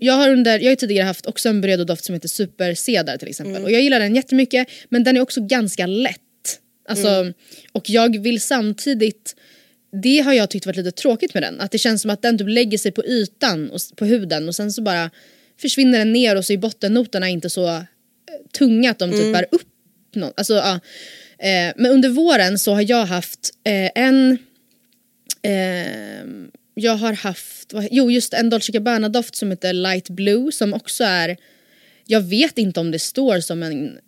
jag 0.01 0.15
har 0.15 0.31
under, 0.31 0.59
jag 0.59 0.71
har 0.71 0.77
tidigare 0.77 1.07
haft 1.07 1.27
också 1.27 1.49
en 1.49 1.61
Byredo-doft 1.61 2.05
som 2.05 2.15
heter 2.15 2.29
Super 2.29 2.75
Cedar 2.75 3.17
till 3.17 3.29
exempel 3.29 3.65
och 3.65 3.71
jag 3.71 3.83
gillar 3.83 4.01
den 4.01 4.15
jättemycket 4.15 4.69
men 4.89 5.05
den 5.05 5.17
är 5.17 5.21
också 5.21 5.41
ganska 5.41 5.87
lätt. 5.87 6.21
Alltså, 6.89 7.33
Och 7.73 7.91
jag 7.91 8.23
vill 8.23 8.41
samtidigt, 8.41 9.37
det 10.03 10.19
har 10.19 10.33
jag 10.33 10.51
tyckt 10.51 10.67
varit 10.67 10.77
lite 10.77 10.91
tråkigt 10.91 11.35
med 11.35 11.43
den, 11.43 11.61
att 11.61 11.71
det 11.71 11.79
känns 11.79 12.03
som 12.03 12.11
att 12.11 12.23
den 12.23 12.39
typ 12.39 12.49
lägger 12.49 12.79
sig 12.79 12.93
på 12.93 13.05
ytan 13.05 13.71
och, 13.71 13.81
på 13.97 14.05
huden 14.05 14.49
och 14.49 14.55
sen 14.55 14.73
så 14.73 14.83
bara 14.83 15.11
försvinner 15.61 15.99
den 15.99 16.13
ner 16.13 16.37
och 16.37 16.45
så 16.45 16.53
är 16.53 16.59
bottennoterna 16.59 17.29
inte 17.29 17.51
så 17.51 17.69
eh, 17.69 17.83
tunga 18.59 18.91
att 18.91 18.99
de 18.99 19.11
typ 19.11 19.33
bär 19.33 19.47
upp 19.51 19.69
något. 20.15 20.33
Alltså, 20.37 20.55
ja. 20.55 20.81
eh, 21.39 21.75
men 21.77 21.87
under 21.87 22.09
våren 22.09 22.59
så 22.59 22.75
har 22.75 22.91
jag 22.91 23.07
haft 23.07 23.51
eh, 23.65 23.91
en 23.95 24.39
Ehm, 25.47 26.51
jag 26.75 26.97
har 26.97 27.13
haft, 27.13 27.75
jo 27.91 28.11
just 28.11 28.35
en 28.35 28.51
Dolce 28.51 28.73
Gabbana 28.73 29.09
doft 29.09 29.37
som 29.37 29.51
heter 29.51 29.73
Light 29.73 30.11
Blue 30.11 30.53
som 30.53 30.75
också 30.75 31.05
är, 31.05 31.37
jag 32.07 32.21
vet 32.21 32.59
inte 32.59 32.81
om 32.81 32.91
det 32.91 32.99
står 32.99 33.41
som 33.41 33.63
en 33.63 33.99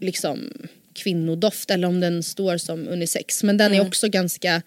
liksom 0.00 0.52
kvinnodoft 0.94 1.70
eller 1.70 1.88
om 1.88 2.00
den 2.00 2.22
står 2.22 2.56
som 2.56 2.88
unisex 2.88 3.42
men 3.42 3.56
den 3.56 3.74
är 3.74 3.80
också 3.80 4.08
ganska 4.08 4.62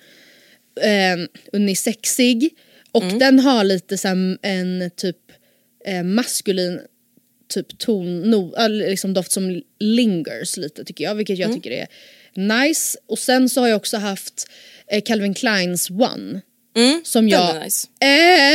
eh, 0.82 1.18
unisexig. 1.54 2.50
Och 2.92 3.04
den 3.20 3.40
har 3.40 3.64
lite 3.64 3.98
här 4.04 4.38
en 4.42 4.92
typ 4.96 5.18
eh, 5.86 6.04
maskulin 6.04 6.80
typ 7.48 7.78
ton, 7.78 8.22
no, 8.22 8.68
liksom 8.68 9.14
doft 9.14 9.32
som 9.32 9.62
lingers 9.80 10.58
lite 10.58 10.84
tycker 10.84 11.04
jag 11.04 11.16
vilket 11.16 11.38
jag 11.38 11.54
tycker 11.54 11.72
är 11.72 11.88
nice 12.36 12.98
och 13.08 13.20
sen 13.20 13.50
så 13.50 13.62
har 13.62 13.68
jag 13.68 13.78
också 13.78 13.98
haft 13.98 14.48
eh, 14.92 15.02
Calvin 15.02 15.34
Kleins 15.34 15.90
One 15.90 16.42
som 17.04 17.30
den 17.30 17.40
jag 17.40 17.64
nice. 17.64 17.88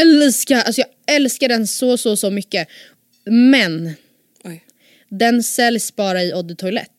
älskar, 0.01 0.57
alltså 0.63 0.81
jag 0.81 1.17
älskar 1.17 1.49
den 1.49 1.67
så 1.67 1.97
så 1.97 2.17
så 2.17 2.31
mycket 2.31 2.69
men 3.25 3.95
Oj. 4.45 4.65
den 5.09 5.43
säljs 5.43 5.97
bara 5.97 6.23
i 6.23 6.31
de 6.31 6.57
Toilette. 6.57 6.91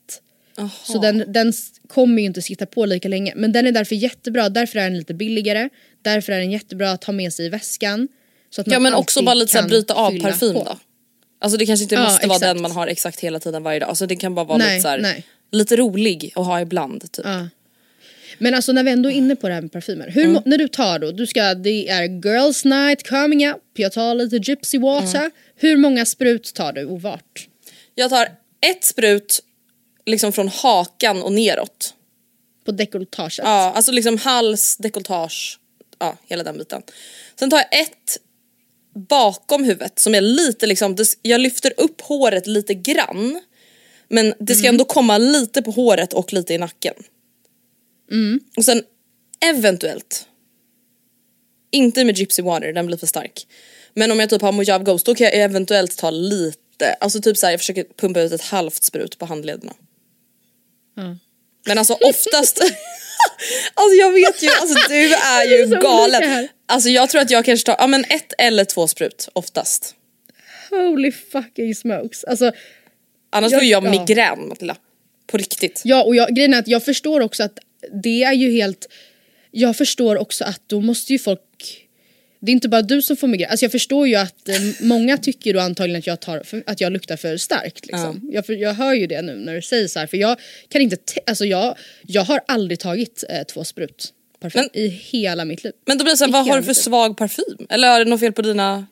Så 0.84 1.02
den, 1.02 1.24
den 1.28 1.54
kommer 1.88 2.20
ju 2.22 2.26
inte 2.26 2.42
sitta 2.42 2.66
på 2.66 2.86
lika 2.86 3.08
länge. 3.08 3.34
Men 3.36 3.52
den 3.52 3.68
är 3.68 3.72
därför 3.72 3.96
jättebra, 3.96 4.50
därför 4.50 4.80
är 4.80 4.84
den 4.84 4.98
lite 4.98 5.14
billigare. 5.14 5.70
Därför 6.02 6.34
är 6.34 6.40
den 6.40 6.52
jättebra 6.52 6.92
att 6.92 7.04
ha 7.04 7.14
med 7.14 7.34
sig 7.34 7.46
i 7.46 7.50
väskan. 7.50 8.08
Så 8.50 8.62
att 8.62 8.68
Ja 8.68 8.80
men 8.80 8.94
också 8.94 9.24
bara 9.24 9.34
lite 9.36 9.52
så 9.52 9.58
här 9.58 9.62
kan 9.64 9.70
bryta 9.70 9.94
av 9.94 10.20
parfym 10.20 10.54
på. 10.54 10.64
då. 10.64 10.80
Alltså 11.42 11.58
det 11.58 11.66
kanske 11.66 11.84
inte 11.84 11.96
Ja, 11.96 12.04
måste 12.04 12.28
vara 12.28 12.36
exakt. 12.38 12.54
den 12.54 12.62
man 12.62 12.72
har 12.72 12.88
exakt 12.88 13.20
hela 13.20 13.40
tiden 13.40 13.64
varje 13.64 13.80
dag. 13.80 13.90
Alltså 13.90 14.08
det 14.08 14.16
kan 14.16 14.36
bara 14.36 14.46
vara 14.46 14.58
Nej, 14.58 14.70
lite 14.78 14.82
så 14.82 14.88
här, 14.88 14.98
nej. 14.98 15.24
Lite 15.52 15.76
rolig 15.76 16.32
att 16.36 16.46
ha 16.46 16.62
ibland 16.62 17.12
typ. 17.12 17.26
Ja. 17.26 17.48
Men 18.38 18.54
alltså 18.54 18.72
när 18.72 18.84
vi 18.84 18.92
ändå 18.92 19.10
är 19.10 19.14
inne 19.14 19.36
på 19.36 19.48
det 19.48 19.54
här 19.54 19.62
med 19.62 19.72
parfymer. 19.72 20.10
Hur, 20.10 20.26
Mm. 20.26 20.44
När 20.46 20.58
du 20.58 20.68
tar 20.68 21.00
då, 21.00 21.12
du 21.12 21.28
ska, 21.28 21.54
det 21.54 21.90
är 21.90 22.04
girls 22.04 22.66
night 22.66 23.10
coming 23.10 23.48
up, 23.48 23.58
jag 23.74 23.92
tar 23.92 24.16
lite 24.16 24.36
gypsy 24.36 24.78
water. 24.80 25.20
Mm. 25.20 25.32
Hur 25.56 25.78
många 25.78 26.06
sprut 26.06 26.54
tar 26.54 26.74
du 26.74 26.86
och 26.86 27.02
vart? 27.02 27.48
Jag 27.96 28.10
tar 28.10 28.28
ett 28.72 28.84
sprut 28.84 29.40
liksom 30.06 30.32
från 30.34 30.48
hakan 30.48 31.22
och 31.22 31.34
neråt. 31.34 31.94
På 32.66 32.72
dekolletaget? 32.72 33.38
Ja, 33.38 33.74
alltså 33.76 33.92
liksom 33.92 34.18
hals, 34.18 34.78
dekolletage, 34.78 35.60
ja 36.00 36.18
hela 36.28 36.44
den 36.44 36.58
biten. 36.58 36.82
Sen 37.40 37.50
tar 37.50 37.58
jag 37.58 37.82
ett 37.82 38.18
bakom 38.94 39.64
huvudet 39.64 40.00
som 40.00 40.16
är 40.16 40.22
lite 40.22 40.68
liksom, 40.68 40.98
jag 41.22 41.42
lyfter 41.42 41.74
upp 41.78 42.02
håret 42.02 42.48
lite 42.48 42.74
grann. 42.74 43.42
Men 44.08 44.34
det 44.40 44.56
ska 44.56 44.68
ändå 44.68 44.86
komma 44.86 45.18
lite 45.18 45.62
på 45.62 45.72
håret 45.72 46.14
och 46.14 46.34
lite 46.34 46.54
i 46.54 46.58
nacken. 46.58 46.94
Och 48.58 48.66
sen 48.66 48.84
eventuellt, 49.46 50.28
inte 51.72 52.04
med 52.04 52.18
Gypsy 52.18 52.42
Water, 52.42 52.74
den 52.74 52.86
blir 52.86 52.98
för 52.98 53.08
stark. 53.08 53.48
Men 53.94 54.12
om 54.12 54.20
jag 54.20 54.30
typ 54.30 54.42
har 54.42 54.52
Mojave 54.52 54.84
Ghost 54.84 55.06
då 55.06 55.16
kan 55.16 55.26
jag 55.26 55.36
eventuellt 55.36 55.98
ta 55.98 56.10
lite, 56.10 56.94
alltså 57.00 57.22
typ 57.22 57.38
såhär 57.38 57.54
jag 57.54 57.60
försöker 57.60 57.86
pumpa 57.98 58.22
ut 58.22 58.32
ett 58.32 58.42
halvt 58.42 58.84
sprut 58.84 59.18
på 59.18 59.26
handlederna. 59.26 59.74
Ja. 60.96 61.18
Men 61.68 61.78
alltså 61.78 61.94
oftast, 61.94 62.60
alltså 63.74 63.96
jag 63.96 64.12
vet 64.12 64.44
ju, 64.44 64.50
alltså 64.50 64.90
du 64.90 65.14
är 65.14 65.44
ju 65.44 65.64
olika 65.66 65.82
galen. 65.82 66.48
Alltså 66.66 66.90
jag 66.90 67.10
tror 67.10 67.22
att 67.22 67.32
jag 67.32 67.46
kanske 67.46 67.66
tar, 67.66 67.76
ja 67.80 67.88
men 67.88 68.04
ett 68.04 68.34
eller 68.38 68.66
två 68.66 68.88
sprut 68.88 69.30
oftast. 69.34 69.96
Holy 70.70 71.12
fucking 71.12 71.76
smokes. 71.76 72.24
Alltså, 72.24 72.52
Annars 73.38 73.52
Jag- 73.52 73.62
får 73.62 73.66
jag 73.68 73.86
ja. 73.86 73.92
migrän 73.92 74.48
Matilda. 74.48 74.76
På 75.28 75.38
riktigt. 75.38 75.82
ja, 75.86 76.04
och 76.04 76.16
jag, 76.16 76.36
grejen 76.36 76.54
är 76.54 76.60
att 76.60 76.68
jag 76.68 76.84
förstår 76.86 77.22
också 77.22 77.44
att 77.44 77.60
det 78.04 78.24
är 78.24 78.34
ju 78.34 78.52
helt... 78.52 78.88
Jag 79.52 79.78
förstår 79.78 80.16
också 80.18 80.44
att 80.44 80.62
då 80.68 80.82
måste 80.82 81.14
ju 81.14 81.20
folk... 81.20 81.42
Det 82.40 82.52
är 82.52 82.54
inte 82.54 82.70
bara 82.70 82.82
du 82.82 83.02
som 83.02 83.18
får 83.18 83.28
migrän. 83.28 83.50
Alltså 83.52 83.64
jag 83.66 83.72
förstår 83.72 84.08
ju 84.08 84.16
att 84.16 84.50
eh, 84.50 84.56
många 84.82 85.18
tycker 85.18 85.54
då 85.54 85.60
antagligen 85.60 86.00
att 86.00 86.08
jag, 86.08 86.20
tar, 86.20 86.44
för, 86.44 86.64
att 86.66 86.82
jag 86.82 86.92
luktar 86.92 87.18
för 87.18 87.38
starkt. 87.38 87.86
Liksom. 87.86 88.30
Jag, 88.34 88.46
för, 88.46 88.54
jag 88.54 88.74
hör 88.74 88.94
ju 88.94 89.08
det 89.08 89.22
nu 89.22 89.36
när 89.36 89.54
du 89.56 89.62
säger 89.62 89.88
så 89.88 90.00
här. 90.00 90.08
För 90.08 90.18
jag 90.18 90.40
kan 90.70 90.82
inte... 90.82 90.96
te- 90.96 91.22
Alltså 91.26 91.46
jag, 91.46 91.76
jag 92.02 92.22
har 92.22 92.42
aldrig 92.48 92.80
tagit 92.80 93.24
eh, 93.30 93.44
två 93.44 93.64
sprut 93.64 94.14
parfym 94.40 94.62
Men- 94.74 94.82
i 94.84 94.88
hela 94.88 95.46
mitt 95.46 95.64
liv. 95.64 95.74
Men 95.86 95.98
då 95.98 96.04
blir 96.04 96.14
det 96.14 96.18
såhär, 96.18 96.32
vad 96.32 96.48
har 96.48 96.58
du 96.58 96.64
för 96.64 96.74
svag 96.74 97.18
parfym? 97.18 97.68
Eller 97.70 97.88
är 97.88 98.00
det 98.06 98.10
något 98.10 98.20
fel 98.20 98.34
på 98.34 98.42
dina 98.42 98.88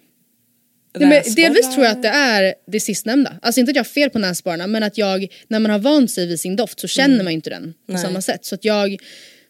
Nej, 1.00 1.10
men 1.10 1.36
delvis 1.36 1.74
tror 1.74 1.86
jag 1.86 1.92
att 1.92 2.02
det 2.02 2.08
är 2.10 2.54
det 2.68 2.80
sistnämnda. 2.80 3.36
Alltså 3.42 3.60
inte 3.60 3.70
att 3.70 3.76
jag 3.76 3.84
har 3.84 3.90
fel 3.90 4.10
på 4.10 4.20
näsborrarna 4.20 4.68
men 4.68 4.84
att 4.84 4.98
jag, 4.98 5.28
när 5.48 5.60
man 5.60 5.72
har 5.72 5.80
vant 5.80 6.12
sig 6.12 6.28
vid 6.28 6.40
sin 6.40 6.56
doft 6.56 6.80
så 6.80 6.88
känner 6.88 7.24
man 7.24 7.34
ju 7.34 7.36
inte 7.36 7.50
den 7.50 7.74
på 7.92 7.98
samma 7.98 8.22
sätt. 8.22 8.46
Så 8.46 8.56
att 8.56 8.66
jag, 8.66 8.98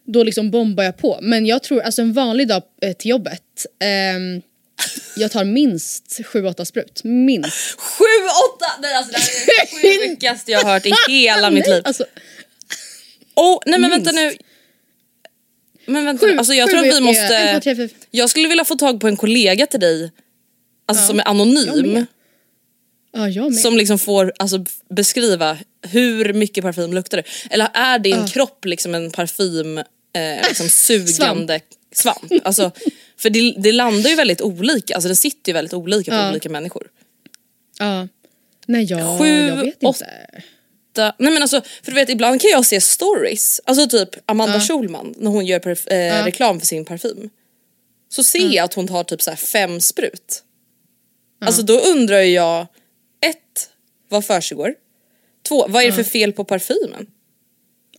då 0.06 0.22
liksom 0.24 0.50
bombar 0.50 0.84
jag 0.84 0.96
på. 0.96 1.18
Men 1.22 1.46
jag 1.46 1.62
tror, 1.62 1.80
alltså 1.80 2.02
en 2.02 2.12
vanlig 2.12 2.48
dag 2.48 2.62
eh, 2.82 2.92
till 2.92 3.10
jobbet, 3.10 3.66
ehm, 3.82 4.42
jag 5.16 5.30
tar 5.30 5.44
minst 5.44 6.20
7-8 6.32 6.64
sprut. 6.64 7.00
Minst. 7.04 7.80
Sju, 7.80 8.04
åtta! 8.54 8.66
Nej 8.82 8.94
alltså 8.94 9.12
det 9.12 9.18
här 9.18 9.28
är 9.28 10.02
det 10.02 10.08
sjukaste 10.08 10.52
jag 10.52 10.60
har 10.60 10.72
hört 10.72 10.86
i 10.86 10.92
hela 11.08 11.50
mitt 11.50 11.66
liv. 11.68 11.82
Alltså, 11.84 12.04
Oh, 13.36 13.58
nej 13.66 13.80
men 13.80 13.90
vänta 13.90 14.12
minst. 14.12 14.38
nu. 14.38 15.92
Men 15.92 16.04
vänta 16.04 16.26
Sju- 16.26 16.36
alltså 16.38 16.54
jag 16.54 16.68
sju 16.68 16.72
tror 16.76 16.88
att 16.88 16.96
vi 16.96 17.00
måste... 17.00 17.60
Jag 18.10 18.30
skulle 18.30 18.48
vilja 18.48 18.64
få 18.64 18.74
tag 18.74 19.00
på 19.00 19.08
en 19.08 19.16
kollega 19.16 19.66
till 19.66 19.80
dig, 19.80 20.10
alltså 20.86 21.06
som 21.06 21.18
är 21.20 21.28
anonym. 21.28 22.06
ja. 23.12 23.50
Som 23.52 23.76
liksom 23.76 23.98
får 23.98 24.32
alltså, 24.38 24.64
beskriva 24.90 25.58
hur 25.82 26.32
mycket 26.32 26.64
parfym 26.64 26.92
luktar 26.92 27.16
det. 27.16 27.24
Eller 27.50 27.68
är 27.74 27.98
din 27.98 28.26
kropp 28.26 28.64
liksom 28.64 28.94
en 28.94 29.10
parfym 29.10 29.78
eh, 29.78 29.84
liksom 30.48 30.68
sugande 30.70 31.60
svamp? 31.92 32.32
Alltså, 32.44 32.70
för 33.16 33.30
det, 33.30 33.54
det 33.58 33.72
landar 33.72 34.10
ju 34.10 34.16
väldigt 34.16 34.40
olika, 34.40 34.94
alltså 34.94 35.08
det 35.08 35.16
sitter 35.16 35.52
ju 35.52 35.54
väldigt 35.54 35.74
olika 35.74 36.10
på 36.10 36.16
Ja. 36.16 36.30
olika 36.30 36.48
människor. 36.48 36.88
Ja. 37.78 38.08
Nej, 38.66 38.84
jag, 38.84 39.18
Sju, 39.18 39.46
jag 39.48 39.56
vet 39.56 39.76
åtta. 39.84 39.88
inte. 39.88 40.06
Da- 40.92 41.14
Nej 41.18 41.32
men 41.32 41.42
alltså, 41.42 41.60
för 41.82 41.90
du 41.90 41.94
vet 41.94 42.08
ibland 42.08 42.40
kan 42.40 42.50
jag 42.50 42.66
se 42.66 42.80
stories, 42.80 43.60
alltså 43.64 43.86
typ 43.88 44.08
Amanda 44.26 44.60
Schulman 44.60 45.14
när 45.18 45.30
hon 45.30 45.46
gör 45.46 45.58
perf- 45.58 45.92
eh, 45.92 46.24
reklam 46.24 46.60
för 46.60 46.66
sin 46.66 46.84
parfym. 46.84 47.30
Så 48.08 48.24
ser 48.24 48.48
jag 48.54 48.64
att 48.64 48.74
hon 48.74 48.88
tar 48.88 49.04
typ 49.04 49.22
så 49.22 49.30
här 49.30 49.36
fem 49.36 49.80
sprut. 49.80 50.42
Alltså 51.46 51.62
då 51.62 51.78
undrar 51.78 52.20
jag, 52.20 52.60
ett, 53.26 53.70
vad 54.08 54.24
försiggår? 54.24 54.74
Två, 55.48 55.66
vad 55.68 55.82
är 55.82 55.86
det 55.86 55.92
för 55.92 56.02
fel 56.02 56.32
på 56.32 56.44
parfymen? 56.44 57.06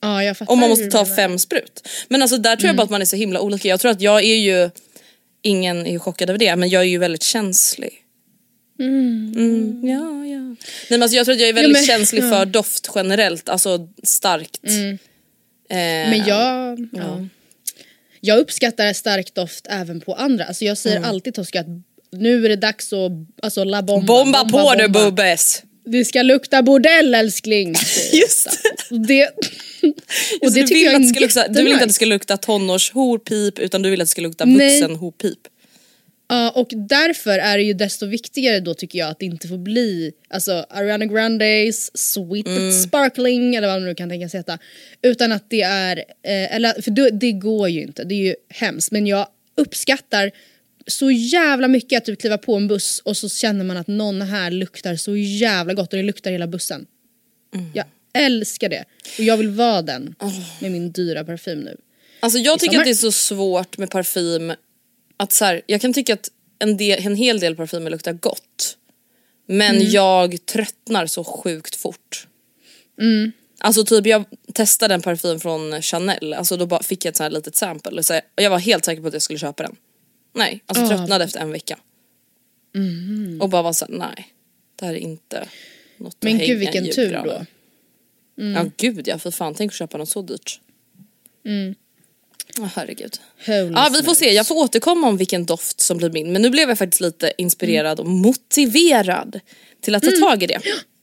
Ja, 0.02 0.24
jag 0.24 0.38
fattar 0.38 0.54
Om 0.54 0.60
man 0.60 0.70
måste 0.70 0.86
ta 0.86 1.06
fem 1.06 1.40
sprut. 1.40 1.88
Men 2.08 2.22
alltså 2.22 2.38
där 2.38 2.56
tror 2.56 2.68
jag 2.68 2.76
bara 2.76 2.84
att 2.84 2.90
man 2.90 3.02
är 3.02 3.06
så 3.06 3.16
himla 3.16 3.42
olika. 3.42 3.68
Jag 3.68 3.80
tror 3.80 3.92
att 3.92 4.02
jag 4.02 4.24
är 4.24 4.36
ju, 4.36 4.70
ingen 5.42 5.86
är 5.88 5.92
ju 5.92 6.00
chockad 6.00 6.30
över 6.30 6.40
det, 6.40 6.56
men 6.56 6.70
jag 6.70 6.82
är 6.82 6.86
ju 6.88 6.98
väldigt 6.98 7.24
känslig. 7.24 7.94
Mm, 8.80 9.82
ja, 9.88 10.26
ja. 10.26 10.40
Nej 10.40 10.56
men 10.90 11.04
alltså 11.04 11.16
jag 11.18 11.26
tror 11.26 11.36
att 11.36 11.42
jag 11.42 11.50
är 11.50 11.54
väldigt 11.54 11.74
men- 11.74 11.86
känslig 11.86 12.24
ja. 12.24 12.30
för 12.30 12.46
doft 12.46 12.92
generellt, 12.96 13.50
alltså 13.50 13.88
starkt. 14.04 14.64
Eh, 15.70 15.78
Men 16.10 16.26
jag, 16.26 16.80
ja. 16.92 17.28
jag 18.20 18.40
uppskattar 18.40 18.94
stark 18.94 19.34
doft 19.34 19.68
även 19.70 20.02
på 20.02 20.14
andra. 20.14 20.46
Alltså 20.46 20.66
jag 20.66 20.78
säger 20.78 21.02
alltid 21.02 21.34
till 21.34 21.42
Oskar 21.42 21.60
att 21.62 21.68
nu 22.18 22.46
är 22.46 22.50
det 22.50 22.56
dags 22.56 22.94
att 22.94 23.12
alltså, 23.44 23.64
la 23.64 23.82
bomba. 23.82 24.06
bomba, 24.06 24.50
på 24.50 24.74
nu 24.74 24.88
bomba. 24.88 25.12
bubbes! 25.12 25.64
Det 25.86 26.06
ska 26.06 26.22
lukta 26.22 26.62
bordell 26.64 27.16
älskling. 27.16 27.76
Just 28.12 28.50
det, 29.08 29.30
och 30.42 30.52
det 30.54 30.62
du, 30.68 30.74
vill 30.74 30.84
jag 30.84 30.96
att 30.96 31.02
är 31.02 31.04
det 31.04 31.08
ska 31.08 31.20
lukta, 31.20 31.48
du 31.48 31.64
vill 31.64 31.72
inte 31.72 31.84
att 31.84 31.90
det 31.90 31.94
ska 31.94 32.06
lukta 32.06 32.38
tonårshorpip 32.38 33.60
utan 33.60 33.82
du 33.82 33.90
vill 33.90 34.02
att 34.02 34.08
det 34.08 34.12
ska 34.12 34.22
lukta 34.22 34.46
vuxenhorpip. 34.46 35.40
Ja, 36.28 36.52
och 36.52 36.68
därför 36.70 37.40
är 37.40 37.58
det 37.58 37.64
ju 37.64 37.74
desto 37.74 38.06
viktigare 38.06 38.60
då 38.60 38.74
tycker 38.74 39.00
jag 39.00 39.10
att 39.10 39.20
det 39.20 39.26
inte 39.26 39.48
får 39.48 39.58
bli 39.58 40.12
alltså 40.30 40.66
Ariana 40.70 41.06
Grandes 41.06 41.98
Sweet 41.98 42.48
Mm. 42.48 42.70
but 42.70 42.74
Sparkling 42.82 43.56
eller 43.56 43.68
vad 43.68 43.76
man 43.76 43.86
nu 43.86 43.96
kan 43.96 44.10
tänkas 44.10 44.36
heta. 44.36 44.58
Utan 45.02 45.32
att 45.32 45.50
det 45.50 45.62
är, 45.62 45.98
eh, 45.98 46.56
eller 46.56 46.82
för 46.82 46.92
det, 46.92 47.10
det 47.10 47.32
går 47.32 47.70
ju 47.70 47.82
inte, 47.82 48.04
det 48.04 48.16
är 48.16 48.26
ju 48.26 48.36
hemskt. 48.50 48.92
Men 48.92 49.08
jag 49.08 49.28
uppskattar 49.58 50.32
så 50.88 51.12
jävla 51.12 51.68
mycket 51.68 51.98
att 51.98 52.06
du 52.06 52.16
kliver 52.16 52.38
på 52.38 52.56
en 52.56 52.68
buss 52.68 53.02
och 53.06 53.18
så 53.18 53.30
känner 53.30 53.66
man 53.66 53.78
att 53.78 53.88
någon 53.88 54.22
här 54.22 54.52
luktar 54.52 54.96
så 54.96 55.16
jävla 55.16 55.74
gott 55.74 55.94
och 55.94 55.98
det 55.98 56.04
luktar 56.04 56.32
hela 56.32 56.48
bussen. 56.48 56.86
Mm. 57.56 57.72
Jag 57.74 57.86
älskar 58.14 58.70
det. 58.70 58.86
Och 59.18 59.24
jag 59.24 59.38
vill 59.38 59.50
vara 59.50 59.82
den 59.82 60.16
med 60.60 60.72
min 60.72 60.92
dyra 60.92 61.24
parfym 61.24 61.60
nu. 61.60 61.78
Alltså 62.20 62.40
jag 62.40 62.60
tycker 62.60 62.72
sommar. 62.74 62.82
att 62.82 62.86
det 62.86 62.92
är 62.92 62.96
så 62.96 63.12
svårt 63.12 63.78
med 63.78 63.90
parfym 63.92 64.54
att 65.18 65.32
så 65.32 65.46
här, 65.46 65.62
jag 65.66 65.82
kan 65.82 65.94
tycka 65.94 66.14
att 66.14 66.30
en, 66.60 66.78
del, 66.78 67.06
en 67.06 67.16
hel 67.16 67.40
del 67.40 67.56
parfymer 67.56 67.90
luktar 67.92 68.14
gott. 68.14 68.78
Men 69.48 69.76
Mm. 69.76 69.90
jag 69.92 70.46
tröttnar 70.46 71.06
så 71.08 71.24
sjukt 71.24 71.76
fort. 71.76 72.28
Mm. 73.02 73.32
Alltså 73.60 73.84
typ 73.86 74.06
jag 74.06 74.26
testade 74.54 74.94
en 74.94 75.02
parfym 75.02 75.40
från 75.40 75.82
Chanel, 75.82 76.34
alltså 76.34 76.58
då 76.58 76.80
fick 76.84 77.06
jag 77.06 77.10
ett 77.10 77.18
så 77.18 77.24
här 77.24 77.30
litet 77.30 77.56
sample 77.56 78.04
så, 78.04 78.14
och 78.16 78.44
jag 78.44 78.50
var 78.50 78.60
helt 78.60 78.86
säker 78.86 79.02
på 79.02 79.08
att 79.08 79.14
jag 79.14 79.22
skulle 79.22 79.40
köpa 79.40 79.64
den. 79.64 79.76
Nej, 80.36 80.64
alltså 80.66 80.84
Ah. 80.84 80.88
tröttnade 80.88 81.24
efter 81.24 81.40
en 81.40 81.52
vecka. 81.52 81.78
Mm. 82.76 83.42
Och 83.42 83.50
bara 83.50 83.62
var 83.62 83.74
såhär, 83.74 83.94
nej. 83.94 84.28
Det 84.76 84.86
här 84.86 84.94
är 84.94 84.98
inte 84.98 85.48
något 85.98 86.18
Men 86.20 86.36
att 86.36 86.40
gud 86.40 86.48
hänga 86.50 86.60
vilken 86.60 86.86
i 86.86 86.94
tur 86.94 87.22
då. 87.26 87.46
Ja 88.36 88.66
gud 88.78 89.08
ja, 89.08 89.20
för 89.20 89.32
fan 89.32 89.54
tänk 89.54 89.72
att 89.72 89.78
köpa 89.78 89.98
något 89.98 90.10
så 90.10 90.22
dyrt. 90.22 90.60
Ja 92.58 92.70
herregud. 92.76 93.20
Holy 93.46 93.72
Ja 93.74 93.90
vi 93.94 94.04
får 94.04 94.14
se, 94.14 94.34
jag 94.34 94.48
får 94.48 94.56
återkomma 94.56 95.08
om 95.08 95.18
vilken 95.18 95.46
doft 95.46 95.80
som 95.82 95.98
blir 95.98 96.10
min. 96.10 96.32
Men 96.32 96.42
nu 96.42 96.50
blev 96.50 96.70
jag 96.70 96.78
faktiskt 96.78 97.02
lite 97.02 97.34
inspirerad 97.38 98.00
och 98.00 98.06
motiverad 98.08 99.40
till 99.82 99.96
att 99.96 100.04
ta 100.04 100.12
tag 100.12 100.44
i 100.44 100.48
det. 100.48 100.62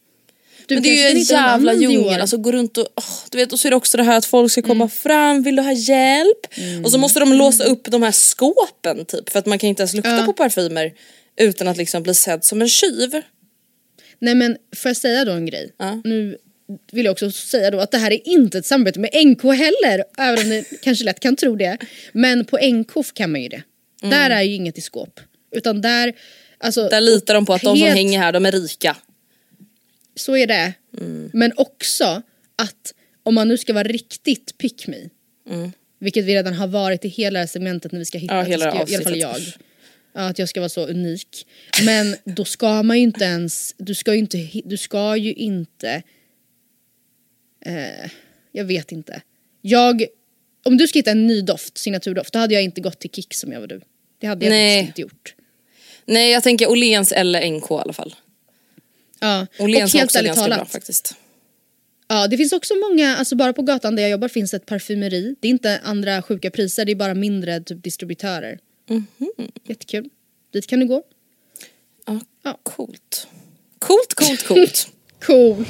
Du 0.66 0.75
Men 0.75 0.83
det 0.83 0.88
är 0.88 1.11
ju 1.12 1.18
en 1.18 1.22
jävla 1.25 1.75
djungel, 1.75 2.20
alltså 2.20 2.37
gå 2.37 2.53
runt 2.53 2.79
och, 2.79 2.87
åh, 2.96 3.05
du 3.31 3.38
vet 3.38 3.53
och 3.53 3.59
så 3.61 3.68
är 3.68 3.70
det 3.70 3.77
också 3.77 3.96
det 3.96 4.03
här 4.03 4.18
att 4.18 4.25
folk 4.25 4.53
ska 4.53 4.62
komma 4.62 4.85
Mm. 4.85 4.90
fram, 4.90 5.42
vill 5.42 5.57
du 5.57 5.62
ha 5.62 5.73
hjälp? 5.73 6.46
Och 6.85 6.90
så 6.90 6.98
måste 6.98 7.21
de 7.21 7.33
låsa 7.33 7.65
upp 7.65 7.85
de 7.90 8.02
här 8.02 8.13
skåpen 8.13 9.04
typ 9.04 9.31
för 9.31 9.38
att 9.38 9.46
man 9.46 9.58
kan 9.58 9.69
inte 9.69 9.83
ens 9.83 9.94
lukta 9.94 10.10
Ja. 10.17 10.23
på 10.27 10.33
parfymer 10.33 10.92
utan 11.40 11.69
att 11.69 11.77
liksom 11.77 12.02
bli 12.02 12.15
sedd 12.15 12.44
som 12.44 12.63
en 12.63 12.69
tjuv. 12.69 13.23
Nej 14.19 14.35
men 14.35 14.56
får 14.77 14.88
jag 14.88 14.96
säga 14.96 15.25
då 15.25 15.33
en 15.33 15.46
grej? 15.46 15.73
Ja. 15.79 16.00
Nu 16.04 16.37
vill 16.92 17.04
jag 17.04 17.13
också 17.13 17.31
säga 17.31 17.71
då 17.71 17.81
att 17.81 17.90
det 17.90 17.98
här 17.98 18.10
är 18.13 18.29
inte 18.29 18.58
ett 18.58 18.67
samarbete 18.67 19.00
med 19.00 19.10
NK 19.27 19.42
heller. 19.42 20.04
Även 20.19 20.38
om 20.42 20.48
ni 20.48 20.65
kanske 20.83 21.04
lätt 21.04 21.21
kan 21.21 21.37
tro 21.37 21.56
det. 21.56 21.79
Men 22.13 22.44
på 22.44 22.58
NK 22.73 23.15
kan 23.15 23.33
man 23.33 23.42
ju 23.42 23.48
det. 23.48 23.63
Där 24.02 24.31
är 24.31 24.42
ju 24.42 24.54
inget 24.54 24.79
i 24.79 24.81
skåp. 24.81 25.21
Utan 25.56 25.81
där, 25.81 26.13
alltså. 26.58 26.81
Mm. 26.81 26.90
Där 26.90 27.00
litar 27.00 27.35
de 27.35 27.46
på 27.46 27.54
att 27.54 27.63
de 27.63 27.79
som 27.79 27.88
hänger 27.88 28.19
här 28.19 28.33
de 28.33 28.46
är 28.46 28.52
rika. 28.52 28.96
Så 30.15 30.37
är 30.37 30.46
det. 30.46 30.73
Mm. 30.98 31.31
Men 31.33 31.52
också 31.56 32.23
att 32.56 32.94
om 33.23 33.35
man 33.35 33.48
nu 33.48 33.58
ska 33.58 33.73
vara 33.73 33.88
riktigt 33.88 34.58
pick 34.58 34.87
me. 34.87 35.08
Vilket 35.98 36.25
vi 36.25 36.35
redan 36.35 36.54
har 36.54 36.67
varit 36.67 37.04
i 37.04 37.08
hela 37.08 37.33
det 37.33 37.38
här 37.38 37.46
segmentet 37.46 37.92
när 37.92 37.98
vi 37.98 38.04
ska 38.04 38.19
hitta, 38.19 38.35
Mm. 38.35 38.44
Ja, 38.46 38.50
hela 38.58 38.71
ska- 38.85 38.92
i 38.92 38.96
alla 38.96 39.04
fall 39.04 39.19
jag. 39.19 39.37
Ja, 40.15 40.21
att 40.29 40.38
jag 40.38 40.48
ska 40.48 40.60
vara 40.60 40.69
så 40.69 40.87
unik. 40.87 41.46
Men 41.85 42.17
då 42.25 42.44
ska 42.44 42.83
man 42.83 42.96
ju 42.96 43.02
inte 43.02 43.25
ens, 43.25 43.75
du 43.79 43.94
ska 43.94 44.13
ju 44.13 44.19
inte, 44.19 44.48
du 44.65 44.77
ska 44.77 45.17
ju 45.17 45.33
inte, 45.33 46.02
eh, 47.67 48.10
jag 48.52 48.65
vet 48.65 48.92
inte. 48.92 49.23
Jag, 49.60 50.04
om 50.65 50.77
du 50.77 50.88
ska 50.88 50.98
hitta 50.98 51.10
en 51.10 51.27
ny 51.27 51.40
doft, 51.42 51.79
signaturdoft, 51.79 52.33
då 52.33 52.38
hade 52.38 52.54
jag 52.54 52.63
inte 52.63 52.81
gått 52.81 52.98
till 53.00 53.10
Kik 53.10 53.35
som 53.35 53.52
jag 53.52 53.60
var 53.60 53.67
du. 53.67 53.81
Det 54.19 54.27
hade 54.27 54.44
jag 54.46 54.50
Nej. 54.52 54.79
inte 54.81 55.00
gjort. 55.00 55.35
Nej 56.04 56.31
jag 56.33 56.42
tänker 56.42 56.71
Åhléns 56.71 57.13
eller 57.13 57.50
NK 57.50 57.71
i 57.71 57.75
alla 57.75 57.92
fall. 57.92 58.15
Ja. 59.23 59.46
Och 59.58 59.64
Åhléns 59.64 59.94
helt 59.94 60.04
också 60.04 60.23
ganska 60.23 60.42
bra 60.48 60.56
talat, 60.56 60.73
faktiskt. 60.73 61.14
Ja, 62.08 62.27
det 62.29 62.37
finns 62.37 62.52
också 62.52 62.75
många, 62.75 63.16
alltså 63.16 63.37
bara 63.37 63.52
på 63.52 63.62
gatan 63.62 63.96
där 63.96 64.02
jag 64.02 64.10
jobbar 64.10 64.29
finns 64.29 64.54
ett 64.54 64.66
parfymeri. 64.66 65.37
Det 65.40 65.48
är 65.48 65.50
inte 65.50 65.81
andra 65.85 66.23
sjuka 66.23 66.50
priser, 66.50 66.85
det 66.85 66.92
är 66.92 66.96
bara 66.96 67.14
mindre 67.14 67.60
typ 67.60 67.83
distributörer. 67.83 68.58
Mhm. 68.88 69.06
Jättekul. 69.64 70.08
Dit 70.52 70.66
kan 70.66 70.81
du 70.81 70.87
gå. 70.87 71.02
Ja, 72.06 72.20
Ja. 72.42 72.58
Coolt. 72.62 73.27
Coolt, 73.79 74.14
coolt, 74.14 74.46
coolt. 74.46 74.88
Cool. 75.27 75.64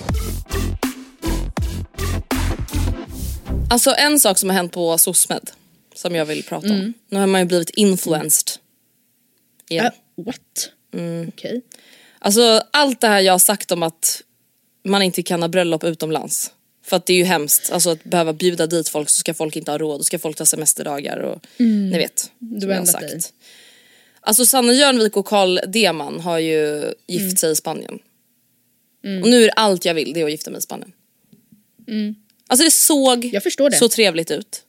Alltså 3.70 3.94
en 3.98 4.20
sak 4.20 4.38
som 4.38 4.48
har 4.48 4.56
hänt 4.56 4.72
på 4.72 4.98
SOSMED 4.98 5.50
som 5.94 6.14
jag 6.14 6.24
vill 6.24 6.42
prata 6.44 6.68
om. 6.68 6.92
Nu 7.08 7.18
har 7.18 7.26
man 7.26 7.40
ju 7.40 7.46
blivit 7.46 7.70
influenced. 7.70 8.48
Igen. 9.68 9.84
Uh, 9.84 10.24
what? 10.24 10.70
Mm. 10.94 11.28
Okej. 11.28 11.62
Alltså 12.24 12.62
allt 12.70 13.00
det 13.00 13.08
här 13.08 13.20
jag 13.20 13.32
har 13.32 13.38
sagt 13.38 13.72
om 13.72 13.82
att 13.82 14.22
man 14.84 15.02
inte 15.02 15.22
kan 15.22 15.42
ha 15.42 15.48
bröllop 15.48 15.84
utomlands. 15.84 16.52
För 16.84 16.96
att 16.96 17.06
det 17.06 17.12
är 17.12 17.16
ju 17.16 17.24
hemskt, 17.24 17.72
alltså 17.72 17.90
att 17.90 18.04
behöva 18.04 18.32
bjuda 18.32 18.66
dit 18.66 18.88
folk 18.88 19.08
så 19.08 19.18
ska 19.18 19.34
folk 19.34 19.56
inte 19.56 19.70
ha 19.70 19.78
råd, 19.78 20.00
och 20.00 20.06
ska 20.06 20.18
folk 20.18 20.36
ta 20.36 20.46
semesterdagar 20.46 21.16
och 21.18 21.46
ni 21.58 21.98
vet. 21.98 22.30
Du 22.38 22.66
har 22.66 22.74
ändrat 22.74 23.00
dig. 23.00 23.20
Alltså 24.20 24.46
Sanne 24.46 24.72
Jörnvik 24.72 25.16
och 25.16 25.26
Carl 25.26 25.60
Deman 25.68 26.20
har 26.20 26.38
ju 26.38 26.84
gift 27.06 27.38
sig 27.38 27.52
i 27.52 27.56
Spanien. 27.56 27.98
Och 29.22 29.28
nu 29.28 29.44
är 29.44 29.50
allt 29.56 29.84
jag 29.84 29.94
vill, 29.94 30.12
det 30.12 30.20
är 30.20 30.24
att 30.24 30.30
gifta 30.30 30.50
mig 30.50 30.58
i 30.58 30.62
Spanien. 30.62 30.92
Alltså 32.46 32.64
det 32.64 32.70
såg 32.70 33.32
det. 33.70 33.76
så 33.76 33.88
trevligt 33.88 34.30
ut. 34.30 34.62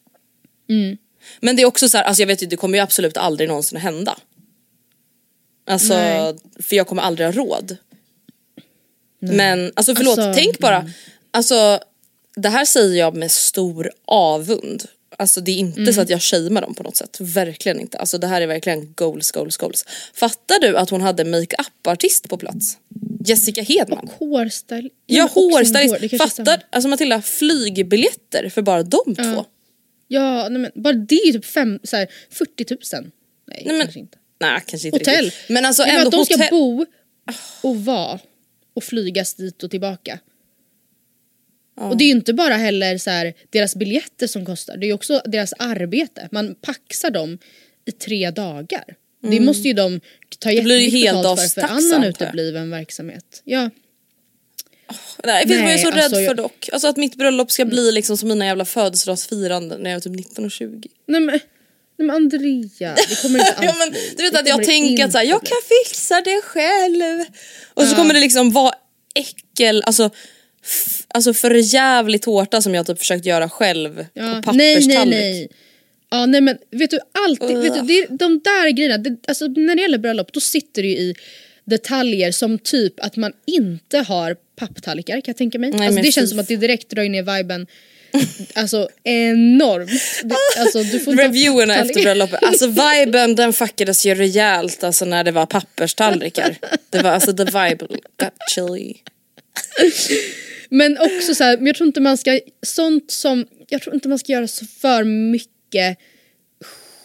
Men 1.39 1.55
det 1.55 1.61
är 1.61 1.65
också 1.65 1.89
så 1.89 1.97
här, 1.97 2.03
alltså 2.03 2.21
jag 2.21 2.27
vet 2.27 2.43
ju 2.43 2.47
det 2.47 2.55
kommer 2.57 2.77
ju 2.77 2.83
absolut 2.83 3.17
aldrig 3.17 3.49
någonsin 3.49 3.77
att 3.77 3.83
hända. 3.83 4.17
Alltså, 5.65 5.93
Nej. 5.93 6.33
för 6.59 6.75
jag 6.75 6.87
kommer 6.87 7.01
aldrig 7.01 7.27
ha 7.27 7.31
råd. 7.33 7.77
Men 9.19 9.71
alltså 9.75 9.95
förlåt, 9.95 10.19
Alltså, 10.19 10.41
tänk 10.41 10.59
bara. 10.59 10.89
Alltså 11.31 11.79
det 12.35 12.49
här 12.49 12.65
säger 12.65 12.99
jag 12.99 13.15
med 13.15 13.31
stor 13.31 13.91
avund. 14.05 14.83
Alltså 15.17 15.41
det 15.41 15.51
är 15.51 15.57
inte 15.57 15.81
Mm. 15.81 15.93
så 15.93 16.01
att 16.01 16.09
jag 16.09 16.21
shamear 16.21 16.61
dem 16.61 16.75
på 16.75 16.83
något 16.83 16.95
sätt. 16.95 17.17
Verkligen 17.19 17.79
inte. 17.79 17.97
Alltså 17.97 18.17
det 18.17 18.27
här 18.27 18.41
är 18.41 18.47
verkligen 18.47 18.93
goals, 18.93 19.31
goals, 19.31 19.57
goals. 19.57 19.85
Fattar 20.13 20.59
du 20.59 20.77
att 20.77 20.89
hon 20.89 21.01
hade 21.01 21.23
makeup-artist 21.25 22.29
på 22.29 22.37
plats? 22.37 22.77
Jessica 23.25 23.61
Hedman. 23.61 24.09
Hårstyle. 24.19 24.89
Ja, 25.05 25.23
och 25.23 25.31
sin 25.31 25.43
hår, 25.43 25.49
det 25.51 25.57
hårstylist. 25.57 26.17
samma. 26.35 26.45
Fattar, 26.45 26.63
alltså 26.69 26.89
Matilda, 26.89 27.21
flygbiljetter 27.21 28.49
för 28.49 28.61
bara 28.61 28.83
de 28.83 29.15
två. 29.15 29.45
Ja, 30.07 30.49
nej 30.49 30.61
men 30.61 30.71
bara 30.83 30.93
det 30.93 31.15
är 31.15 31.25
ju 31.25 31.31
typ 31.33 31.45
fem, 31.45 31.79
så 31.83 31.95
här, 31.97 32.07
40 32.31 32.65
000. 32.69 33.11
Nej, 33.47 33.63
Nej, 33.65 33.77
men- 33.77 33.97
inte. 33.97 34.17
Nej 34.43 34.61
kanske 34.67 34.87
inte 34.87 34.97
Hotell. 34.99 35.25
riktigt. 35.25 35.49
Men 35.49 35.65
alltså 35.65 35.83
Nej, 35.83 35.95
ändå 35.95 36.07
att 36.07 36.11
de 36.11 36.25
ska 36.25 36.33
hotell. 36.35 36.49
bo 36.51 36.85
och 37.61 37.85
vara 37.85 38.19
och 38.73 38.83
flygas 38.83 39.33
dit 39.33 39.63
och 39.63 39.71
tillbaka. 39.71 40.19
Och 41.75 41.97
det 41.97 42.03
är 42.03 42.05
ju 42.05 42.11
inte 42.11 42.33
bara 42.33 42.53
heller 42.55 42.97
så 42.97 43.09
här, 43.09 43.33
deras 43.49 43.75
biljetter 43.75 44.27
som 44.27 44.45
kostar, 44.45 44.77
det 44.77 44.85
är 44.85 44.87
ju 44.87 44.93
också 44.93 45.21
deras 45.25 45.53
arbete. 45.59 46.29
Man 46.31 46.55
paxar 46.61 47.09
dem 47.11 47.37
i 47.85 47.91
tre 47.91 48.31
dagar. 48.31 48.83
Det 49.21 49.39
måste 49.39 49.67
ju 49.67 49.73
de 49.73 49.99
ta 50.39 50.49
Mm. 50.49 50.67
jättemycket 50.67 51.13
betalt 51.13 51.39
för, 51.41 51.61
för 51.61 51.67
annan 51.67 52.03
utebliven 52.03 52.69
verksamhet. 52.69 53.41
Ja. 53.43 53.69
Nej, 55.23 55.45
vet 55.45 55.57
du 55.57 55.61
vad 55.63 55.71
jag 55.71 55.79
är 55.79 55.83
så 55.83 55.89
Nej, 55.89 56.03
alltså, 56.03 56.19
rädd 56.19 56.27
för 56.27 56.35
dock? 56.35 56.69
Alltså 56.71 56.87
att 56.87 56.97
mitt 56.97 57.15
bröllop 57.15 57.51
ska 57.51 57.65
bli 57.65 57.91
liksom 57.91 58.17
som 58.17 58.29
mina 58.29 58.45
jävla 58.45 58.65
födelsedagsfiranden 58.65 59.81
när 59.81 59.89
jag 59.89 59.95
var 59.97 60.01
typ 60.01 60.13
19 60.13 60.45
och 60.45 60.51
20. 60.51 60.89
Nej 61.07 61.21
men, 61.21 61.25
nej 61.25 61.41
men 62.03 62.15
Andrea, 62.15 62.95
det 63.09 63.21
kommer 63.21 63.39
inte 63.39 63.53
alls 63.53 63.65
Ja, 63.65 63.75
men, 63.79 63.95
du 64.17 64.23
vet 64.23 64.35
att 64.35 64.47
jag 64.47 64.63
tänker 64.63 65.05
att 65.05 65.11
så 65.11 65.17
här, 65.17 65.25
jag 65.25 65.41
kan 65.45 65.57
fixa 65.85 66.21
det 66.21 66.41
själv. 66.43 67.25
Och 67.73 67.83
så 67.83 67.95
kommer 67.95 68.13
det 68.13 68.19
liksom 68.19 68.51
vara 68.51 68.73
äckel, 69.15 69.83
alltså, 69.85 70.09
alltså 71.07 71.33
för 71.33 71.73
jävlig 71.73 72.21
tårta 72.21 72.61
som 72.61 72.73
jag 72.75 72.85
typ 72.85 72.99
försökt 72.99 73.25
göra 73.25 73.49
själv 73.49 74.05
Ja, 74.13 74.41
på 74.45 74.51
nej, 74.51 74.75
papperstallrik. 74.75 75.19
nej, 75.19 75.31
nej. 75.33 75.49
Ja 76.09 76.25
nej 76.25 76.41
men 76.41 76.57
vet 76.71 76.89
du 76.89 76.99
alltid, 77.11 77.57
vet 77.57 77.73
du, 77.73 77.81
det 77.81 77.99
är 77.99 78.07
de 78.09 78.39
där 78.43 78.69
grejerna, 78.69 78.97
det, 78.97 79.17
alltså 79.27 79.47
när 79.47 79.75
det 79.75 79.81
gäller 79.81 79.97
bröllop 79.97 80.33
då 80.33 80.39
sitter 80.39 80.81
det 80.81 80.87
ju 80.87 80.95
i 80.95 81.15
detaljer 81.65 82.31
som 82.31 82.59
typ 82.59 82.93
att 82.99 83.15
man 83.15 83.31
inte 83.47 83.97
har 83.97 84.35
papptallrikar 84.55 85.13
kan 85.13 85.23
jag 85.25 85.37
tänka 85.37 85.59
mig. 85.59 85.71
Nej, 85.71 85.87
alltså, 85.87 86.01
det 86.01 86.11
känns 86.11 86.29
som 86.29 86.39
att 86.39 86.47
det 86.47 86.55
direkt 86.55 86.89
drar 86.89 87.03
ner 87.03 87.37
viben 87.37 87.67
Alltså 88.53 88.89
enormt. 89.03 89.91
Alltså, 90.59 90.83
du 90.83 90.99
får 90.99 91.15
Reviewerna 91.15 91.75
efter 91.75 92.01
bröllopet, 92.01 92.43
alltså 92.43 92.67
viben 92.67 93.35
den 93.35 93.53
fuckades 93.53 94.05
ju 94.05 94.15
rejält 94.15 94.83
alltså 94.83 95.05
när 95.05 95.23
det 95.23 95.31
var 95.31 95.45
papperstallrikar. 95.45 96.57
Det 96.89 97.01
var 97.01 97.09
alltså 97.09 97.33
the 97.33 97.43
vibe 97.43 97.77
got 98.19 98.33
chilly. 98.55 98.93
Men 100.69 100.97
också 100.97 101.35
så 101.35 101.43
här, 101.43 101.57
men 101.57 101.67
jag 101.67 101.75
tror 101.75 101.87
inte 101.87 102.01
man 102.01 102.17
ska, 102.17 102.39
sånt 102.65 103.11
som, 103.11 103.45
jag 103.69 103.81
tror 103.81 103.95
inte 103.95 104.07
man 104.07 104.19
ska 104.19 104.31
göra 104.31 104.47
så 104.47 104.65
för 104.65 105.03
mycket 105.03 105.97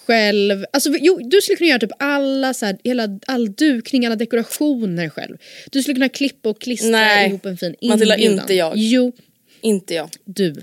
själv. 0.06 0.64
Alltså 0.72 0.90
jo, 1.00 1.20
du 1.24 1.40
skulle 1.42 1.56
kunna 1.56 1.68
göra 1.68 1.78
typ 1.78 1.90
alla 1.98 2.54
så 2.54 2.66
här, 2.66 2.78
hela, 2.84 3.18
all 3.26 3.52
dukning, 3.52 4.06
alla 4.06 4.16
dekorationer 4.16 5.08
själv. 5.08 5.36
Du 5.70 5.82
skulle 5.82 5.94
kunna 5.94 6.08
klippa 6.08 6.48
och 6.48 6.60
klistra 6.60 6.90
Nej, 6.90 7.28
ihop 7.28 7.46
en 7.46 7.56
fin 7.56 7.74
Matilda, 7.82 8.16
inbjudan. 8.16 8.40
inte 8.42 8.54
jag. 8.54 8.72
Jo, 8.76 9.12
Inte 9.60 9.94
jag. 9.94 10.10
du. 10.24 10.54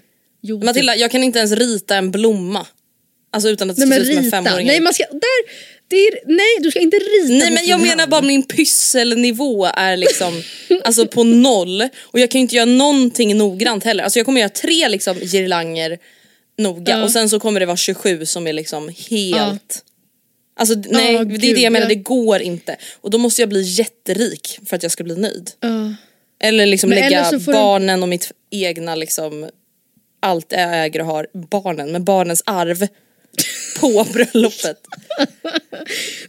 Jo, 0.47 0.63
Matilda 0.63 0.95
jag 0.95 1.11
kan 1.11 1.23
inte 1.23 1.39
ens 1.39 1.51
rita 1.51 1.95
en 1.95 2.11
blomma. 2.11 2.67
Alltså 3.31 3.49
utan 3.49 3.69
att 3.69 3.75
det 3.75 3.85
Nej 3.85 3.99
ser 4.05 4.09
ut 4.11 4.15
som 4.15 4.25
en 4.25 4.31
femåring. 4.31 4.67
Nej 4.67 4.79
man 4.79 4.93
ska, 4.93 5.03
där, 5.11 5.65
det 5.87 5.95
är, 5.95 6.19
nej 6.25 6.45
du 6.61 6.71
ska 6.71 6.79
inte 6.79 6.97
rita 6.97 7.33
Nej 7.45 7.51
men 7.51 7.65
jag 7.67 7.81
menar 7.81 8.07
bara 8.07 8.21
min 8.21 8.43
pysselnivå 8.43 9.65
är 9.65 9.97
liksom 9.97 10.41
alltså 10.83 11.07
på 11.07 11.23
noll 11.23 11.81
och 12.01 12.19
jag 12.19 12.31
kan 12.31 12.39
ju 12.39 12.41
inte 12.41 12.55
göra 12.55 12.65
någonting 12.65 13.37
noggrant 13.37 13.83
heller. 13.83 14.03
Alltså 14.03 14.19
jag 14.19 14.25
kommer 14.25 14.41
göra 14.41 14.49
tre 14.49 14.89
liksom 14.89 15.17
girlanger 15.19 15.97
noga 16.57 16.93
Ja. 16.97 17.03
och 17.03 17.11
sen 17.11 17.29
så 17.29 17.39
kommer 17.39 17.59
det 17.59 17.65
vara 17.65 17.77
27 17.77 18.25
som 18.25 18.47
är 18.47 18.53
liksom 18.53 18.91
helt 19.09 19.81
Alltså 20.59 20.75
nej 20.75 21.13
Ja, 21.13 21.23
det 21.23 21.35
är 21.35 21.39
gud, 21.39 21.55
det 21.55 21.61
jag 21.61 21.73
menar, 21.73 21.87
det 21.89 21.95
går 21.95 22.41
inte. 22.41 22.75
Och 23.01 23.09
då 23.09 23.17
måste 23.17 23.41
jag 23.41 23.49
bli 23.49 23.61
jätterik 23.61 24.59
för 24.65 24.75
att 24.75 24.83
jag 24.83 24.91
ska 24.91 25.03
bli 25.03 25.15
nöjd. 25.15 25.51
Eller 26.43 26.65
liksom 26.65 26.89
Men 26.89 26.99
lägga 26.99 27.25
eller 27.25 27.39
du- 27.39 27.45
barnen 27.53 28.03
och 28.03 28.09
mitt 28.09 28.31
egna 28.51 28.95
liksom 28.95 29.49
allt 30.25 30.45
jag 30.51 30.85
äger 30.85 30.99
och 30.99 31.05
har, 31.05 31.27
barnen, 31.51 31.91
men 31.91 32.03
barnens 32.03 32.43
arv 32.45 32.87
på 33.79 34.03
bröllopet. 34.13 34.77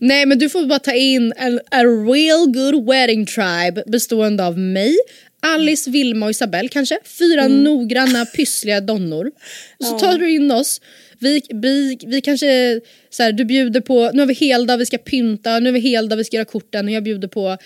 Nej 0.00 0.26
men 0.26 0.38
du 0.38 0.48
får 0.48 0.66
bara 0.66 0.78
ta 0.78 0.92
in 0.92 1.32
en 1.36 1.60
a 1.70 1.84
real 1.84 2.46
good 2.52 2.86
wedding 2.88 3.26
tribe 3.26 3.82
bestående 3.86 4.46
av 4.46 4.58
mig, 4.58 4.96
Alice, 5.40 5.90
Vilma 5.90 6.26
och 6.26 6.30
Isabelle 6.30 6.68
kanske. 6.68 6.98
Fyra 7.18 7.42
Mm. 7.42 7.62
noggranna 7.64 8.26
pyssliga 8.26 8.80
donnor. 8.80 9.30
Och 9.78 9.86
så 9.86 9.98
tar 9.98 10.18
du 10.18 10.30
in 10.30 10.50
oss. 10.50 10.80
Vi, 11.18 11.42
vi, 11.48 11.98
vi 12.06 12.20
kanske, 12.20 12.80
så 13.10 13.22
här, 13.22 13.32
du 13.32 13.44
bjuder 13.44 13.80
på, 13.80 14.10
nu 14.12 14.18
har 14.22 14.26
vi 14.26 14.34
heldag, 14.34 14.76
vi 14.76 14.86
ska 14.86 14.98
pynta, 14.98 15.58
nu 15.58 15.68
har 15.68 15.74
vi 15.74 15.80
heldag, 15.80 16.16
vi 16.16 16.24
ska 16.24 16.36
göra 16.36 16.44
korten 16.44 16.86
och 16.86 16.92
jag 16.92 17.02
bjuder 17.04 17.28
på 17.28 17.56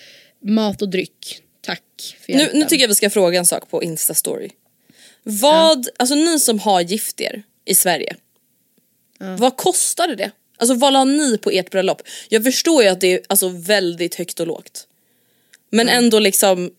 mat 0.45 0.81
och 0.81 0.89
dryck. 0.89 1.39
Tack 1.65 1.81
för 2.25 2.33
Nu, 2.33 2.39
hjälpen. 2.39 2.59
nu 2.59 2.65
tycker 2.65 2.83
jag 2.83 2.87
vi 2.89 2.95
ska 2.95 3.09
fråga 3.09 3.39
en 3.39 3.45
sak 3.45 3.69
på 3.69 3.83
Insta-story. 3.83 4.49
Vad, 5.23 5.87
alltså 5.99 6.15
ni 6.15 6.39
som 6.39 6.59
har 6.59 6.81
gift 6.81 7.21
er 7.21 7.43
i 7.65 7.75
Sverige. 7.75 8.15
Vad 9.37 9.57
kostade 9.57 10.15
det? 10.15 10.31
Alltså 10.57 10.75
vad 10.75 10.93
la 10.93 11.03
ni 11.03 11.37
på 11.37 11.49
ert 11.49 11.71
bröllop? 11.71 12.01
Jag 12.29 12.43
förstår 12.43 12.83
ju 12.83 12.89
att 12.89 13.01
det 13.01 13.13
är 13.13 13.21
alltså, 13.27 13.47
väldigt 13.49 14.15
högt 14.15 14.39
och 14.39 14.47
lågt. 14.47 14.87
Men 15.69 15.89
ändå 15.89 16.19
liksom, 16.19 16.71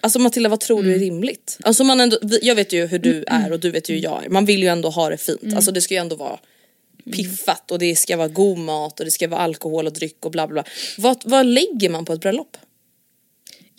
alltså 0.00 0.18
Matilda 0.18 0.48
vad 0.48 0.60
tror 0.60 0.82
du 0.82 0.94
är 0.94 0.98
rimligt? 0.98 1.58
Alltså 1.62 1.84
man 1.84 2.00
ändå, 2.00 2.18
jag 2.42 2.54
vet 2.54 2.72
ju 2.72 2.86
hur 2.86 2.98
du 2.98 3.24
är 3.26 3.52
och 3.52 3.60
du 3.60 3.70
vet 3.70 3.88
ju 3.88 3.94
hur 3.94 4.02
jag 4.02 4.24
är. 4.24 4.28
Man 4.28 4.44
vill 4.44 4.62
ju 4.62 4.68
ändå 4.68 4.90
ha 4.90 5.10
det 5.10 5.16
fint. 5.16 5.54
Alltså 5.54 5.72
det 5.72 5.80
ska 5.80 5.94
ju 5.94 6.00
ändå 6.00 6.16
vara 6.16 6.38
piffat 7.12 7.70
och 7.70 7.78
det 7.78 7.96
ska 7.96 8.16
vara 8.16 8.28
god 8.28 8.58
mat 8.58 9.00
och 9.00 9.04
det 9.04 9.10
ska 9.10 9.28
vara 9.28 9.40
alkohol 9.40 9.86
och 9.86 9.92
dryck 9.92 10.24
och 10.24 10.30
bla 10.30 10.46
bla. 10.46 10.54
bla. 10.54 10.64
Vad, 10.98 11.22
vad 11.24 11.46
lägger 11.46 11.88
man 11.88 12.04
på 12.04 12.12
ett 12.12 12.20
bröllop? 12.20 12.56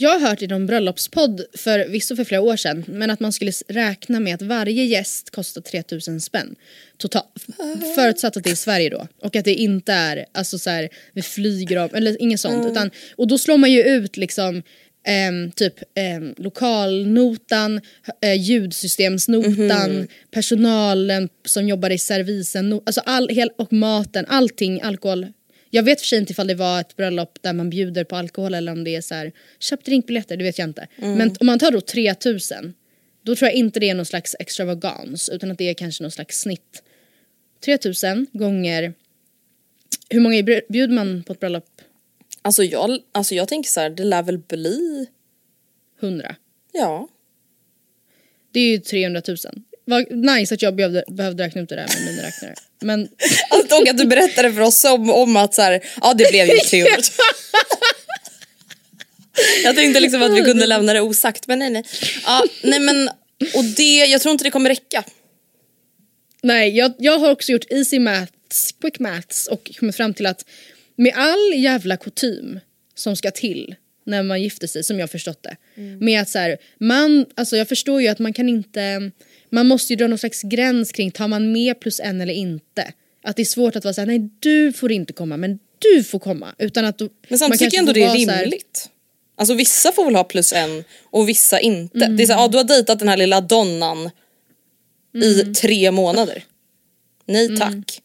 Jag 0.02 0.10
har 0.20 0.30
hört 0.30 0.41
i 0.41 0.47
någon 0.47 0.66
bröllopspodd 0.66 1.41
för 1.54 1.88
visst 1.88 2.16
för 2.16 2.24
flera 2.24 2.41
år 2.41 2.56
sedan 2.56 2.86
men 2.88 3.10
att 3.10 3.20
man 3.20 3.34
skulle 3.34 3.52
räkna 3.68 4.20
med 4.20 4.36
att 4.36 4.41
varje 4.41 4.84
gäst 4.84 5.30
kostar 5.30 5.62
3000 5.62 6.22
spänn 6.22 6.56
totalt. 6.97 7.26
Förutsatt 7.95 8.38
att 8.38 8.43
det 8.43 8.50
är 8.50 8.54
i 8.54 8.56
Sverige 8.56 8.89
då 8.89 9.08
och 9.22 9.36
att 9.36 9.45
det 9.45 9.54
inte 9.54 9.93
är 9.93 10.26
alltså 10.32 10.60
så 10.60 10.70
här, 10.70 10.89
vi 11.14 11.22
flyger 11.22 11.78
av 11.78 11.95
eller 11.95 12.22
inget 12.22 12.39
sånt 12.39 12.66
utan 12.72 12.91
och 13.16 13.28
då 13.28 13.38
slår 13.38 13.58
man 13.58 13.72
ju 13.72 13.84
ut 13.84 14.18
liksom 14.18 14.64
ehm, 15.08 15.52
typ 15.52 15.74
ehm, 15.95 16.34
lokalnotan, 16.38 17.82
eh, 18.22 18.41
ljudsystemsnotan, 18.41 20.08
personalen 20.32 21.30
som 21.45 21.68
jobbar 21.68 21.89
i 21.89 21.97
servisen, 21.97 22.74
no- 22.74 22.84
alltså 22.86 23.02
all, 23.06 23.30
hel, 23.30 23.50
och 23.58 23.74
maten, 23.74 24.26
allting, 24.28 24.82
alkohol, 24.82 25.28
Jag 25.70 25.84
vet 25.84 25.99
för 25.99 26.07
sig 26.07 26.20
inte 26.20 26.32
ifall 26.32 26.47
det 26.47 26.55
var 26.55 26.80
ett 26.82 26.95
bröllop 26.95 27.38
där 27.41 27.53
man 27.53 27.70
bjuder 27.70 28.03
på 28.03 28.15
alkohol 28.15 28.53
eller 28.53 28.72
om 28.72 28.84
det 28.84 28.95
är 28.95 29.01
så 29.01 29.15
här, 29.15 29.32
köp 29.59 29.86
drinkbiljetter, 29.86 30.38
det 30.38 30.43
vet 30.43 30.57
jag 30.59 30.70
inte. 30.70 30.88
Mm. 30.97 31.13
Men 31.17 31.36
om 31.39 31.45
man 31.45 31.59
tar 31.59 31.72
då 31.72 31.82
3000, 31.82 32.74
då 33.24 33.36
tror 33.36 33.47
jag 33.49 33.55
inte 33.55 33.80
det 33.80 33.89
är 33.89 33.93
någon 33.93 34.05
slags 34.05 34.36
extravagans 34.39 35.30
utan 35.30 35.51
att 35.51 35.57
det 35.57 35.70
är 35.70 35.74
kanske 35.74 36.03
någon 36.03 36.11
slags 36.11 36.39
snitt. 36.41 36.84
3000 37.65 38.28
gånger, 38.34 38.93
hur 40.09 40.20
många 40.20 40.41
bjud- 40.41 40.63
bjuder 40.70 40.93
man 40.93 41.24
på 41.24 41.34
ett 41.34 41.39
bröllop? 41.39 41.82
Alltså 42.41 42.63
jag, 42.63 42.99
alltså 43.11 43.36
jag 43.36 43.47
tänker 43.47 43.70
så 43.70 43.80
här, 43.80 43.89
det 43.89 44.03
lär 44.03 44.24
väl 44.24 44.38
bli, 44.38 45.07
100. 46.01 46.36
ja. 46.72 47.07
Det 48.51 48.59
är 48.59 48.72
ju 48.72 48.78
300 48.80 49.22
000. 49.28 49.38
Vad 49.86 50.11
nice 50.11 50.53
att 50.53 50.61
jag 50.61 50.76
behövde, 50.76 51.03
behövde 51.07 51.43
räkna 51.43 51.61
ut 51.61 51.70
det 51.70 51.76
där 51.76 51.88
med 51.88 52.05
miniräknare. 52.11 52.53
Men 52.82 53.09
Alltså, 53.72 53.82
och 53.82 53.89
att 53.89 53.97
du 53.97 54.05
berättade 54.05 54.53
för 54.53 54.61
oss 54.61 54.84
om, 54.84 55.09
om 55.09 55.36
att 55.36 55.53
så 55.53 55.61
här, 55.61 55.84
ja 56.01 56.13
det 56.13 56.30
blev 56.32 56.47
ju 56.47 56.57
300 56.57 56.95
Jag 59.63 59.76
tänkte 59.76 59.99
liksom 59.99 60.24
att 60.24 60.32
vi 60.32 60.41
kunde 60.41 60.65
lämna 60.65 60.93
det 60.93 61.01
osagt 61.01 61.47
men 61.47 61.59
nej 61.59 61.70
nej. 61.70 61.84
Ja, 62.26 62.45
nej 62.63 62.80
men, 62.80 63.09
och 63.55 63.63
det, 63.63 63.95
jag 63.95 64.22
tror 64.22 64.32
inte 64.32 64.43
det 64.43 64.51
kommer 64.51 64.70
räcka. 64.70 65.03
Nej, 66.41 66.78
jag, 66.78 66.93
jag 66.97 67.20
har 67.20 67.32
också 67.32 67.51
gjort 67.51 67.72
easy 67.72 67.99
maths, 67.99 68.76
quick 68.82 68.99
maths 68.99 69.47
och 69.47 69.72
kommit 69.80 69.95
fram 69.95 70.13
till 70.13 70.26
att 70.26 70.45
med 70.95 71.13
all 71.15 71.53
jävla 71.55 71.97
kutym 71.97 72.59
som 72.95 73.15
ska 73.15 73.32
till 73.32 73.76
när 74.05 74.24
man 74.24 74.41
gifter 74.41 74.67
sig, 74.67 74.84
som 74.84 74.99
jag 74.99 75.11
förstått 75.11 75.43
det. 75.43 75.55
Med 76.05 76.22
att 76.22 76.30
så 76.30 76.39
här, 76.39 76.57
man, 76.80 77.26
alltså 77.36 77.57
jag 77.57 77.67
förstår 77.67 78.01
ju 78.01 78.07
att 78.07 78.20
man 78.20 78.34
kan 78.34 78.49
inte, 78.49 79.11
man 79.49 79.67
måste 79.67 79.93
ju 79.93 79.97
dra 79.97 80.07
någon 80.07 80.17
slags 80.20 80.41
gräns 80.41 80.91
kring, 80.91 81.11
tar 81.11 81.28
man 81.28 81.51
med 81.51 81.80
plus 81.80 81.99
en 81.99 82.22
eller 82.22 82.34
inte? 82.34 82.93
Att 83.24 83.36
det 83.36 83.41
är 83.41 83.45
svårt 83.45 83.76
att 83.76 83.84
vara 83.84 83.93
såhär, 83.93 84.05
nej 84.05 84.30
du 84.39 84.74
får 84.74 84.91
inte 84.91 85.13
komma 85.13 85.38
men 85.38 85.59
du 85.80 86.03
får 86.03 86.20
komma. 86.20 86.55
Utan 86.57 86.86
att 86.86 86.97
då, 86.97 87.09
Men 87.28 87.39
samtidigt 87.39 87.59
tycker 87.59 87.78
jag 87.78 87.82
ändå 87.82 87.93
det 87.93 88.03
är 88.22 88.26
så 88.26 88.32
här- 88.32 88.41
rimligt. 88.41 88.89
Alltså 89.38 89.53
vissa 89.53 89.91
får 89.91 90.05
väl 90.05 90.15
ha 90.15 90.24
plus 90.24 90.53
en 90.53 90.84
och 91.03 91.30
vissa 91.30 91.59
inte. 91.59 92.05
Mm. 92.05 92.17
Det 92.17 92.24
är 92.24 92.28
så, 92.28 92.34
här, 92.34 92.41
ja, 92.41 92.47
du 92.47 92.57
har 92.57 92.63
dejtat 92.63 92.99
den 92.99 93.07
här 93.07 93.17
lilla 93.17 93.41
donnan 93.41 94.09
i 95.24 95.53
tre 95.53 95.91
månader. 95.91 96.43
Nej 97.26 97.57
tack. 97.57 98.01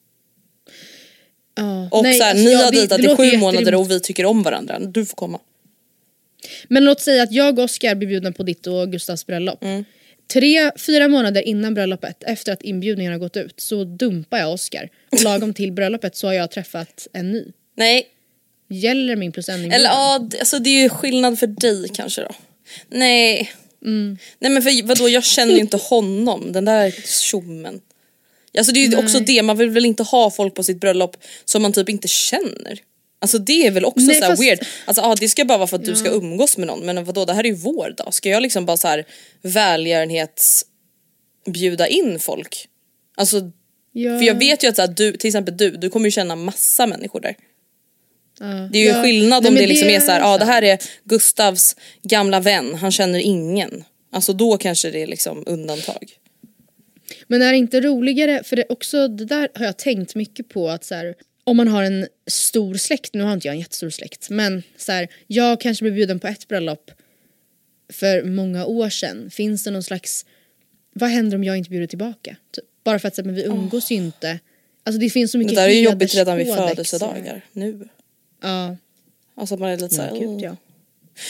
Ja, 1.54 1.88
Och 1.90 2.02
nej, 2.02 2.18
så 2.18 2.24
här, 2.24 2.30
alltså, 2.30 2.44
ni 2.44 2.54
har 2.54 2.72
dejtat 2.72 3.00
i 3.00 3.16
sju 3.16 3.36
månader 3.36 3.74
och 3.74 3.90
vi 3.90 4.00
tycker 4.00 4.26
om 4.26 4.42
varandra. 4.42 4.78
Du 4.78 5.06
får 5.06 5.16
komma. 5.16 5.40
Men 6.68 6.84
låt 6.84 7.00
säga 7.00 7.22
att 7.22 7.32
jag 7.32 7.58
och 7.58 7.64
Oskar 7.64 7.94
blir 7.94 8.08
bjudna 8.08 8.32
på 8.32 8.42
ditt 8.42 8.66
och 8.66 8.92
Gustavs 8.92 9.26
bröllop. 9.26 9.62
Mm. 9.64 9.84
Tre, 10.34 10.72
fyra 10.76 11.08
månader 11.08 11.42
innan 11.42 11.74
bröllopet, 11.74 12.22
efter 12.26 12.52
att 12.52 12.62
inbjudningen 12.62 13.12
har 13.12 13.18
gått 13.18 13.36
ut, 13.36 13.60
så 13.60 13.84
dumpar 13.84 14.38
jag 14.38 14.52
Oskar. 14.52 14.88
Och 15.12 15.22
lagom 15.22 15.54
till 15.54 15.72
bröllopet 15.78 16.16
så 16.16 16.26
har 16.26 16.34
jag 16.34 16.50
träffat 16.50 17.08
en 17.12 17.32
ny. 17.32 17.44
Nej, 17.76 18.08
Gäller 18.68 19.16
min 19.16 19.32
plus 19.32 19.48
en 19.48 19.54
inbjudan? 19.54 19.80
eller 19.80 19.88
ja, 19.88 20.28
alltså, 20.38 20.58
det 20.58 20.70
är 20.70 20.82
ju 20.82 20.88
skillnad 20.88 21.38
för 21.38 21.46
dig 21.46 21.88
kanske 21.94 22.22
då. 22.22 22.34
Nej. 22.88 23.52
Mm. 23.84 24.18
Nej 24.38 24.50
men 24.50 24.62
för 24.62 24.86
vadå 24.86 25.08
jag 25.08 25.24
känner 25.24 25.54
ju 25.54 25.60
inte 25.60 25.76
honom, 25.76 26.52
den 26.52 26.64
där 26.64 26.90
tjommen. 27.06 27.80
Alltså 28.58 28.72
det 28.72 28.84
är 28.84 28.88
ju 28.88 28.96
också 28.96 29.20
det, 29.20 29.42
man 29.42 29.56
vill 29.56 29.70
väl 29.70 29.84
inte 29.84 30.02
ha 30.02 30.30
folk 30.30 30.54
på 30.54 30.62
sitt 30.62 30.80
bröllop 30.80 31.16
som 31.44 31.62
man 31.62 31.72
typ 31.72 31.88
inte 31.88 32.08
känner. 32.08 32.78
Alltså 33.24 33.38
det 33.38 33.66
är 33.66 33.70
väl 33.70 33.84
också 33.84 34.06
Nej, 34.06 34.16
så 34.16 34.22
här 34.24 34.30
fast- 34.30 34.42
weird. 34.42 34.58
Alltså 34.84 35.02
ah, 35.02 35.14
det 35.14 35.28
ska 35.28 35.44
bara 35.44 35.58
vara 35.58 35.66
för 35.68 35.76
att 35.76 35.84
du 35.84 35.96
ska 35.96 36.10
umgås 36.10 36.58
med 36.58 36.66
någon 36.66 36.86
men 36.86 37.04
vadå 37.04 37.24
det 37.24 37.32
här 37.32 37.44
är 37.44 37.48
ju 37.48 37.54
vår 37.54 37.94
dag. 37.96 38.14
Ska 38.14 38.28
jag 38.28 38.42
liksom 38.42 38.66
bara 38.66 38.76
så 38.76 38.88
här 38.88 39.04
välgörenhets 39.42 40.64
bjuda 41.46 41.86
in 41.88 42.18
folk? 42.18 42.68
Alltså 43.16 43.50
ja. 43.92 44.18
för 44.18 44.24
jag 44.26 44.34
vet 44.38 44.64
ju 44.64 44.68
att 44.68 44.76
så 44.76 44.82
här, 44.82 44.88
du, 44.88 45.12
till 45.12 45.28
exempel 45.28 45.56
du, 45.56 45.70
du 45.70 45.90
kommer 45.90 46.06
ju 46.06 46.10
känna 46.10 46.36
massa 46.36 46.86
människor 46.86 47.20
där. 47.20 47.34
ja. 48.40 48.46
Det 48.72 48.78
är 48.78 48.82
ju 48.82 48.88
Ja. 48.88 49.02
skillnad 49.02 49.42
Nej, 49.42 49.48
om 49.50 49.54
det 49.54 49.66
liksom 49.66 49.88
är 49.88 50.00
så 50.00 50.10
här, 50.10 50.20
ja 50.20 50.26
sant. 50.26 50.40
det 50.40 50.46
här 50.46 50.62
är 50.62 50.78
Gustavs 51.04 51.76
gamla 52.02 52.40
vän, 52.40 52.74
han 52.74 52.92
känner 52.92 53.18
ingen. 53.18 53.84
Alltså 54.12 54.32
då 54.32 54.56
kanske 54.58 54.90
det 54.90 55.02
är 55.02 55.06
liksom 55.06 55.42
undantag. 55.46 56.10
Men 57.28 57.42
är 57.42 57.52
det 57.52 57.58
inte 57.58 57.80
roligare, 57.80 58.42
för 58.44 58.56
det, 58.56 58.64
också, 58.68 59.08
det 59.08 59.24
där 59.24 59.48
har 59.54 59.64
jag 59.64 59.76
tänkt 59.78 60.14
mycket 60.14 60.48
på 60.48 60.68
att 60.70 60.84
så 60.84 60.94
här, 60.94 61.14
om 61.44 61.56
man 61.56 61.68
har 61.68 61.82
en 61.82 62.08
stor 62.26 62.74
släkt, 62.74 63.14
nu 63.14 63.22
har 63.22 63.32
inte 63.32 63.48
jag 63.48 63.54
en 63.54 63.60
jättestor 63.60 63.90
släkt, 63.90 64.30
men 64.30 64.62
så 64.76 64.92
här, 64.92 65.08
jag 65.26 65.60
kanske 65.60 65.82
blev 65.82 65.94
bjuden 65.94 66.18
på 66.20 66.26
ett 66.26 66.48
bröllop 66.48 66.90
för 67.92 68.24
många 68.24 68.66
år 68.66 68.88
sedan. 68.88 69.30
Finns 69.30 69.64
det 69.64 69.70
någon 69.70 69.82
slags, 69.82 70.26
vad 70.92 71.10
händer 71.10 71.36
om 71.36 71.44
jag 71.44 71.56
inte 71.56 71.70
bjuder 71.70 71.86
tillbaka? 71.86 72.36
Typ. 72.50 72.64
Bara 72.84 72.98
för 72.98 73.08
att 73.08 73.14
så 73.14 73.22
här, 73.22 73.26
men 73.26 73.34
vi 73.34 73.44
umgås 73.44 73.90
ju 73.90 73.94
inte. 73.94 74.40
Alltså 74.84 75.00
det 75.00 75.10
finns 75.10 75.32
så 75.32 75.38
Det 75.38 75.44
mycket 75.44 75.56
där 75.56 75.68
är 75.68 75.72
ju 75.72 75.80
jobbigt 75.80 76.14
redan 76.14 76.36
vid 76.36 76.46
födelsedagar 76.46 77.42
nu. 77.52 77.88
Ja, 78.42 78.76
Alltså 79.34 79.56
man 79.56 79.70
är 79.70 79.76
lite 79.76 79.94
såhär, 79.94 80.10
ja, 80.14 80.20
gud 80.20 80.40
ja. 80.40 80.56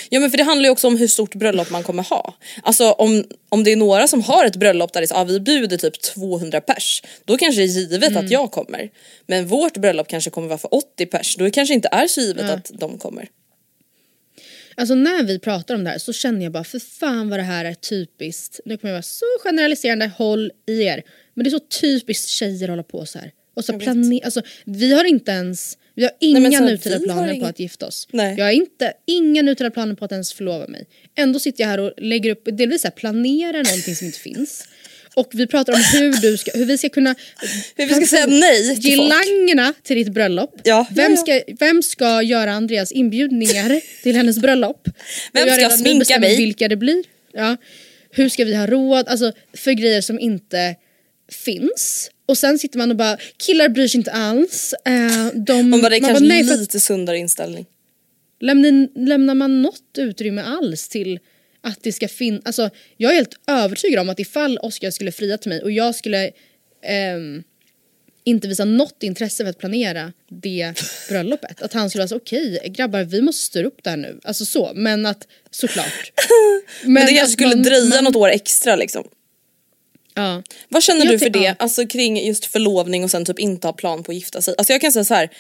Ja 0.09 0.21
men 0.21 0.31
för 0.31 0.39
det 0.39 0.45
handlar 0.45 0.65
ju 0.65 0.71
också 0.71 0.87
om 0.87 0.97
hur 0.97 1.09
stort 1.09 1.35
bröllop 1.35 1.71
man 1.71 1.83
kommer 1.83 2.03
ha. 2.03 2.35
Alltså 2.63 2.91
om, 2.93 3.25
om 3.49 3.65
det 3.65 3.73
är 3.73 3.77
några 3.77 4.09
som 4.09 4.23
har 4.23 4.45
ett 4.47 4.57
bröllop 4.57 4.93
där 4.93 5.01
det 5.01 5.11
är 5.11 5.21
ah, 5.21 5.25
vi 5.25 5.41
bjuder 5.41 5.77
typ 5.77 6.01
200 6.01 6.61
pers. 6.61 7.03
Då 7.25 7.37
kanske 7.37 7.61
det 7.61 7.65
är 7.65 7.69
givet 7.69 8.11
Mm. 8.11 8.25
att 8.25 8.31
jag 8.31 8.51
kommer. 8.53 8.91
Men 9.27 9.47
vårt 9.47 9.77
bröllop 9.77 10.09
kanske 10.09 10.31
kommer 10.31 10.49
vara 10.49 10.59
för 10.59 10.75
80 10.75 11.07
pers. 11.07 11.37
Då 11.37 11.51
kanske 11.51 11.75
inte 11.75 11.89
är 11.93 12.07
så 12.07 12.21
givet 12.21 12.51
att 12.51 12.71
de 12.75 12.99
kommer. 12.99 13.29
Alltså 14.77 14.95
när 14.95 15.23
vi 15.23 15.39
pratar 15.39 15.75
om 15.75 15.85
det 15.85 15.91
här 15.91 15.99
så 15.99 16.13
känner 16.13 16.43
jag 16.43 16.53
bara 16.53 16.65
för 16.65 16.79
fan 16.79 17.29
vad 17.31 17.39
det 17.39 17.43
här 17.43 17.65
är 17.65 17.75
typiskt. 17.75 18.61
Nu 18.65 18.77
kommer 18.77 18.91
jag 18.91 18.95
vara 18.95 19.03
så 19.03 19.25
generaliserande, 19.45 20.11
håll 20.19 20.53
i 20.67 20.83
er. 20.83 21.03
Men 21.35 21.45
det 21.45 21.49
är 21.49 21.51
så 21.59 21.65
typiskt 21.81 22.29
tjejer 22.29 22.65
att 22.65 22.71
hålla 22.71 22.83
på 22.83 23.07
så 23.07 23.19
här. 23.19 23.33
Och 23.57 23.65
så 23.65 23.73
plane- 23.73 24.21
alltså, 24.25 24.43
vi 24.65 24.93
har 24.95 25.05
inte 25.05 25.31
ens, 25.31 25.79
vi 25.95 26.03
har 26.03 26.13
inga 26.21 26.61
nutida 26.61 26.99
planer 26.99 27.29
på 27.29 27.35
inga- 27.35 27.49
att 27.49 27.61
gifta 27.61 27.87
oss. 27.87 28.09
Nej. 28.11 28.35
Jag 28.39 28.45
har 28.45 28.53
inte, 28.53 28.93
inga 29.07 29.43
nutida 29.43 29.71
planer 29.71 29.95
på 29.95 30.05
att 30.05 30.13
ens 30.13 30.33
förlova 30.33 30.67
mig. 30.67 30.87
Ändå 31.17 31.39
sitter 31.39 31.65
jag 31.65 31.69
här 31.69 31.81
och 31.81 31.93
lägger 31.97 32.31
upp, 32.31 32.49
delvis 32.53 32.81
så 32.83 32.87
här, 32.89 32.93
planerar 32.93 33.65
någonting 33.65 33.97
som 33.97 34.07
inte 34.07 34.19
finns. 34.19 34.69
Och 35.15 35.29
vi 35.33 35.47
pratar 35.47 35.73
om 35.73 35.81
hur, 35.93 36.13
du 36.13 36.37
ska, 36.37 36.51
hur 36.55 36.65
vi 36.65 36.79
ska 36.79 36.89
kunna 36.89 37.15
Hur 37.77 37.87
vi 37.87 37.95
ska 37.95 38.07
säga 38.07 38.27
nej 38.27 38.63
till 38.77 38.97
folk. 38.97 39.13
Gelangerna 39.13 39.75
till 39.83 39.97
ditt 39.97 40.09
bröllop. 40.09 40.61
Ja, 40.65 40.87
Vem, 40.91 41.17
Ska, 41.17 41.41
vem 41.59 41.83
ska 41.83 42.23
göra 42.23 42.53
Andreas 42.53 42.93
inbjudningar 42.93 43.81
till 44.03 44.17
hennes 44.17 44.39
bröllop? 44.39 44.89
Vem 45.33 45.49
ska 45.49 45.71
sminka 45.71 46.19
mig? 46.19 46.37
Vilka 46.37 46.69
det 46.69 46.77
blir. 46.77 47.05
Ja. 47.33 47.57
Hur 48.11 48.29
ska 48.29 48.45
vi 48.45 48.55
ha 48.55 48.67
råd? 48.67 49.09
Alltså 49.09 49.33
för 49.57 49.73
grejer 49.73 50.01
som 50.01 50.21
inte 50.21 50.77
finns. 51.35 52.11
Och 52.27 52.39
sen 52.39 52.59
sitter 52.59 52.79
man 52.79 52.91
och 52.91 52.97
bara, 52.97 53.17
killar 53.47 53.69
bryr 53.69 53.89
sig 53.89 53.99
inte 53.99 54.13
alls. 54.13 54.75
Eh, 54.85 55.27
de, 55.35 55.71
Man 55.71 55.81
bara, 55.81 55.89
det 55.91 55.97
är 55.97 56.01
kanske 56.01 56.45
för 56.45 56.53
att 56.55 56.61
lite 56.61 56.81
sundare 56.81 57.19
inställning. 57.19 57.67
lämnar, 58.41 58.99
lämnar 59.07 59.35
man 59.35 59.63
något 59.63 59.99
utrymme 59.99 60.43
alls 60.43 60.89
till 60.89 61.19
att 61.61 61.79
det 61.83 61.93
ska 61.93 62.09
finnas, 62.09 62.43
alltså 62.45 62.71
jag 62.97 63.11
är 63.11 63.15
helt 63.15 63.35
övertygad 63.47 64.01
om 64.01 64.09
att 64.09 64.21
ifall 64.21 64.59
Oscar 64.59 64.91
skulle 64.91 65.13
fria 65.13 65.39
till 65.39 65.49
mig 65.49 65.63
och 65.63 65.71
jag 65.73 65.95
skulle 65.95 66.31
ehm, 66.83 67.43
inte 68.25 68.49
visa 68.49 68.65
något 68.65 69.03
intresse 69.03 69.45
för 69.45 69.51
att 69.51 69.59
planera 69.59 70.13
det 70.31 70.73
bröllopet. 71.09 71.63
Att 71.63 71.73
han 71.73 71.91
skulle 71.91 72.09
så 72.09 72.17
okej 72.17 72.61
grabbar 72.77 73.03
vi 73.05 73.23
måste 73.23 73.43
styra 73.43 73.67
upp 73.67 73.79
det 73.85 73.91
här 73.91 73.97
nu. 73.97 74.21
Alltså 74.25 74.45
så, 74.47 74.73
men 74.75 75.07
att 75.07 75.27
såklart. 75.51 76.13
Men, 76.83 76.93
Men 76.93 77.07
det 77.07 77.13
kanske 77.13 77.33
skulle 77.33 77.49
man- 77.55 77.63
dröja 77.63 77.85
man- 77.95 78.05
något 78.05 78.17
år 78.17 78.29
extra 78.29 78.77
liksom. 78.77 79.05
Ja. 80.15 80.43
Vad 80.69 80.83
känner 80.83 81.05
Jag 81.05 81.15
du 81.15 81.19
för 81.19 81.31
det? 81.31 81.39
ja. 81.39 81.55
Alltså 81.59 81.87
kring 81.87 82.27
just 82.27 82.45
förlovning 82.45 83.05
och 83.05 83.11
sen 83.11 83.25
typ 83.25 83.39
inte 83.39 83.67
ha 83.69 83.73
plan 83.73 84.03
på 84.03 84.13
att 84.13 84.17
gifta 84.17 84.43
sig. 84.43 84.55
Alltså 84.59 84.73
jag 84.73 84.81
kan 84.81 84.93
säga 84.93 85.05
så 85.05 85.15
här. 85.15 85.31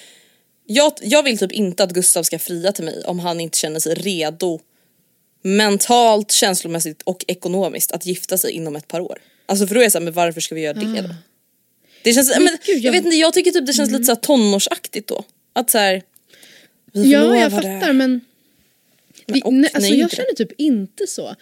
Jag, 0.66 0.92
jag 1.02 1.22
vill 1.22 1.38
typ 1.38 1.52
inte 1.52 1.84
att 1.84 1.92
Gustav 1.92 2.22
ska 2.22 2.38
fria 2.38 2.72
till 2.72 2.84
mig 2.84 3.02
om 3.04 3.18
han 3.18 3.40
inte 3.40 3.58
känner 3.58 3.80
sig 3.80 3.94
redo 3.94 4.60
mentalt, 5.42 6.32
känslomässigt 6.32 7.02
och 7.02 7.24
ekonomiskt 7.28 7.92
att 7.92 8.06
gifta 8.06 8.38
sig 8.38 8.50
inom 8.52 8.76
ett 8.76 8.88
par 8.88 9.00
år. 9.00 9.18
Alltså 9.46 9.66
för 9.66 9.74
då 9.74 9.80
är 9.80 9.84
jag 9.84 9.92
såhär, 9.92 10.04
men 10.04 10.12
varför 10.14 10.40
ska 10.40 10.54
vi 10.54 10.60
göra 10.60 10.74
det 10.74 11.00
då? 11.02 11.14
Det 12.02 12.12
känns, 12.12 12.38
men, 12.38 12.48
Ah. 12.48 12.56
gud, 12.66 12.76
jag 12.76 12.76
jag- 12.76 12.84
Mm. 12.84 12.92
vet 12.92 13.04
inte, 13.04 13.16
jag 13.16 13.34
tycker 13.34 13.50
typ 13.50 13.66
det 13.66 13.72
känns 13.72 13.90
lite 13.90 14.04
såhär 14.04 14.16
tonårsaktigt 14.20 15.08
då. 15.08 15.24
Att 15.52 15.70
såhär, 15.70 16.02
vi 16.92 17.12
Ja, 17.12 17.36
jag 17.38 17.50
fattar 17.52 17.92
men... 17.92 18.20
Vi, 19.26 19.42
och 19.42 19.54
nej, 19.54 19.70
alltså 19.74 19.90
nej, 19.90 19.98
jag 20.00 20.04
inte 20.06 20.16
känner 20.16 20.32
typ 20.34 20.52
inte 20.60 21.06
så. 21.06 21.34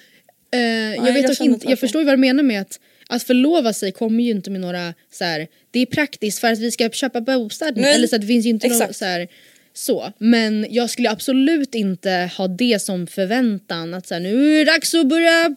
Eh, 0.53 0.61
jag 0.61 0.97
jag 0.97 1.13
vet 1.13 1.37
känner 1.39 1.51
inte, 1.53 1.67
jag 1.71 1.79
förstår 1.81 2.01
ju 2.03 2.07
vad 2.07 2.15
du 2.15 2.21
menar 2.21 2.43
med 2.43 2.61
att 2.61 2.81
att 3.09 3.23
förlova 3.23 3.73
sig 3.73 3.93
kommer 3.93 4.25
ju 4.25 4.31
inte 4.31 4.51
med 4.51 4.61
några 4.61 4.95
så 5.13 5.25
här, 5.25 5.47
det 5.71 5.81
är 5.81 5.87
praktiskt 5.87 6.39
för 6.39 6.53
att 6.53 6.59
vi 6.59 6.71
ska 6.71 6.91
köpa 6.91 7.21
bostad 7.21 7.77
Nej, 7.77 7.95
eller 7.95 8.07
så 8.07 8.19
det 8.19 8.27
finns 8.27 8.47
ju 8.47 8.51
inte 8.51 8.69
något 8.69 8.81
exakt. 8.81 8.97
så 8.97 9.05
här, 9.05 9.29
så. 9.75 10.13
Men 10.19 10.67
jag 10.71 10.91
skulle 10.91 11.11
absolut 11.11 11.75
inte 11.75 12.31
ha 12.37 12.49
det 12.49 12.83
som 12.83 13.07
förväntan 13.07 13.95
att 13.95 14.07
så 14.07 14.15
här, 14.15 14.21
nu 14.21 14.55
är 14.55 14.65
det 14.65 14.73
dags 14.73 14.95
att 14.95 15.07
börja 15.07 15.57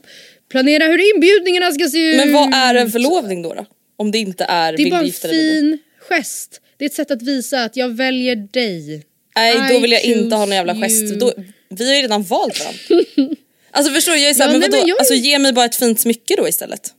planera 0.51 0.85
hur 0.85 1.15
inbjudningarna 1.15 1.71
ska 1.71 1.89
se 1.89 1.97
ut. 1.97 2.17
Men 2.17 2.33
vad 2.33 2.53
är 2.53 2.75
en 2.75 2.91
förlovning 2.91 3.41
då? 3.41 3.53
då? 3.53 3.65
Om 3.97 4.11
det 4.11 4.17
inte 4.17 4.43
är, 4.43 4.73
Det 4.77 4.83
är 4.83 4.91
bara 4.91 5.01
en 5.01 5.11
fin 5.11 5.77
gest. 6.09 6.61
Det 6.77 6.85
är 6.85 6.89
ett 6.89 6.93
sätt 6.93 7.11
att 7.11 7.21
visa 7.21 7.63
att 7.63 7.75
jag 7.75 7.89
väljer 7.89 8.35
dig. 8.35 9.03
Nej 9.35 9.73
då 9.73 9.79
vill 9.79 9.91
jag 9.91 10.03
inte 10.03 10.35
ha 10.35 10.45
någon 10.45 10.55
jävla 10.55 10.75
gest. 10.75 11.19
Då, 11.19 11.33
vi 11.69 11.87
har 11.87 11.95
ju 11.95 12.01
redan 12.01 12.23
valt 12.23 12.59
varandra. 12.59 13.35
Alltså 13.71 13.93
förstår 13.93 14.11
du, 14.11 14.19
jag 14.19 14.29
är 14.29 14.33
såhär, 14.33 14.53
Ja, 14.53 14.59
men 14.59 14.71
vadå? 14.71 14.83
jag 14.87 14.99
Alltså 14.99 15.13
ge 15.13 15.39
mig 15.39 15.53
bara 15.53 15.65
ett 15.65 15.75
fint 15.75 15.99
smycke 15.99 16.35
då 16.37 16.47
istället. 16.47 16.93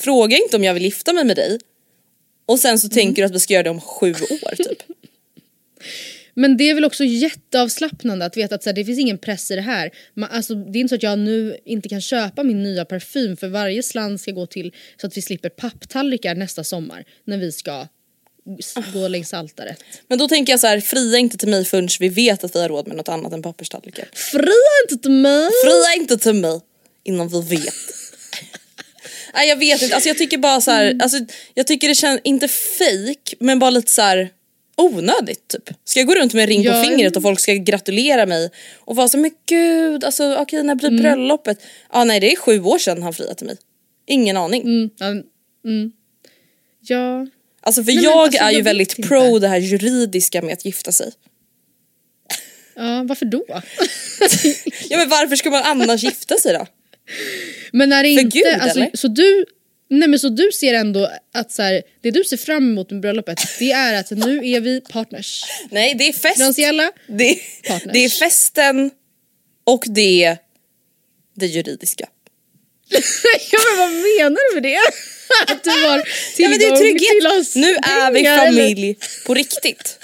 Fråga 0.00 0.36
inte 0.36 0.56
om 0.56 0.64
jag 0.64 0.74
vill 0.74 0.82
gifta 0.82 1.12
mig 1.12 1.24
med 1.24 1.36
dig. 1.36 1.58
Och 2.46 2.58
sen 2.60 2.78
så 2.78 2.86
Mm. 2.86 2.94
tänker 2.94 3.22
du 3.22 3.26
att 3.26 3.34
vi 3.34 3.40
ska 3.40 3.54
göra 3.54 3.62
det 3.62 3.70
om 3.70 3.80
sju 3.80 4.10
år 4.12 4.54
typ. 4.56 4.82
Men 6.34 6.56
det 6.56 6.64
är 6.70 6.74
väl 6.74 6.84
också 6.84 7.04
jätteavslappnande 7.04 8.24
att 8.24 8.36
veta 8.36 8.54
att 8.54 8.62
så 8.62 8.68
här, 8.68 8.74
det 8.74 8.84
finns 8.84 8.98
ingen 8.98 9.18
press 9.18 9.50
i 9.50 9.54
det 9.54 9.60
här. 9.60 9.90
Man, 10.14 10.30
alltså, 10.30 10.54
det 10.54 10.78
är 10.78 10.80
inte 10.80 10.88
så 10.88 10.94
att 10.94 11.02
jag 11.02 11.18
nu 11.18 11.56
inte 11.64 11.88
kan 11.88 12.00
köpa 12.00 12.42
min 12.42 12.62
nya 12.62 12.84
parfym 12.84 13.36
för 13.36 13.48
varje 13.48 13.82
slant 13.82 14.20
ska 14.20 14.30
gå 14.32 14.46
till 14.46 14.74
så 15.00 15.06
att 15.06 15.16
vi 15.16 15.22
slipper 15.22 15.48
papptallrikar 15.48 16.34
nästa 16.34 16.64
sommar 16.64 17.04
när 17.24 17.38
vi 17.38 17.52
ska 17.52 17.86
s- 18.58 18.74
gå 18.94 19.08
längs 19.08 19.34
altaret. 19.34 19.84
Men 20.08 20.18
då 20.18 20.28
tänker 20.28 20.52
jag 20.52 20.60
så 20.60 20.66
här, 20.66 20.80
fria 20.80 21.18
inte 21.18 21.36
till 21.38 21.48
mig 21.48 21.64
förrän 21.64 21.88
vi 22.00 22.08
vet 22.08 22.44
att 22.44 22.54
vi 22.56 22.60
har 22.60 22.68
råd 22.68 22.86
med 22.88 22.96
något 22.96 23.08
annat 23.08 23.32
än 23.32 23.42
papperstallrikar. 23.42 24.08
Fria 24.12 24.82
inte 24.84 25.02
till 25.02 25.10
mig! 25.12 25.50
Fria 25.64 25.94
inte 26.02 26.18
till 26.18 26.34
mig 26.34 26.60
innan 27.04 27.28
vi 27.28 27.40
vet. 27.56 27.74
Nej 29.34 29.48
jag 29.48 29.56
vet 29.56 29.82
inte, 29.82 29.94
alltså 29.94 30.08
jag 30.08 30.18
tycker 30.18 30.38
bara 30.38 30.60
så 30.60 30.70
här, 30.70 30.96
alltså, 31.02 31.18
jag 31.54 31.66
tycker 31.66 31.88
det 31.88 31.94
känns, 31.94 32.20
inte 32.24 32.48
fake 32.48 33.36
men 33.40 33.58
bara 33.58 33.70
lite 33.70 33.90
så 33.90 34.02
här 34.02 34.30
onödigt 34.76 35.48
typ. 35.48 35.70
Ska 35.84 36.00
jag 36.00 36.06
gå 36.06 36.14
runt 36.14 36.34
med 36.34 36.42
en 36.42 36.48
ring 36.48 36.62
Ja. 36.62 36.72
på 36.72 36.88
fingret 36.88 37.16
och 37.16 37.22
folk 37.22 37.40
ska 37.40 37.54
gratulera 37.54 38.26
mig 38.26 38.50
och 38.78 38.96
vara 38.96 39.08
så 39.08 39.18
men 39.18 39.30
gud 39.46 40.04
alltså 40.04 40.36
okej 40.36 40.62
när 40.62 40.74
blir 40.74 40.90
bröllopet? 40.90 41.62
Ja 41.92 42.04
nej 42.04 42.20
det 42.20 42.32
är 42.32 42.36
sju 42.36 42.62
år 42.62 42.78
sedan 42.78 43.02
han 43.02 43.12
friade 43.14 43.34
till 43.34 43.46
mig. 43.46 43.56
Ingen 44.06 44.36
aning. 44.36 44.62
Mm, 44.62 44.90
ja, 44.98 45.06
mm. 45.06 45.92
ja, 46.80 47.26
Alltså 47.60 47.84
för 47.84 47.92
Nej, 47.92 48.04
jag 48.04 48.12
alltså, 48.18 48.42
är 48.42 48.50
ju 48.50 48.56
jag 48.56 48.64
väldigt 48.64 48.98
vet 48.98 49.08
pro 49.08 49.26
inte. 49.26 49.38
det 49.38 49.48
här 49.48 49.58
juridiska 49.58 50.42
med 50.42 50.52
att 50.52 50.64
gifta 50.64 50.92
sig. 50.92 51.12
ja, 52.74 53.04
varför 53.08 53.24
då? 53.26 53.44
Ja 54.90 54.96
men 54.98 55.08
varför 55.08 55.36
ska 55.36 55.50
man 55.50 55.62
annars 55.62 56.02
gifta 56.02 56.36
sig 56.36 56.52
då? 56.52 56.66
Men 57.72 57.92
är 57.92 58.02
det 58.02 58.14
För 58.14 58.20
inte, 58.22 58.38
Gud, 58.38 58.46
alltså, 58.46 58.78
eller? 58.78 58.90
så 58.94 59.08
du 59.08 59.44
Nej 59.90 60.08
men 60.08 60.18
så 60.18 60.28
du 60.28 60.50
ser 60.52 60.74
ändå 60.74 61.10
att 61.34 61.52
så 61.52 61.62
här, 61.62 61.82
det 62.02 62.10
du 62.10 62.24
ser 62.24 62.36
fram 62.36 62.70
emot 62.70 62.90
med 62.90 63.00
bröllopet 63.00 63.38
det 63.58 63.72
är 63.72 63.94
att 63.94 64.10
nu 64.10 64.48
är 64.48 64.60
vi 64.60 64.80
partners. 64.80 65.44
Nej 65.70 65.94
det 65.98 66.08
är 66.08 66.12
fest. 66.12 66.36
Finansiella? 66.36 66.92
Det, 67.06 67.38
Partners. 67.68 67.92
det 67.92 68.04
är 68.04 68.08
festen 68.08 68.90
och 69.66 69.84
det 69.86 70.24
är 70.24 70.38
det 71.36 71.46
juridiska. 71.46 72.08
ja 73.50 73.58
men 73.70 73.78
vad 73.78 73.90
menar 73.90 74.50
du 74.50 74.54
med 74.54 74.62
det? 74.62 74.78
Att 75.52 75.64
du 75.64 75.70
har 75.70 75.98
Ja, 75.98 76.04
tillgång 76.36 76.50
men 76.50 76.58
det 76.58 76.66
är 76.66 76.76
till 77.06 77.26
oss 77.26 77.52
trygghet. 77.52 77.66
Nu 77.66 77.76
är 77.76 78.10
vi 78.10 78.16
pengar, 78.16 78.46
eller? 78.46 78.62
familj 78.62 78.96
på 79.26 79.34
riktigt. 79.34 79.98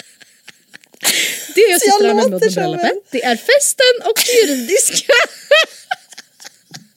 Det 1.55 1.61
jag 1.61 1.81
ser 1.81 1.87
Jag 1.87 1.99
fram 2.01 2.19
emot 2.19 2.31
låter 2.31 2.45
med 2.45 2.53
bröllopet 2.53 2.93
det 3.11 3.23
är 3.23 3.35
festen 3.35 3.95
och 4.09 4.13
det 4.25 4.31
juridiska. 4.51 5.13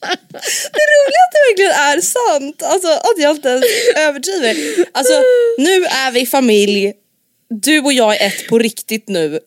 Det 0.01 0.85
roliga 0.91 1.19
är 1.19 1.25
att 1.25 1.33
det 1.33 1.49
verkligen 1.49 1.71
är 1.71 2.01
sant. 2.01 2.63
Alltså 2.63 2.87
att 2.87 3.17
jag 3.17 3.35
inte 3.35 3.49
ens 3.49 3.65
överdriver. 3.95 4.85
Alltså 4.91 5.13
nu 5.57 5.85
är 5.85 6.11
vi 6.11 6.25
familj. 6.25 6.93
Du 7.49 7.79
och 7.79 7.93
jag 7.93 8.21
är 8.21 8.27
ett 8.27 8.47
på 8.47 8.59
riktigt 8.59 9.07
nu. 9.07 9.39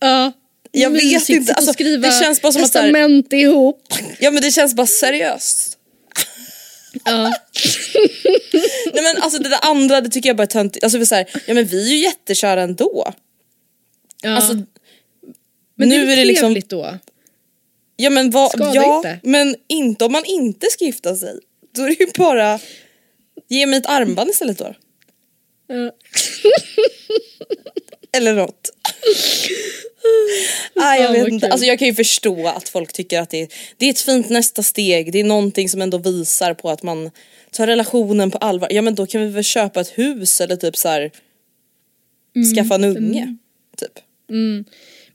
ja. 0.00 0.32
Jag 0.70 0.90
vet 0.90 1.28
inte, 1.28 1.54
alltså, 1.54 1.72
det 1.72 2.22
känns 2.22 2.42
bara 2.42 2.52
som 2.52 2.62
att 2.62 2.72
testament 2.72 3.32
ihop. 3.32 3.94
Ja 4.18 4.30
men 4.30 4.42
det 4.42 4.50
känns 4.50 4.74
bara 4.74 4.86
seriöst. 4.86 5.78
Ja. 7.04 7.22
Nej 8.92 9.02
men 9.02 9.22
alltså 9.22 9.42
det 9.42 9.48
där 9.48 9.58
andra 9.62 10.00
det 10.00 10.08
tycker 10.10 10.28
jag 10.28 10.36
bara 10.36 10.42
är 10.42 10.46
töntigt. 10.46 10.84
Alltså 10.84 11.06
så 11.06 11.14
här, 11.14 11.26
ja 11.46 11.54
men 11.54 11.66
vi 11.66 11.82
är 11.90 11.94
ju 11.96 12.02
jättekära 12.02 12.62
ändå. 12.62 13.12
Ja. 14.22 14.30
Alltså, 14.36 14.54
men 15.76 15.88
nu 15.88 16.06
det 16.06 16.12
är, 16.12 16.12
är 16.12 16.16
det 16.16 16.24
liksom- 16.24 16.60
då. 16.68 16.98
Ja 18.00 18.10
men 18.10 18.30
vad, 18.30 18.50
ja 18.74 18.96
inte. 18.96 19.20
men 19.22 19.56
inte 19.68 20.04
om 20.04 20.12
man 20.12 20.24
inte 20.24 20.66
ska 20.70 20.84
gifta 20.84 21.16
sig. 21.16 21.38
Då 21.74 21.82
är 21.82 21.86
det 21.86 22.00
ju 22.00 22.06
bara, 22.18 22.60
ge 23.48 23.66
mig 23.66 23.78
ett 23.78 23.86
armband 23.86 24.30
istället 24.30 24.58
då. 24.58 24.74
Ja. 25.66 25.92
Eller 28.12 28.34
något. 28.34 28.70
Nej 30.74 31.02
jag 31.02 31.12
vet 31.12 31.28
inte, 31.28 31.48
alltså 31.48 31.66
jag 31.66 31.78
kan 31.78 31.88
ju 31.88 31.94
förstå 31.94 32.48
att 32.48 32.68
folk 32.68 32.92
tycker 32.92 33.20
att 33.20 33.30
det 33.30 33.42
är, 33.42 33.48
det 33.76 33.86
är 33.86 33.90
ett 33.90 34.00
fint 34.00 34.28
nästa 34.28 34.62
steg, 34.62 35.12
det 35.12 35.20
är 35.20 35.24
någonting 35.24 35.68
som 35.68 35.82
ändå 35.82 35.98
visar 35.98 36.54
på 36.54 36.70
att 36.70 36.82
man 36.82 37.10
tar 37.50 37.66
relationen 37.66 38.30
på 38.30 38.38
allvar. 38.38 38.68
Ja 38.72 38.82
men 38.82 38.94
då 38.94 39.06
kan 39.06 39.20
vi 39.20 39.28
väl 39.28 39.44
köpa 39.44 39.80
ett 39.80 39.98
hus 39.98 40.40
eller 40.40 40.56
typ 40.56 40.76
så 40.76 40.88
här 40.88 41.10
Mm. 42.36 42.54
skaffa 42.54 42.74
en 42.74 42.84
unge. 42.84 43.36
Typ. 43.76 43.98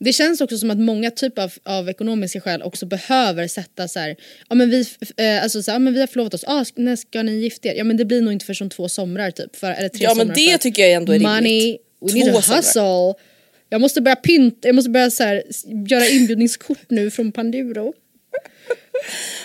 Det 0.04 0.14
känns 0.14 0.42
också 0.42 0.58
som 0.58 0.72
att 0.72 0.80
många 0.80 1.12
typer 1.12 1.42
av, 1.42 1.54
av 1.64 1.90
ekonomiska 1.90 2.42
skäl 2.42 2.62
också 2.62 2.86
behöver 2.86 3.48
sätta 3.48 3.88
så 3.88 4.00
här, 4.00 4.16
ja 4.50 4.56
men 4.56 4.70
vi, 4.70 4.86
eh, 5.18 5.44
alltså 5.44 5.64
så 5.64 5.72
här, 5.72 5.76
ja, 5.76 5.80
men 5.80 5.94
vi 5.94 6.00
har 6.00 6.08
förlovat 6.08 6.34
oss, 6.34 6.44
ah, 6.48 6.66
när 6.76 6.96
ska 6.96 7.24
ni 7.24 7.32
gifta 7.32 7.68
er? 7.68 7.74
Ja 7.76 7.84
men 7.84 7.98
det 7.98 8.06
blir 8.06 8.22
nog 8.22 8.34
inte 8.34 8.46
för 8.46 8.54
som 8.54 8.70
två 8.70 8.90
somrar 8.90 9.32
typ, 9.32 9.56
för, 9.56 9.72
eller 9.72 9.90
tre 9.90 10.04
Ja 10.04 10.14
men 10.16 10.28
det 10.28 10.52
för 10.52 10.58
tycker 10.58 10.82
jag 10.82 10.92
ändå 10.92 11.14
är 11.14 11.20
money, 11.20 11.62
rimligt. 11.62 11.82
we 12.02 12.14
need 12.14 12.26
Två 12.34 12.36
to 12.36 12.42
somrar. 12.42 12.58
hustle. 12.58 13.26
Jag 13.70 13.82
måste 13.82 14.02
börja 14.02 14.16
pynta, 14.16 14.68
jag 14.68 14.76
måste 14.76 14.90
börja 14.90 15.12
så 15.12 15.24
här, 15.24 15.44
göra 15.88 16.08
inbjudningskort 16.08 16.80
nu 16.90 17.12
från 17.12 17.32
Panduro. 17.32 17.94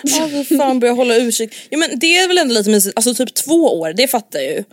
Ja 0.03 0.29
för 0.43 0.57
fan 0.57 0.79
börja 0.79 0.93
hålla 0.93 1.15
utkik. 1.15 1.55
Ja 1.69 1.77
men 1.77 1.99
det 1.99 2.15
är 2.17 2.27
väl 2.27 2.37
ändå 2.37 2.53
lite 2.53 2.69
mysigt, 2.69 2.93
alltså 2.97 3.13
typ 3.13 3.33
två 3.33 3.79
år, 3.79 3.93
det 3.93 4.07
fattar 4.07 4.39
jag 4.39 4.53
ju. 4.53 4.63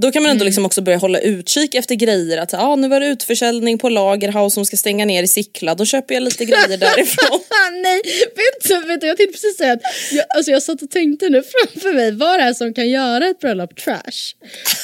Då 0.00 0.12
kan 0.12 0.22
man 0.22 0.28
Mm. 0.30 0.34
ändå 0.36 0.44
liksom 0.44 0.66
också 0.66 0.80
börja 0.82 0.98
hålla 0.98 1.18
utkik 1.18 1.74
efter 1.74 1.94
grejer. 1.94 2.38
Att 2.38 2.54
ah, 2.54 2.76
nu 2.76 2.88
var 2.88 3.00
det 3.00 3.06
utförsäljning 3.06 3.78
på 3.78 3.88
Lagerhaus 3.88 4.54
som 4.54 4.64
ska 4.66 4.76
stänga 4.76 5.04
ner 5.04 5.22
i 5.22 5.28
Sickla. 5.28 5.74
Då 5.74 5.84
köper 5.84 6.14
jag 6.14 6.22
lite 6.22 6.44
grejer 6.44 6.76
därifrån. 6.86 7.40
Nej, 7.82 8.00
vet 8.36 8.68
du, 8.68 8.86
vet 8.88 9.00
du, 9.00 9.06
jag 9.06 9.16
tänkte 9.16 9.32
precis 9.32 9.56
säga 9.56 9.72
att 9.72 9.80
jag, 10.12 10.24
alltså 10.36 10.50
jag 10.52 10.62
satt 10.62 10.82
och 10.82 10.90
tänkte 10.90 11.28
nu 11.28 11.42
framför 11.42 11.92
mig 11.92 12.12
vad 12.12 12.38
det 12.38 12.42
är 12.44 12.54
som 12.54 12.74
kan 12.74 12.88
göra 12.90 13.26
ett 13.28 13.38
bröllop 13.40 13.76
trash. 13.76 14.34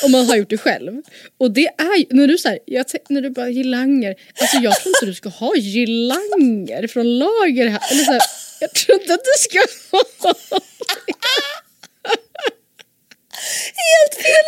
Om 0.04 0.12
man 0.12 0.26
har 0.26 0.36
gjort 0.36 0.50
det 0.50 0.58
själv. 0.58 0.92
Och 1.40 1.50
det 1.50 1.66
är 1.66 1.98
ju, 1.98 2.04
när 2.10 2.26
du, 2.28 2.36
tän- 2.36 2.98
när 3.08 3.20
du 3.20 3.30
bara 3.30 3.50
girlanger, 3.50 4.14
alltså 4.40 4.56
jag 4.56 4.80
tror 4.80 4.88
inte 4.96 5.06
du 5.06 5.14
ska 5.14 5.28
ha 5.28 5.56
girlanger 5.56 6.86
från 6.86 7.18
lager 7.18 7.66
här. 7.68 7.80
Eller 7.92 8.04
så 8.04 8.12
här, 8.12 8.20
jag 8.60 8.72
tror 8.74 9.00
inte 9.00 9.14
att 9.14 9.24
du 9.24 9.42
ska 9.42 9.58
ha 9.92 10.34
Helt 13.84 14.22
fel 14.22 14.44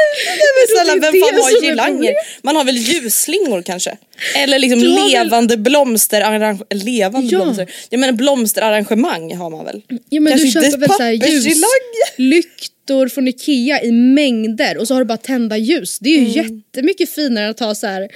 Nej 0.56 0.66
snälla 0.76 0.92
vem 1.00 1.20
fan 1.22 1.42
har 1.42 1.62
girlanger? 1.62 2.14
Man 2.42 2.56
har 2.56 2.64
väl 2.64 2.76
ljusslingor 2.76 3.62
kanske? 3.62 3.96
Eller 4.36 4.58
liksom 4.58 4.80
har 4.96 5.08
väl- 5.08 5.12
levande 5.24 5.56
blomsterarrangemang. 5.56 6.66
Levande 6.74 7.28
Ja. 7.32 7.38
blomster. 7.38 7.70
Jag 7.90 8.00
menar 8.00 8.12
blomsterarrangemang 8.12 9.36
har 9.36 9.50
man 9.50 9.64
väl? 9.64 9.82
Ja 10.08 10.20
men 10.20 10.30
Kanske 10.32 10.46
du 10.46 10.52
köper 10.52 10.78
väl 10.78 10.90
såhär 10.90 11.12
ljuslyktor 11.12 13.08
från 13.08 13.28
Ikea 13.28 13.82
i 13.82 13.92
mängder 13.92 14.76
och 14.78 14.88
så 14.88 14.94
har 14.94 15.00
du 15.00 15.04
bara 15.04 15.18
tända 15.18 15.56
ljus. 15.56 15.98
Det 15.98 16.08
är 16.08 16.20
ju 16.20 16.40
Mm. 16.40 16.62
jättemycket 16.72 17.10
finare 17.14 17.44
än 17.44 17.50
att 17.50 17.60
ha 17.60 17.74
så 17.74 17.86
här 17.86 18.08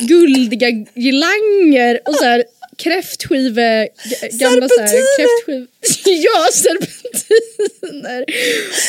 guldiga 0.00 0.68
girlanger 0.94 2.00
och 2.04 2.14
så 2.14 2.24
här 2.24 2.44
kräftskive... 2.76 3.88
Gamla 4.32 4.68
Serpentiner! 4.68 5.16
kräftskiv... 5.16 5.66
ja, 6.24 6.48
serpentiner! 6.52 8.22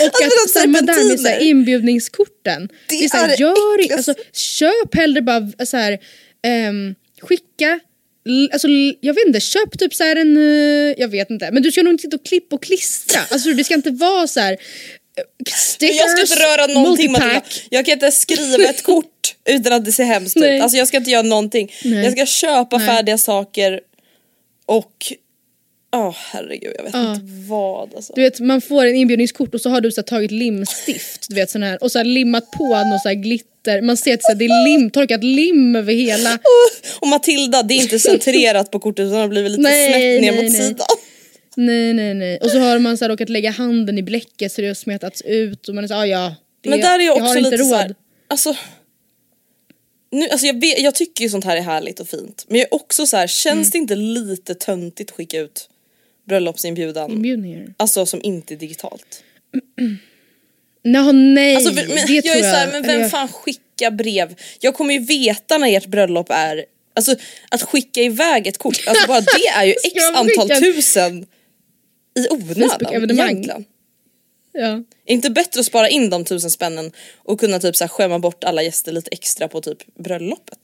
Och 0.02 0.22
Alltså, 0.24 0.44
att 0.46 0.50
samma 0.50 0.82
där 0.82 1.10
med 1.10 1.20
så 1.20 1.28
här 1.28 1.40
inbjudningskorten. 1.40 2.70
Det 2.90 2.96
är 2.96 3.10
så 3.10 3.18
här, 3.18 3.24
är 3.24 3.28
det 3.28 3.42
gör, 3.42 3.98
alltså, 3.98 4.14
köp 4.34 4.96
hellre 4.96 5.22
bara 5.22 5.66
så 5.66 5.78
här, 5.78 6.00
ehm, 6.44 6.96
skicka 7.22 7.80
Alltså, 8.52 8.68
jag 9.02 9.14
vet 9.14 9.28
inte, 9.28 9.40
köp 9.40 9.80
typ 9.80 9.94
så 9.94 10.04
här 10.04 10.16
en, 10.16 10.38
eh, 10.38 10.94
jag 10.98 11.08
vet 11.08 11.30
inte, 11.30 11.52
men 11.52 11.64
du 11.64 11.72
ska 11.72 11.84
nog 11.84 11.94
inte 11.94 12.02
sitta 12.02 12.16
och 12.16 12.26
klippa 12.26 12.56
och 12.56 12.64
klistra. 12.64 13.22
Alltså 13.30 13.54
det 13.54 13.64
ska 13.64 13.74
inte 13.74 13.92
vara 13.92 14.28
så 14.28 14.40
här 14.40 14.58
stickers, 15.56 15.98
Jag 16.00 16.10
ska 16.10 16.22
inte 16.22 16.36
röra 16.46 16.68
någonting 16.68 17.12
Matilda. 17.12 17.42
Jag 17.70 17.86
kan 17.86 17.94
inte 17.94 18.12
skriva 18.12 18.70
ett 18.70 18.84
kort 18.94 19.36
utan 19.46 19.74
att 19.74 19.86
det 19.86 19.92
ser 19.92 20.04
hemskt 20.04 20.36
Nej. 20.36 20.56
ut. 20.58 20.62
Alltså 20.64 20.78
jag 20.78 20.88
ska 20.88 20.98
inte 20.98 21.12
göra 21.12 21.22
någonting. 21.22 21.72
Nej. 21.84 22.04
Jag 22.04 22.12
ska 22.14 22.26
köpa 22.26 22.78
Nej. 22.78 22.88
färdiga 22.88 23.18
saker 23.18 23.80
och 24.66 25.14
Åh 25.96 26.16
herregud 26.32 26.74
jag 26.78 26.84
vet 26.84 26.94
Ja. 26.94 27.12
inte 27.14 27.26
vad 27.50 27.96
alltså. 27.96 28.14
Du 28.16 28.22
vet 28.22 28.40
man 28.40 28.62
får 28.62 28.86
en 28.86 28.96
inbjudningskort 28.96 29.54
och 29.54 29.62
så 29.62 29.70
har 29.70 29.82
du 29.82 29.92
så 29.92 30.02
här, 30.02 30.06
tagit 30.06 30.32
limstift 30.32 31.26
du 31.30 31.36
vet, 31.36 31.50
sån 31.50 31.64
här, 31.64 31.84
och 31.84 31.92
så 31.92 31.98
här, 32.00 32.06
limmat 32.06 32.52
på 32.52 32.64
något 32.84 33.02
så 33.02 33.08
här 33.08 33.16
glitter. 33.16 33.82
Man 33.82 33.98
ser 33.98 34.14
att 34.14 34.24
så 34.24 34.28
här, 34.32 34.36
det 34.36 34.46
är 34.46 34.68
lim, 34.68 34.90
torkat 34.90 35.24
lim 35.24 35.76
över 35.76 35.94
hela. 35.94 36.40
Och 37.00 37.08
Matilda 37.08 37.64
det 37.64 37.74
är 37.74 37.82
inte 37.82 38.00
centrerat 38.00 38.72
på 38.72 38.80
kortet 38.80 39.00
utan 39.00 39.12
det 39.14 39.20
har 39.22 39.28
blivit 39.28 39.52
lite 39.52 39.64
Nej, 39.64 39.90
snett 39.90 40.22
ner 40.22 40.32
nej, 40.32 40.44
mot 40.44 40.52
nej. 40.54 40.62
sidan. 40.68 40.88
Nej 41.56 41.94
nej 41.94 42.14
nej. 42.14 42.38
Och 42.38 42.50
så 42.52 42.60
har 42.60 42.80
man 42.80 42.98
så 42.98 43.04
här, 43.06 43.10
råkat 43.10 43.30
lägga 43.30 43.52
handen 43.52 43.98
i 43.98 44.04
bläcket 44.04 44.52
så 44.52 44.62
det 44.62 44.68
har 44.68 44.74
smetats 44.76 45.22
ut 45.22 45.68
och 45.70 45.76
man 45.76 45.84
är 45.84 45.88
så 45.88 45.94
ah, 45.94 46.06
ja. 46.06 46.36
Det, 46.62 46.70
Men 46.70 46.80
där 46.82 47.00
är 47.00 47.04
jag 47.04 47.18
jag 47.18 47.22
har 47.22 47.28
också 47.28 47.38
inte 47.38 47.50
lite 47.52 47.64
råd. 47.64 47.70
så 47.70 47.76
här, 47.76 47.96
alltså, 48.28 48.56
nu, 50.12 50.30
alltså 50.30 50.48
jag, 50.48 50.60
vet, 50.62 50.80
jag 50.80 50.96
tycker 50.96 51.24
ju 51.24 51.30
sånt 51.30 51.46
här 51.46 51.58
är 51.58 51.62
härligt 51.62 52.00
och 52.00 52.08
fint 52.10 52.46
men 52.48 52.60
jag 52.60 52.66
är 52.68 52.74
också 52.74 53.06
så 53.06 53.18
här, 53.18 53.28
känns 53.28 53.54
Mm. 53.68 53.70
det 53.72 53.78
inte 53.78 53.96
lite 53.96 54.56
töntigt 54.56 55.10
att 55.12 55.16
skicka 55.18 55.40
ut 55.40 55.70
bröllopsinbjudan? 56.28 57.12
Inbjudningar. 57.12 57.74
Alltså 57.78 58.06
som 58.06 58.22
inte 58.24 58.54
är 58.54 58.58
digitalt. 58.58 59.24
Nå, 60.84 61.12
nej, 61.12 61.56
Alltså, 61.56 61.74
men, 61.74 61.88
det 61.88 62.14
jag 62.14 62.24
tror 62.24 62.36
är 62.36 62.40
så 62.42 62.46
här, 62.58 62.72
men 62.72 62.84
vem 62.84 63.02
jag- 63.02 63.12
fan 63.12 63.28
skickar 63.28 63.92
brev? 63.92 64.36
Jag 64.60 64.74
kommer 64.74 64.94
ju 64.94 65.00
veta 65.00 65.58
när 65.58 65.78
ert 65.78 65.86
bröllop 65.86 66.28
är, 66.30 66.66
alltså 66.94 67.16
att 67.50 67.62
skicka 67.62 68.02
iväg 68.02 68.48
ett 68.48 68.58
kort, 68.58 68.84
alltså 68.88 69.08
bara 69.08 69.22
det 69.22 69.48
är 69.56 69.66
ju 69.66 69.72
x 69.84 70.04
antal 70.16 70.50
tusen 70.50 71.26
i 72.20 72.28
onödan 72.30 73.12
egentligen. 73.12 73.66
Ja. 74.52 74.68
Är 74.68 74.78
det 75.06 75.14
inte 75.14 75.30
bättre 75.30 75.60
att 75.60 75.66
spara 75.66 75.90
in 75.90 76.10
de 76.10 76.26
tusen 76.26 76.52
spännen 76.52 76.92
och 77.18 77.40
kunna 77.40 77.60
typ 77.60 77.76
så 77.76 77.84
här 77.84 77.90
skämma 77.90 78.20
bort 78.20 78.44
alla 78.44 78.64
gäster 78.64 78.92
lite 78.92 79.10
extra 79.12 79.48
på 79.48 79.62
typ 79.62 79.96
bröllopet? 80.00 80.60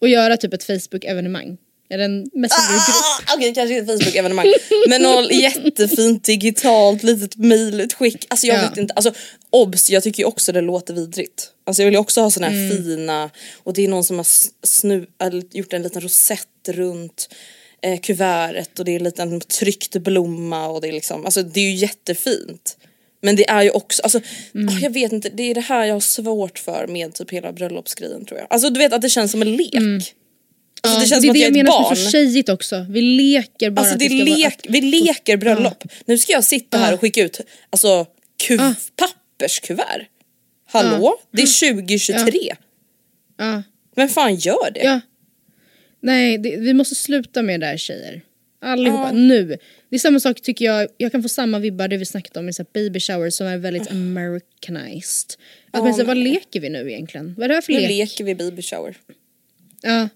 Och 0.00 0.08
göra 0.08 0.36
typ 0.36 0.52
ett 0.54 0.64
Facebook-evenemang. 0.64 1.56
Eller 1.90 2.04
en 2.04 2.30
messengergrupp. 2.32 3.28
Ah, 3.28 3.34
Okej 3.36 3.54
kanske 3.54 3.78
inte 3.78 3.92
ett 3.92 4.02
Facebook-evenemang 4.02 4.46
men 4.88 5.02
något 5.02 5.32
jättefint 5.32 6.24
digitalt 6.24 7.02
litet 7.02 7.36
mejlutskick. 7.36 8.26
Alltså 8.28 8.46
jag 8.46 8.56
Ja. 8.58 8.68
vet 8.68 8.78
inte, 8.78 8.94
alltså 8.94 9.12
obs 9.50 9.90
jag 9.90 10.02
tycker 10.02 10.22
ju 10.22 10.26
också 10.26 10.52
det 10.52 10.60
låter 10.60 10.94
vidrigt. 10.94 11.50
Alltså 11.66 11.82
jag 11.82 11.86
vill 11.86 11.94
ju 11.94 12.00
också 12.00 12.20
ha 12.20 12.30
såna 12.30 12.46
här 12.48 12.54
Mm. 12.54 12.76
fina 12.76 13.30
och 13.62 13.72
det 13.72 13.84
är 13.84 13.88
någon 13.88 14.04
som 14.04 14.16
har 14.16 14.26
snu, 14.66 15.06
gjort 15.52 15.72
en 15.72 15.82
liten 15.82 16.02
rosett 16.02 16.68
runt 16.68 17.28
eh, 17.84 17.98
kuvertet 18.00 18.78
och 18.78 18.84
det 18.84 18.92
är 18.92 18.96
en 18.96 19.04
liten 19.04 19.40
tryckt 19.40 19.96
blomma 19.96 20.66
och 20.68 20.80
det 20.80 20.88
är 20.88 20.92
liksom, 20.92 21.24
alltså 21.24 21.42
det 21.42 21.60
är 21.60 21.64
ju 21.70 21.74
jättefint. 21.74 22.76
Men 23.22 23.36
det 23.36 23.48
är 23.48 23.62
ju 23.62 23.70
också, 23.70 24.02
alltså 24.02 24.20
Mm. 24.54 24.68
ah, 24.76 24.78
jag 24.80 24.90
vet 24.90 25.12
inte, 25.12 25.28
det 25.28 25.42
är 25.42 25.54
det 25.54 25.60
här 25.60 25.84
jag 25.84 25.94
har 25.94 26.00
svårt 26.00 26.58
för 26.58 26.86
med 26.86 27.14
typ 27.14 27.30
hela 27.30 27.52
bröllopsgrejen 27.52 28.24
tror 28.24 28.38
jag. 28.40 28.46
Alltså 28.50 28.70
du 28.70 28.78
vet 28.78 28.92
att 28.92 29.02
det 29.02 29.08
känns 29.08 29.30
som 29.30 29.42
en 29.42 29.56
lek. 29.56 29.74
Alltså, 30.82 31.00
det 31.00 31.06
känns 31.06 31.10
det 31.10 31.20
som 31.20 31.24
är 31.26 31.30
att 31.30 31.34
det 31.34 31.38
jag 31.38 31.46
jag 31.48 31.52
menar 31.52 31.70
barn. 31.70 31.96
som 31.96 32.02
är 32.02 32.04
så 32.06 32.10
tjejigt 32.10 32.48
också. 32.48 32.86
Vi 32.90 33.00
leker 33.00 33.70
bara 33.70 33.80
Alltså 33.80 33.98
det 33.98 34.08
det 34.08 34.14
vara 34.24 34.36
lek, 34.36 34.46
att- 34.46 34.66
vi 34.68 34.80
leker 34.80 35.36
bröllop. 35.36 35.84
Nu 36.04 36.18
ska 36.18 36.32
jag 36.32 36.44
sitta 36.44 36.78
här 36.78 36.94
och 36.94 37.00
skicka 37.00 37.22
ut 37.22 37.40
alltså, 37.70 38.06
kuv, 38.46 38.60
Ah. 38.60 38.74
papperskuvert. 38.96 40.06
Hallå? 40.66 41.14
Det 41.32 41.42
är 41.42 41.46
2023. 41.46 42.54
Ja. 43.38 43.62
Vem 43.96 44.08
fan 44.08 44.34
gör 44.34 44.70
det? 44.74 45.00
Nej, 46.04 46.38
det, 46.38 46.56
vi 46.56 46.74
måste 46.74 46.94
sluta 46.94 47.42
med 47.42 47.60
det 47.60 47.66
där 47.66 47.76
tjejer. 47.76 48.20
Allihopa, 48.60 49.02
Ja. 49.02 49.12
nu. 49.12 49.44
Det 49.90 49.96
är 49.96 49.98
samma 49.98 50.20
sak 50.20 50.40
tycker 50.40 50.64
jag, 50.64 50.88
jag 50.96 51.12
kan 51.12 51.22
få 51.22 51.28
samma 51.28 51.58
vibbar 51.58 51.88
det 51.88 51.96
vi 51.96 52.04
snackat 52.06 52.36
om 52.36 52.48
i 52.48 52.52
så 52.52 52.62
här 52.62 52.66
baby 52.72 53.00
shower 53.00 53.30
som 53.30 53.46
är 53.46 53.58
väldigt 53.58 53.90
americanized. 53.90 55.34
Att 55.70 55.84
man 55.84 55.94
säger, 55.94 56.06
vad 56.06 56.16
leker 56.16 56.60
vi 56.60 56.68
nu 56.68 56.90
egentligen? 56.92 57.34
Vad 57.38 57.44
är 57.44 57.48
det 57.48 57.54
här 57.54 57.62
för 57.62 57.72
Nu 57.72 57.80
lek? 57.80 57.88
leker 57.90 58.24
vi 58.24 58.34
baby 58.34 58.62
shower. 58.62 58.96
Ja. 59.82 60.08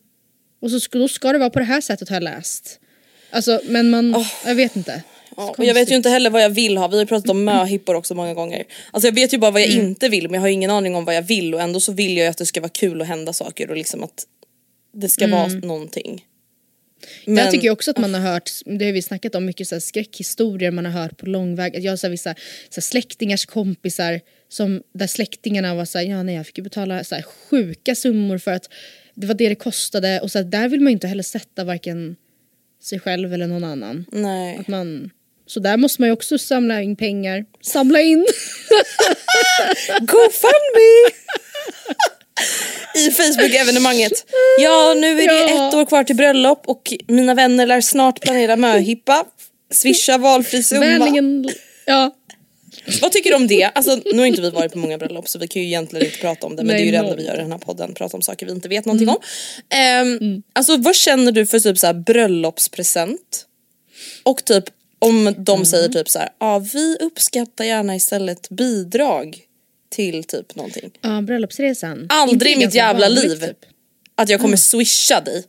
Och 0.60 0.70
så 0.70 0.80
ska, 0.80 0.98
då 0.98 1.08
ska 1.08 1.32
det 1.32 1.38
vara 1.38 1.50
på 1.50 1.58
det 1.58 1.64
här 1.64 1.80
sättet 1.80 2.08
har 2.08 2.16
jag 2.16 2.22
läst. 2.22 2.80
Alltså 3.30 3.60
men 3.68 3.90
man, 3.90 4.24
jag 4.46 4.54
vet 4.54 4.76
inte. 4.76 5.02
Ja, 5.36 5.54
och 5.58 5.64
jag 5.64 5.74
vet 5.74 5.90
ju 5.90 5.94
inte 5.96 6.08
heller 6.10 6.30
vad 6.30 6.42
jag 6.42 6.50
vill 6.50 6.76
ha, 6.76 6.88
vi 6.88 6.98
har 6.98 7.04
pratat 7.04 7.30
om 7.30 7.44
möhippor 7.44 7.94
också 7.94 8.14
många 8.14 8.34
gånger. 8.34 8.64
Alltså 8.90 9.06
jag 9.08 9.14
vet 9.14 9.32
ju 9.34 9.38
bara 9.38 9.50
vad 9.50 9.62
jag 9.62 9.70
Mm. 9.72 9.86
inte 9.86 10.08
vill 10.08 10.22
men 10.24 10.34
jag 10.34 10.40
har 10.40 10.48
ingen 10.48 10.70
aning 10.70 10.94
om 10.94 11.04
vad 11.04 11.14
jag 11.16 11.22
vill 11.22 11.54
och 11.54 11.60
ändå 11.60 11.80
så 11.80 11.92
vill 11.92 12.16
jag 12.16 12.24
ju 12.24 12.30
att 12.30 12.36
det 12.38 12.46
ska 12.46 12.60
vara 12.60 12.68
kul 12.70 13.00
och 13.00 13.06
hända 13.06 13.32
saker 13.32 13.70
och 13.70 13.76
liksom 13.76 14.04
att 14.04 14.26
det 14.92 15.08
ska 15.08 15.28
vara 15.28 15.46
någonting. 15.48 16.24
Men, 17.24 17.36
Jag 17.36 17.50
tycker 17.50 17.70
också 17.70 17.90
att 17.90 17.98
man 17.98 18.14
har 18.14 18.20
hört, 18.20 18.50
det 18.64 18.84
har 18.84 18.92
vi 18.92 19.02
snackat 19.02 19.34
om 19.34 19.44
mycket 19.44 19.68
så 19.68 19.74
här 19.74 19.80
skräckhistorier 19.80 20.70
man 20.70 20.84
har 20.84 20.92
hört 20.92 21.16
på 21.16 21.26
långväg. 21.26 21.84
Jag 21.84 21.92
har 21.92 21.96
så 21.96 22.06
här 22.06 22.10
vissa 22.10 22.34
så 22.68 22.74
här 22.74 22.82
släktingars 22.82 23.46
kompisar 23.46 24.20
som, 24.48 24.82
där 24.94 25.06
släktingarna 25.06 25.74
var 25.74 25.84
såhär, 25.84 26.04
ja 26.04 26.22
nej 26.22 26.34
jag 26.34 26.46
fick 26.46 26.58
ju 26.58 26.64
betala 26.64 27.04
så 27.04 27.14
här 27.14 27.22
sjuka 27.22 27.94
summor 27.94 28.38
för 28.38 28.52
att 28.52 28.70
det 29.14 29.26
var 29.26 29.34
det 29.34 29.48
det 29.48 29.54
kostade 29.54 30.20
och 30.20 30.30
så 30.30 30.38
här, 30.38 30.44
där 30.44 30.68
vill 30.68 30.80
man 30.80 30.90
ju 30.90 30.94
inte 30.94 31.06
heller 31.06 31.22
sätta 31.22 31.64
varken 31.64 32.16
sig 32.82 33.00
själv 33.00 33.34
eller 33.34 33.46
någon 33.46 33.64
annan. 33.64 34.04
Nej. 34.12 34.56
Att 34.58 34.68
man, 34.68 35.10
så 35.46 35.60
där 35.60 35.76
måste 35.76 36.02
man 36.02 36.08
ju 36.08 36.12
också 36.12 36.38
samla 36.38 36.82
in 36.82 36.96
pengar. 36.96 37.44
Samla 37.60 38.00
in! 38.00 38.18
GoFundMe! 40.00 41.10
I 42.94 43.10
Facebook-evenemanget. 43.10 44.24
Ja, 44.58 44.94
nu 44.94 45.20
är 45.22 45.28
det 45.28 45.52
Ja. 45.52 45.68
ett 45.68 45.74
år 45.74 45.84
kvar 45.86 46.04
till 46.04 46.16
bröllop 46.16 46.62
och 46.66 46.92
mina 47.08 47.34
vänner 47.34 47.66
lär 47.66 47.80
snart 47.80 48.20
planera 48.20 48.56
möhippa. 48.56 49.24
Swisha 49.72 50.18
valfri 50.18 50.62
summa. 50.62 50.80
Vänligen, 50.80 51.50
ja. 51.86 52.14
Vad 53.02 53.12
tycker 53.12 53.30
du 53.30 53.36
om 53.36 53.46
det? 53.46 53.64
Alltså, 53.74 54.00
nu 54.12 54.18
har 54.18 54.26
inte 54.26 54.40
vi 54.40 54.50
varit 54.50 54.72
på 54.72 54.78
många 54.78 54.98
bröllop 54.98 55.28
så 55.28 55.38
vi 55.38 55.48
kan 55.48 55.62
ju 55.62 55.68
egentligen 55.68 56.06
inte 56.06 56.18
prata 56.18 56.46
om 56.46 56.56
det 56.56 56.62
men 56.62 56.66
Nej, 56.66 56.76
det 56.76 56.82
är 56.82 56.84
ju 56.86 56.92
det 56.92 56.98
enda 56.98 57.16
vi 57.16 57.24
gör 57.26 57.34
i 57.34 57.40
den 57.40 57.52
här 57.52 57.58
podden, 57.58 57.94
prata 57.94 58.16
om 58.16 58.22
saker 58.22 58.46
vi 58.46 58.52
inte 58.52 58.68
vet 58.68 58.84
någonting 58.84 59.08
om. 59.08 59.16
Ehm, 59.74 60.42
Alltså 60.52 60.76
vad 60.76 60.96
känner 60.96 61.32
du 61.32 61.46
för 61.46 61.60
typ 61.60 61.78
så 61.78 61.86
här 61.86 61.94
bröllopspresent? 61.94 63.44
Och 64.22 64.44
typ 64.44 64.64
om 64.98 65.34
de 65.38 65.64
säger 65.64 65.88
typ 65.88 66.08
så 66.08 66.18
här, 66.18 66.28
ja 66.40 66.58
vi 66.58 66.96
uppskattar 67.00 67.64
gärna 67.64 67.96
istället 67.96 68.48
bidrag 68.48 69.38
till 69.90 70.24
typ 70.24 70.54
någonting. 70.54 70.90
ja 71.00 71.20
bröllopsresan. 71.20 72.06
Aldrig 72.08 72.52
i 72.52 72.56
mitt 72.56 72.74
jävla 72.74 73.06
vanligt, 73.06 73.24
liv 73.24 73.46
typ. 73.46 73.58
att 74.14 74.28
jag 74.28 74.40
kommer 74.40 74.56
swisha 74.56 75.20
dig. 75.20 75.44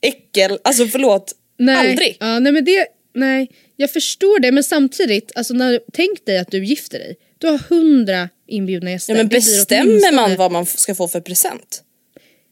Äckel, 0.00 0.58
alltså 0.64 0.86
förlåt. 0.86 1.34
Nej. 1.58 1.90
Aldrig. 1.90 2.16
Ja, 2.20 2.38
nej 2.38 2.52
men 2.52 2.64
det, 2.64 2.86
nej. 3.14 3.50
Jag 3.76 3.90
förstår 3.90 4.40
det 4.40 4.52
men 4.52 4.64
samtidigt, 4.64 5.32
alltså 5.34 5.54
när, 5.54 5.80
tänk 5.92 6.26
dig 6.26 6.38
att 6.38 6.50
du 6.50 6.64
gifter 6.64 6.98
dig. 6.98 7.16
Du 7.38 7.46
har 7.46 7.58
hundra 7.58 8.28
inbjudna 8.46 8.90
gäster. 8.90 9.12
Ja 9.12 9.16
men 9.16 9.28
bestämmer 9.28 10.12
man 10.12 10.36
vad 10.36 10.52
man 10.52 10.66
ska 10.66 10.94
få 10.94 11.08
för 11.08 11.20
present? 11.20 11.82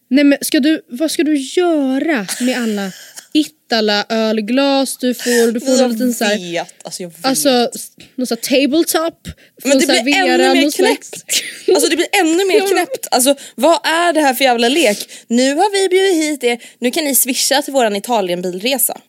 Nej 0.09 0.25
men 0.25 0.39
ska 0.41 0.61
du, 0.61 0.83
vad 0.89 1.11
ska 1.11 1.23
du 1.23 1.37
göra 1.37 2.27
med 2.41 2.59
alla 2.59 2.93
Ittala 3.37 4.07
ölglas 4.09 4.97
du 4.99 5.15
får? 5.15 5.53
Du 5.53 5.61
får 5.61 5.83
en 5.83 5.93
liten 5.93 6.13
vet, 6.53 6.75
alltså 6.85 7.03
jag 7.03 7.09
vet. 7.11 7.25
Alltså, 7.27 7.71
någon 8.15 8.27
sån 8.27 8.37
här 8.43 8.63
tabletop. 8.63 9.29
Men 9.65 9.79
det 9.79 9.87
blir 10.03 10.17
ännu 10.17 10.55
mer 10.55 10.71
knäppt. 10.71 11.25
Alltså 11.75 11.89
det 11.91 11.97
blir 11.97 12.09
ännu 12.21 12.45
mer 12.45 12.69
knäppt. 12.73 13.07
Alltså 13.11 13.35
vad 13.55 13.87
är 13.87 14.13
det 14.13 14.21
här 14.21 14.35
för 14.35 14.45
jävla 14.45 14.69
lek? 14.69 15.09
Nu 15.29 15.55
har 15.55 15.73
vi 15.73 15.89
bjudit 15.89 16.15
hit 16.25 16.45
er, 16.45 16.63
nu 16.79 16.91
kan 16.91 17.05
ni 17.05 17.15
swisha 17.15 17.63
till 17.63 17.73
våran 17.73 17.97
Italienbilresa. 17.97 19.01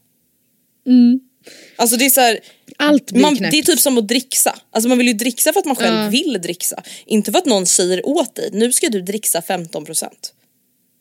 Alltså 1.76 1.98
det 1.98 2.06
är 2.06 2.10
så 2.10 2.22
här, 2.22 2.40
Mm. 2.80 2.94
Allt 2.94 3.12
blir 3.12 3.22
man, 3.22 3.36
knäppt. 3.36 3.52
det 3.52 3.60
är 3.60 3.64
typ 3.64 3.80
som 3.80 3.98
att 3.98 4.08
dricksa. 4.08 4.60
Alltså 4.72 4.90
man 4.90 4.98
vill 4.98 5.08
ju 5.08 5.14
dricksa 5.14 5.54
för 5.54 5.60
att 5.60 5.66
man 5.66 5.76
själv 5.76 5.96
Ja. 5.96 6.10
vill 6.10 6.40
dricksa. 6.42 6.84
Inte 7.06 7.32
för 7.32 7.40
att 7.40 7.46
någon 7.46 7.66
säger 7.66 8.08
åt 8.08 8.36
dig, 8.36 8.50
nu 8.54 8.72
ska 8.72 8.90
du 8.90 9.02
dricksa 9.02 9.42
15%. 9.42 10.08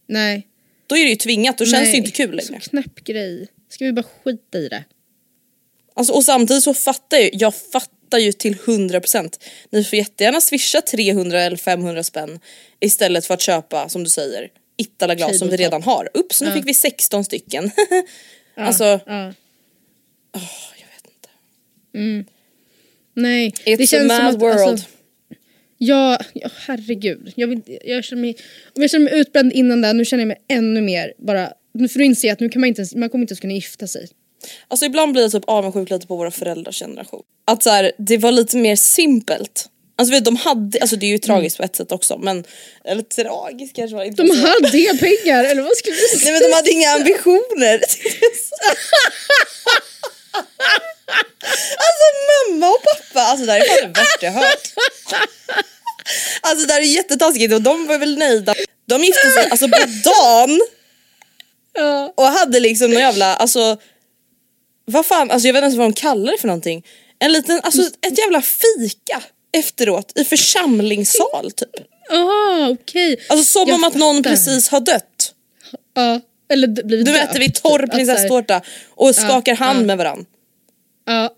Nej. 0.08 0.46
Då 0.86 0.96
är 0.96 1.04
det 1.04 1.10
ju 1.10 1.16
tvingat, 1.16 1.58
då 1.58 1.64
känns 1.64 1.84
det 1.84 1.90
nej. 1.90 1.96
inte 1.96 2.10
kul 2.10 2.36
längre. 2.36 2.60
Så 2.60 2.70
knäpp 2.70 3.04
grej. 3.04 3.48
Ska 3.68 3.84
vi 3.84 3.92
bara 3.92 4.06
skita 4.24 4.58
i 4.58 4.68
det? 4.68 4.84
Alltså, 5.94 6.12
och 6.12 6.24
samtidigt 6.24 6.62
så 6.62 6.74
fattar 6.74 7.16
jag, 7.16 7.30
jag 7.32 7.54
fattar 7.54 8.18
ju 8.18 8.32
till 8.32 8.54
100%. 8.54 9.38
Ni 9.70 9.84
får 9.84 9.96
jättegärna 9.96 10.40
swisha 10.40 10.80
300 10.80 11.40
eller 11.40 11.56
500 11.56 12.02
spänn 12.02 12.40
istället 12.80 13.26
för 13.26 13.34
att 13.34 13.40
köpa, 13.40 13.88
som 13.88 14.04
du 14.04 14.10
säger, 14.10 14.50
Ittala-glas 14.76 15.38
som 15.38 15.48
vi 15.48 15.56
redan 15.56 15.82
har. 15.82 16.10
Ups, 16.14 16.42
nu 16.42 16.52
fick 16.52 16.66
vi 16.66 16.74
16 16.74 17.24
stycken. 17.24 17.70
alltså, 18.56 18.84
Ja. 18.84 19.34
jag 20.78 20.86
vet 20.88 21.04
inte. 21.04 21.28
Nej. 23.14 23.50
It's 23.64 23.76
det 23.76 23.86
känns 23.86 24.12
a 24.12 24.22
mad 24.22 24.32
som 24.32 24.36
att, 24.36 24.42
world. 24.42 24.68
Alltså, 24.68 24.86
ja, 25.78 26.18
ja, 26.34 26.48
herregud. 26.66 27.32
Jag, 27.36 27.48
vill, 27.48 27.78
jag, 27.84 28.04
känner 28.04 28.22
mig, 28.22 28.36
om 28.76 28.82
jag 28.82 28.90
känner 28.90 29.04
mig 29.04 29.20
utbränd 29.20 29.52
innan 29.52 29.80
det, 29.80 29.92
nu 29.92 30.04
känner 30.04 30.20
jag 30.20 30.28
mig 30.28 30.40
ännu 30.48 30.80
mer 30.80 31.12
bara... 31.18 31.52
Får 31.92 31.98
du 31.98 32.04
inse 32.04 32.32
att 32.32 32.40
nu 32.40 32.48
kan 32.48 32.60
man 32.60 32.68
inte 32.68 32.80
ens, 32.80 32.94
man 32.94 33.10
kommer 33.10 33.22
inte 33.22 33.32
ens 33.32 33.40
kunna 33.40 33.52
gifta 33.52 33.86
sig. 33.86 34.08
Alltså 34.68 34.86
ibland 34.86 35.12
blir 35.12 35.22
jag 35.22 35.32
typ 35.32 35.44
avundsjuk 35.46 35.90
lite 35.90 36.06
på 36.06 36.16
våra 36.16 36.30
föräldrars 36.30 36.78
generation. 36.78 37.22
Att 37.44 37.62
så 37.62 37.70
här, 37.70 37.92
det 37.98 38.18
var 38.18 38.32
lite 38.32 38.56
mer 38.56 38.76
simpelt. 38.76 39.70
Alltså 39.98 40.14
vet, 40.14 40.24
de 40.24 40.36
hade, 40.36 40.78
alltså 40.80 40.96
det 40.96 41.06
är 41.06 41.10
ju 41.10 41.18
tragiskt 41.18 41.56
på 41.56 41.62
ett 41.62 41.76
sätt 41.76 41.92
också 41.92 42.18
men, 42.18 42.44
eller 42.84 43.02
tragiskt 43.02 43.76
kanske 43.76 43.96
var 43.96 44.04
inte. 44.04 44.22
De 44.22 44.28
så. 44.28 44.46
hade 44.46 44.78
inga 44.78 44.94
pengar, 44.94 45.44
eller 45.44 45.62
vad 45.62 45.76
skulle 45.76 45.96
du 45.96 46.18
säga? 46.18 46.32
Nej 46.32 46.32
men 46.32 46.50
de 46.50 46.56
hade 46.56 46.70
inga 46.70 46.90
ambitioner. 46.90 47.80
alltså 51.76 52.06
mamma 52.50 52.68
och 52.68 52.82
pappa, 52.82 53.20
alltså 53.26 53.46
det 53.46 53.52
här 53.52 53.60
är 53.60 53.64
fan 53.80 53.92
det 53.92 54.00
värsta 54.00 54.26
jag 54.26 54.32
hört. 54.32 54.72
Alltså 56.40 56.66
det 56.66 56.72
här 56.72 56.80
är 56.80 56.84
jättetaskigt 56.84 57.54
och 57.54 57.62
de 57.62 57.86
var 57.86 57.98
väl 57.98 58.18
nöjda. 58.18 58.54
De 58.88 59.04
gifte 59.04 59.30
sig 59.30 59.50
alltså 59.50 59.68
på 59.68 59.78
dagen 60.04 60.60
Ja. 61.78 62.12
och 62.16 62.24
hade 62.26 62.60
liksom 62.60 62.90
någon 62.90 63.00
jävla, 63.00 63.36
alltså 63.36 63.76
vad 64.84 65.06
fan, 65.06 65.30
alltså 65.30 65.48
jag 65.48 65.52
vet 65.52 65.58
inte 65.58 65.64
ens 65.64 65.76
vad 65.76 65.86
de 65.86 65.92
kallar 65.92 66.32
det 66.32 66.38
för 66.38 66.46
någonting. 66.48 66.86
En 67.18 67.32
liten, 67.32 67.60
alltså 67.62 67.82
ett 67.82 68.18
jävla 68.18 68.42
fika 68.42 69.22
efteråt 69.52 70.12
i 70.14 70.24
församlingssal 70.24 71.50
typ. 71.52 71.70
Ah, 72.10 72.68
okej. 72.68 73.16
Alltså 73.28 73.44
som 73.44 73.68
Jag 73.68 73.74
om 73.74 73.84
att 73.84 73.94
någon 73.94 74.16
fattar. 74.16 74.30
precis 74.30 74.68
har 74.68 74.80
dött. 74.80 75.32
Ja. 75.94 76.20
Eller 76.52 76.68
blivit 76.68 77.06
Nu 77.06 77.12
döpt, 77.12 77.30
äter 77.30 77.40
vi 77.40 77.46
typ. 77.46 77.62
torr 77.62 77.86
prinsesstårta 77.86 78.60
och 78.90 79.14
skakar 79.14 79.54
hand 79.54 79.80
ja. 79.80 79.84
med 79.84 79.98
varann. 79.98 80.26
Ja. 81.06 81.34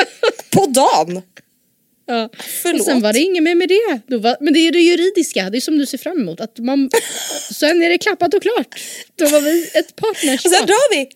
På 0.50 0.66
dagen! 0.66 1.22
ja. 2.06 2.28
Förlåt. 2.62 2.80
Och 2.80 2.86
sen 2.86 3.00
var 3.00 3.12
det 3.12 3.18
inget 3.20 3.42
mer 3.42 3.54
med 3.54 3.68
det. 3.68 4.16
Var, 4.16 4.36
men 4.40 4.52
det 4.52 4.58
är 4.58 4.72
det 4.72 4.80
juridiska, 4.80 5.50
det 5.50 5.58
är 5.58 5.60
som 5.60 5.78
du 5.78 5.86
ser 5.86 5.98
fram 5.98 6.20
emot. 6.20 6.40
Att 6.40 6.58
man, 6.58 6.90
sen 7.52 7.82
är 7.82 7.88
det 7.88 7.98
klappat 7.98 8.34
och 8.34 8.42
klart. 8.42 8.80
Då 9.16 9.26
var 9.28 9.40
vi 9.40 9.70
ett 9.74 9.96
partnerskap. 9.96 10.52
Och 10.52 10.58
sen 10.58 10.66
drar 10.66 10.94
vi! 10.94 11.08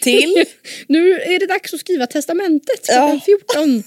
Till, 0.00 0.44
Nu 0.88 1.12
är 1.20 1.38
det 1.38 1.46
dags 1.46 1.74
att 1.74 1.80
skriva 1.80 2.06
testamentet 2.06 2.80
Ja. 2.88 2.94
klockan 2.94 3.20
14. 3.20 3.82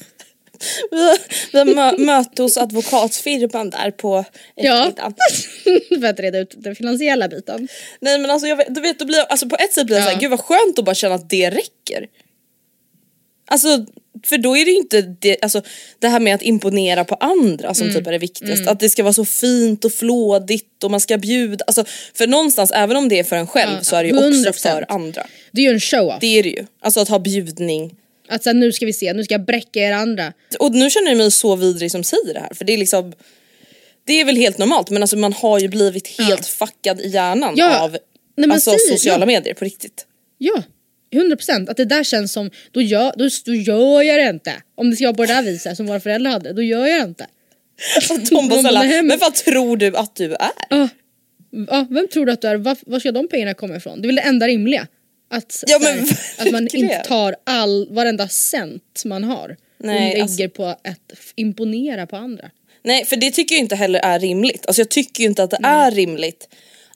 vi 0.92 1.18
vi 1.54 1.74
mö, 1.76 1.98
möte 1.98 2.42
hos 2.42 2.58
advokatfirman 2.58 3.70
där 3.70 3.92
på 3.92 4.26
Ja. 4.56 4.88
eftermiddagen. 4.88 6.02
För 6.02 6.08
att 6.08 6.20
reda 6.20 6.40
ut 6.40 6.54
den 6.58 6.76
finansiella 6.76 7.28
biten. 7.28 7.68
Nej 8.00 8.20
men 8.20 8.32
alltså 8.32 8.48
jag 8.48 8.56
vet, 8.56 8.76
du 8.76 8.82
vet, 8.82 9.00
då 9.00 9.06
blir 9.06 9.20
alltså 9.20 9.50
på 9.50 9.56
ett 9.56 9.74
sätt 9.74 9.86
blir 9.86 9.96
jag 9.96 10.04
Ja. 10.04 10.08
såhär, 10.10 10.22
gud 10.22 10.30
vad 10.30 10.40
skönt 10.40 10.80
att 10.80 10.86
bara 10.86 10.96
känna 10.96 11.16
att 11.16 11.30
det 11.30 11.50
räcker. 11.50 12.08
Alltså 13.48 13.86
för 14.26 14.38
då 14.38 14.58
är 14.58 14.66
det 14.66 14.72
ju 14.72 14.78
inte 14.78 15.02
det, 15.02 15.38
alltså, 15.42 15.62
det 16.00 16.08
här 16.08 16.20
med 16.20 16.36
att 16.36 16.42
imponera 16.42 17.06
på 17.06 17.16
andra 17.16 17.74
som 17.74 17.84
Mm. 17.88 17.96
typ 17.98 18.08
är 18.08 18.12
det 18.12 18.18
viktigaste. 18.18 18.70
Att 18.72 18.80
det 18.80 18.90
ska 18.90 19.04
vara 19.04 19.14
så 19.14 19.26
fint 19.26 19.86
och 19.86 19.94
flådigt 19.94 20.84
och 20.84 20.92
man 20.92 21.00
ska 21.00 21.18
bjuda. 21.18 21.66
Alltså, 21.68 21.86
för 22.14 22.28
någonstans, 22.28 22.72
även 22.72 22.98
om 22.98 23.10
det 23.10 23.20
är 23.20 23.24
för 23.24 23.36
en 23.36 23.48
själv 23.48 23.72
Ja, 23.78 23.84
så 23.84 23.96
är 23.96 24.04
det 24.04 24.10
ju 24.10 24.16
också 24.16 24.50
100%. 24.50 24.62
för 24.62 24.86
andra. 24.90 25.28
Det 25.52 25.62
är 25.62 25.66
ju 25.66 25.74
en 25.74 25.80
show-off. 25.80 26.18
Det 26.22 26.40
är 26.40 26.44
det 26.44 26.50
ju. 26.50 26.66
Alltså 26.82 27.00
att 27.00 27.10
ha 27.10 27.20
bjudning. 27.20 27.96
Att 28.30 28.44
så 28.44 28.50
här, 28.50 28.54
nu 28.56 28.72
ska 28.72 28.86
vi 28.86 28.94
se, 28.94 29.14
nu 29.14 29.24
ska 29.24 29.34
jag 29.34 29.46
bräcka 29.46 29.80
er 29.80 29.92
andra. 29.92 30.34
Och 30.60 30.72
nu 30.72 30.90
känner 30.90 31.08
jag 31.08 31.18
mig 31.18 31.32
så 31.32 31.56
vidrig 31.56 31.92
som 31.92 32.04
säger 32.04 32.34
det 32.34 32.40
här 32.40 32.54
för 32.54 32.66
det 32.66 32.74
är 32.74 32.78
liksom 32.78 33.14
Det 34.08 34.22
är 34.22 34.26
väl 34.26 34.36
helt 34.36 34.58
normalt 34.58 34.90
men 34.90 35.04
alltså 35.04 35.18
man 35.18 35.34
har 35.34 35.60
ju 35.60 35.68
blivit 35.68 36.08
helt 36.20 36.46
fuckad 36.48 37.02
i 37.02 37.08
hjärnan 37.10 37.54
Ja, 37.58 37.80
av 37.80 37.98
nej, 38.38 38.50
alltså, 38.52 38.72
säg- 38.72 38.80
sociala 38.98 39.22
ja. 39.22 39.26
medier 39.26 39.54
på 39.54 39.66
riktigt. 39.66 40.06
Ja, 40.38 40.64
100% 41.16 41.70
att 41.70 41.78
det 41.78 41.86
där 41.86 42.04
känns 42.04 42.32
som, 42.34 42.52
då 42.72 42.82
gör, 42.82 43.14
då, 43.18 43.30
då 43.46 43.54
gör 43.56 44.02
jag 44.02 44.20
det 44.20 44.30
inte. 44.30 44.54
Om 44.76 44.90
det 44.90 44.96
ska 44.96 45.06
vara 45.06 45.14
på 45.16 45.26
det 45.26 45.34
där 45.34 45.44
viset 45.44 45.78
som 45.78 45.86
våra 45.88 46.00
föräldrar 46.00 46.32
hade, 46.32 46.54
då 46.54 46.62
gör 46.62 46.86
jag 46.86 47.00
det 47.02 47.06
inte. 47.10 47.28
Och 48.10 48.20
de 48.20 48.50
bara 48.50 48.62
nej, 48.84 49.02
men- 49.04 49.18
vad 49.20 49.36
tror 49.36 49.78
du 49.78 49.98
att 49.98 50.16
du 50.16 50.34
är? 50.34 50.52
Ja, 50.70 50.90
ja, 51.70 51.88
vem 51.90 52.08
tror 52.08 52.26
du 52.26 52.32
att 52.32 52.42
du 52.42 52.48
är? 52.48 52.56
Var, 52.56 52.78
var 52.86 53.00
ska 53.00 53.12
de 53.12 53.28
pengarna 53.28 53.54
komma 53.54 53.76
ifrån? 53.76 54.02
Det 54.02 54.06
är 54.06 54.08
väl 54.08 54.16
det 54.16 54.22
enda 54.22 54.48
rimliga. 54.48 54.88
Att, 55.30 55.64
Ja, 55.68 55.80
men 55.80 56.00
att 56.38 56.52
man 56.52 56.68
inte 56.74 57.04
tar 57.08 57.36
all, 57.44 57.88
varenda 57.92 58.28
cent 58.28 59.04
man 59.06 59.24
har 59.24 59.56
Nej, 59.78 59.96
och 59.96 60.02
lägger 60.02 60.22
alltså- 60.22 60.50
på 60.50 60.66
att 60.66 61.14
imponera 61.36 62.08
på 62.08 62.16
andra. 62.16 62.50
Nej 62.84 63.06
för 63.06 63.16
det 63.16 63.32
tycker 63.32 63.56
jag 63.56 63.60
inte 63.60 63.76
heller 63.76 64.00
är 64.00 64.20
rimligt. 64.20 64.66
Alltså 64.66 64.82
jag 64.82 64.90
tycker 64.90 65.24
ju 65.24 65.30
inte 65.30 65.44
att 65.44 65.50
det 65.50 65.60
är 65.64 65.92
rimligt 65.92 66.48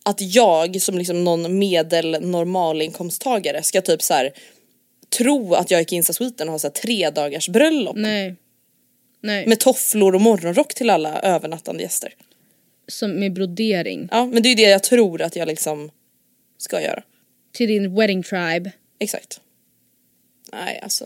att 0.10 0.22
jag 0.22 0.82
som 0.82 0.98
liksom 0.98 1.24
någon 1.24 1.60
medel 1.60 2.18
normalinkomsttagare 2.22 3.64
ska 3.64 3.82
typ 3.82 4.02
så 4.02 4.14
här 4.14 4.34
tro 5.18 5.54
att 5.54 5.72
jag 5.72 5.80
gick 5.80 5.94
in 5.94 6.00
i 6.00 6.04
Sweden 6.04 6.48
och 6.48 6.52
har 6.52 6.60
så 6.60 6.68
här 6.68 6.74
tre 6.74 7.10
dagars 7.10 7.50
bröllop 7.50 7.96
Nej. 7.96 8.36
Nej, 9.22 9.48
med 9.48 9.60
tofflor 9.60 10.16
och 10.16 10.22
morgonrock 10.22 10.74
till 10.74 10.90
alla 10.90 11.20
övernattande 11.20 11.84
gäster. 11.84 12.14
som 12.88 13.12
med 13.12 13.34
brodering. 13.34 14.08
Ja 14.12 14.26
men 14.26 14.44
det 14.44 14.48
är 14.48 14.50
ju 14.50 14.56
det 14.56 14.70
jag 14.70 14.84
tror 14.84 15.22
att 15.22 15.36
jag 15.36 15.48
liksom 15.48 15.92
ska 16.58 16.82
göra. 16.82 17.04
Till 17.54 17.68
din 17.68 17.96
wedding 17.96 18.24
tribe. 18.24 18.72
Exakt. 19.00 19.42
Nej 20.54 20.80
alltså, 20.84 21.06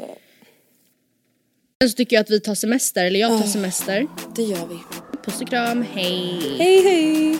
Sen 1.82 1.90
så 1.90 1.96
tycker 1.96 2.16
jag 2.16 2.22
att 2.22 2.30
vi 2.30 2.40
tar 2.40 2.56
semester, 2.56 3.06
eller 3.06 3.20
jag 3.20 3.42
tar 3.42 3.48
semester. 3.48 4.08
det 4.36 4.44
gör 4.44 4.68
vi. 4.68 4.78
Puss 5.26 5.42
och 5.42 5.50
kram, 5.50 5.86
hej! 5.94 6.58
Hej 6.58 6.84
hej! 6.84 7.40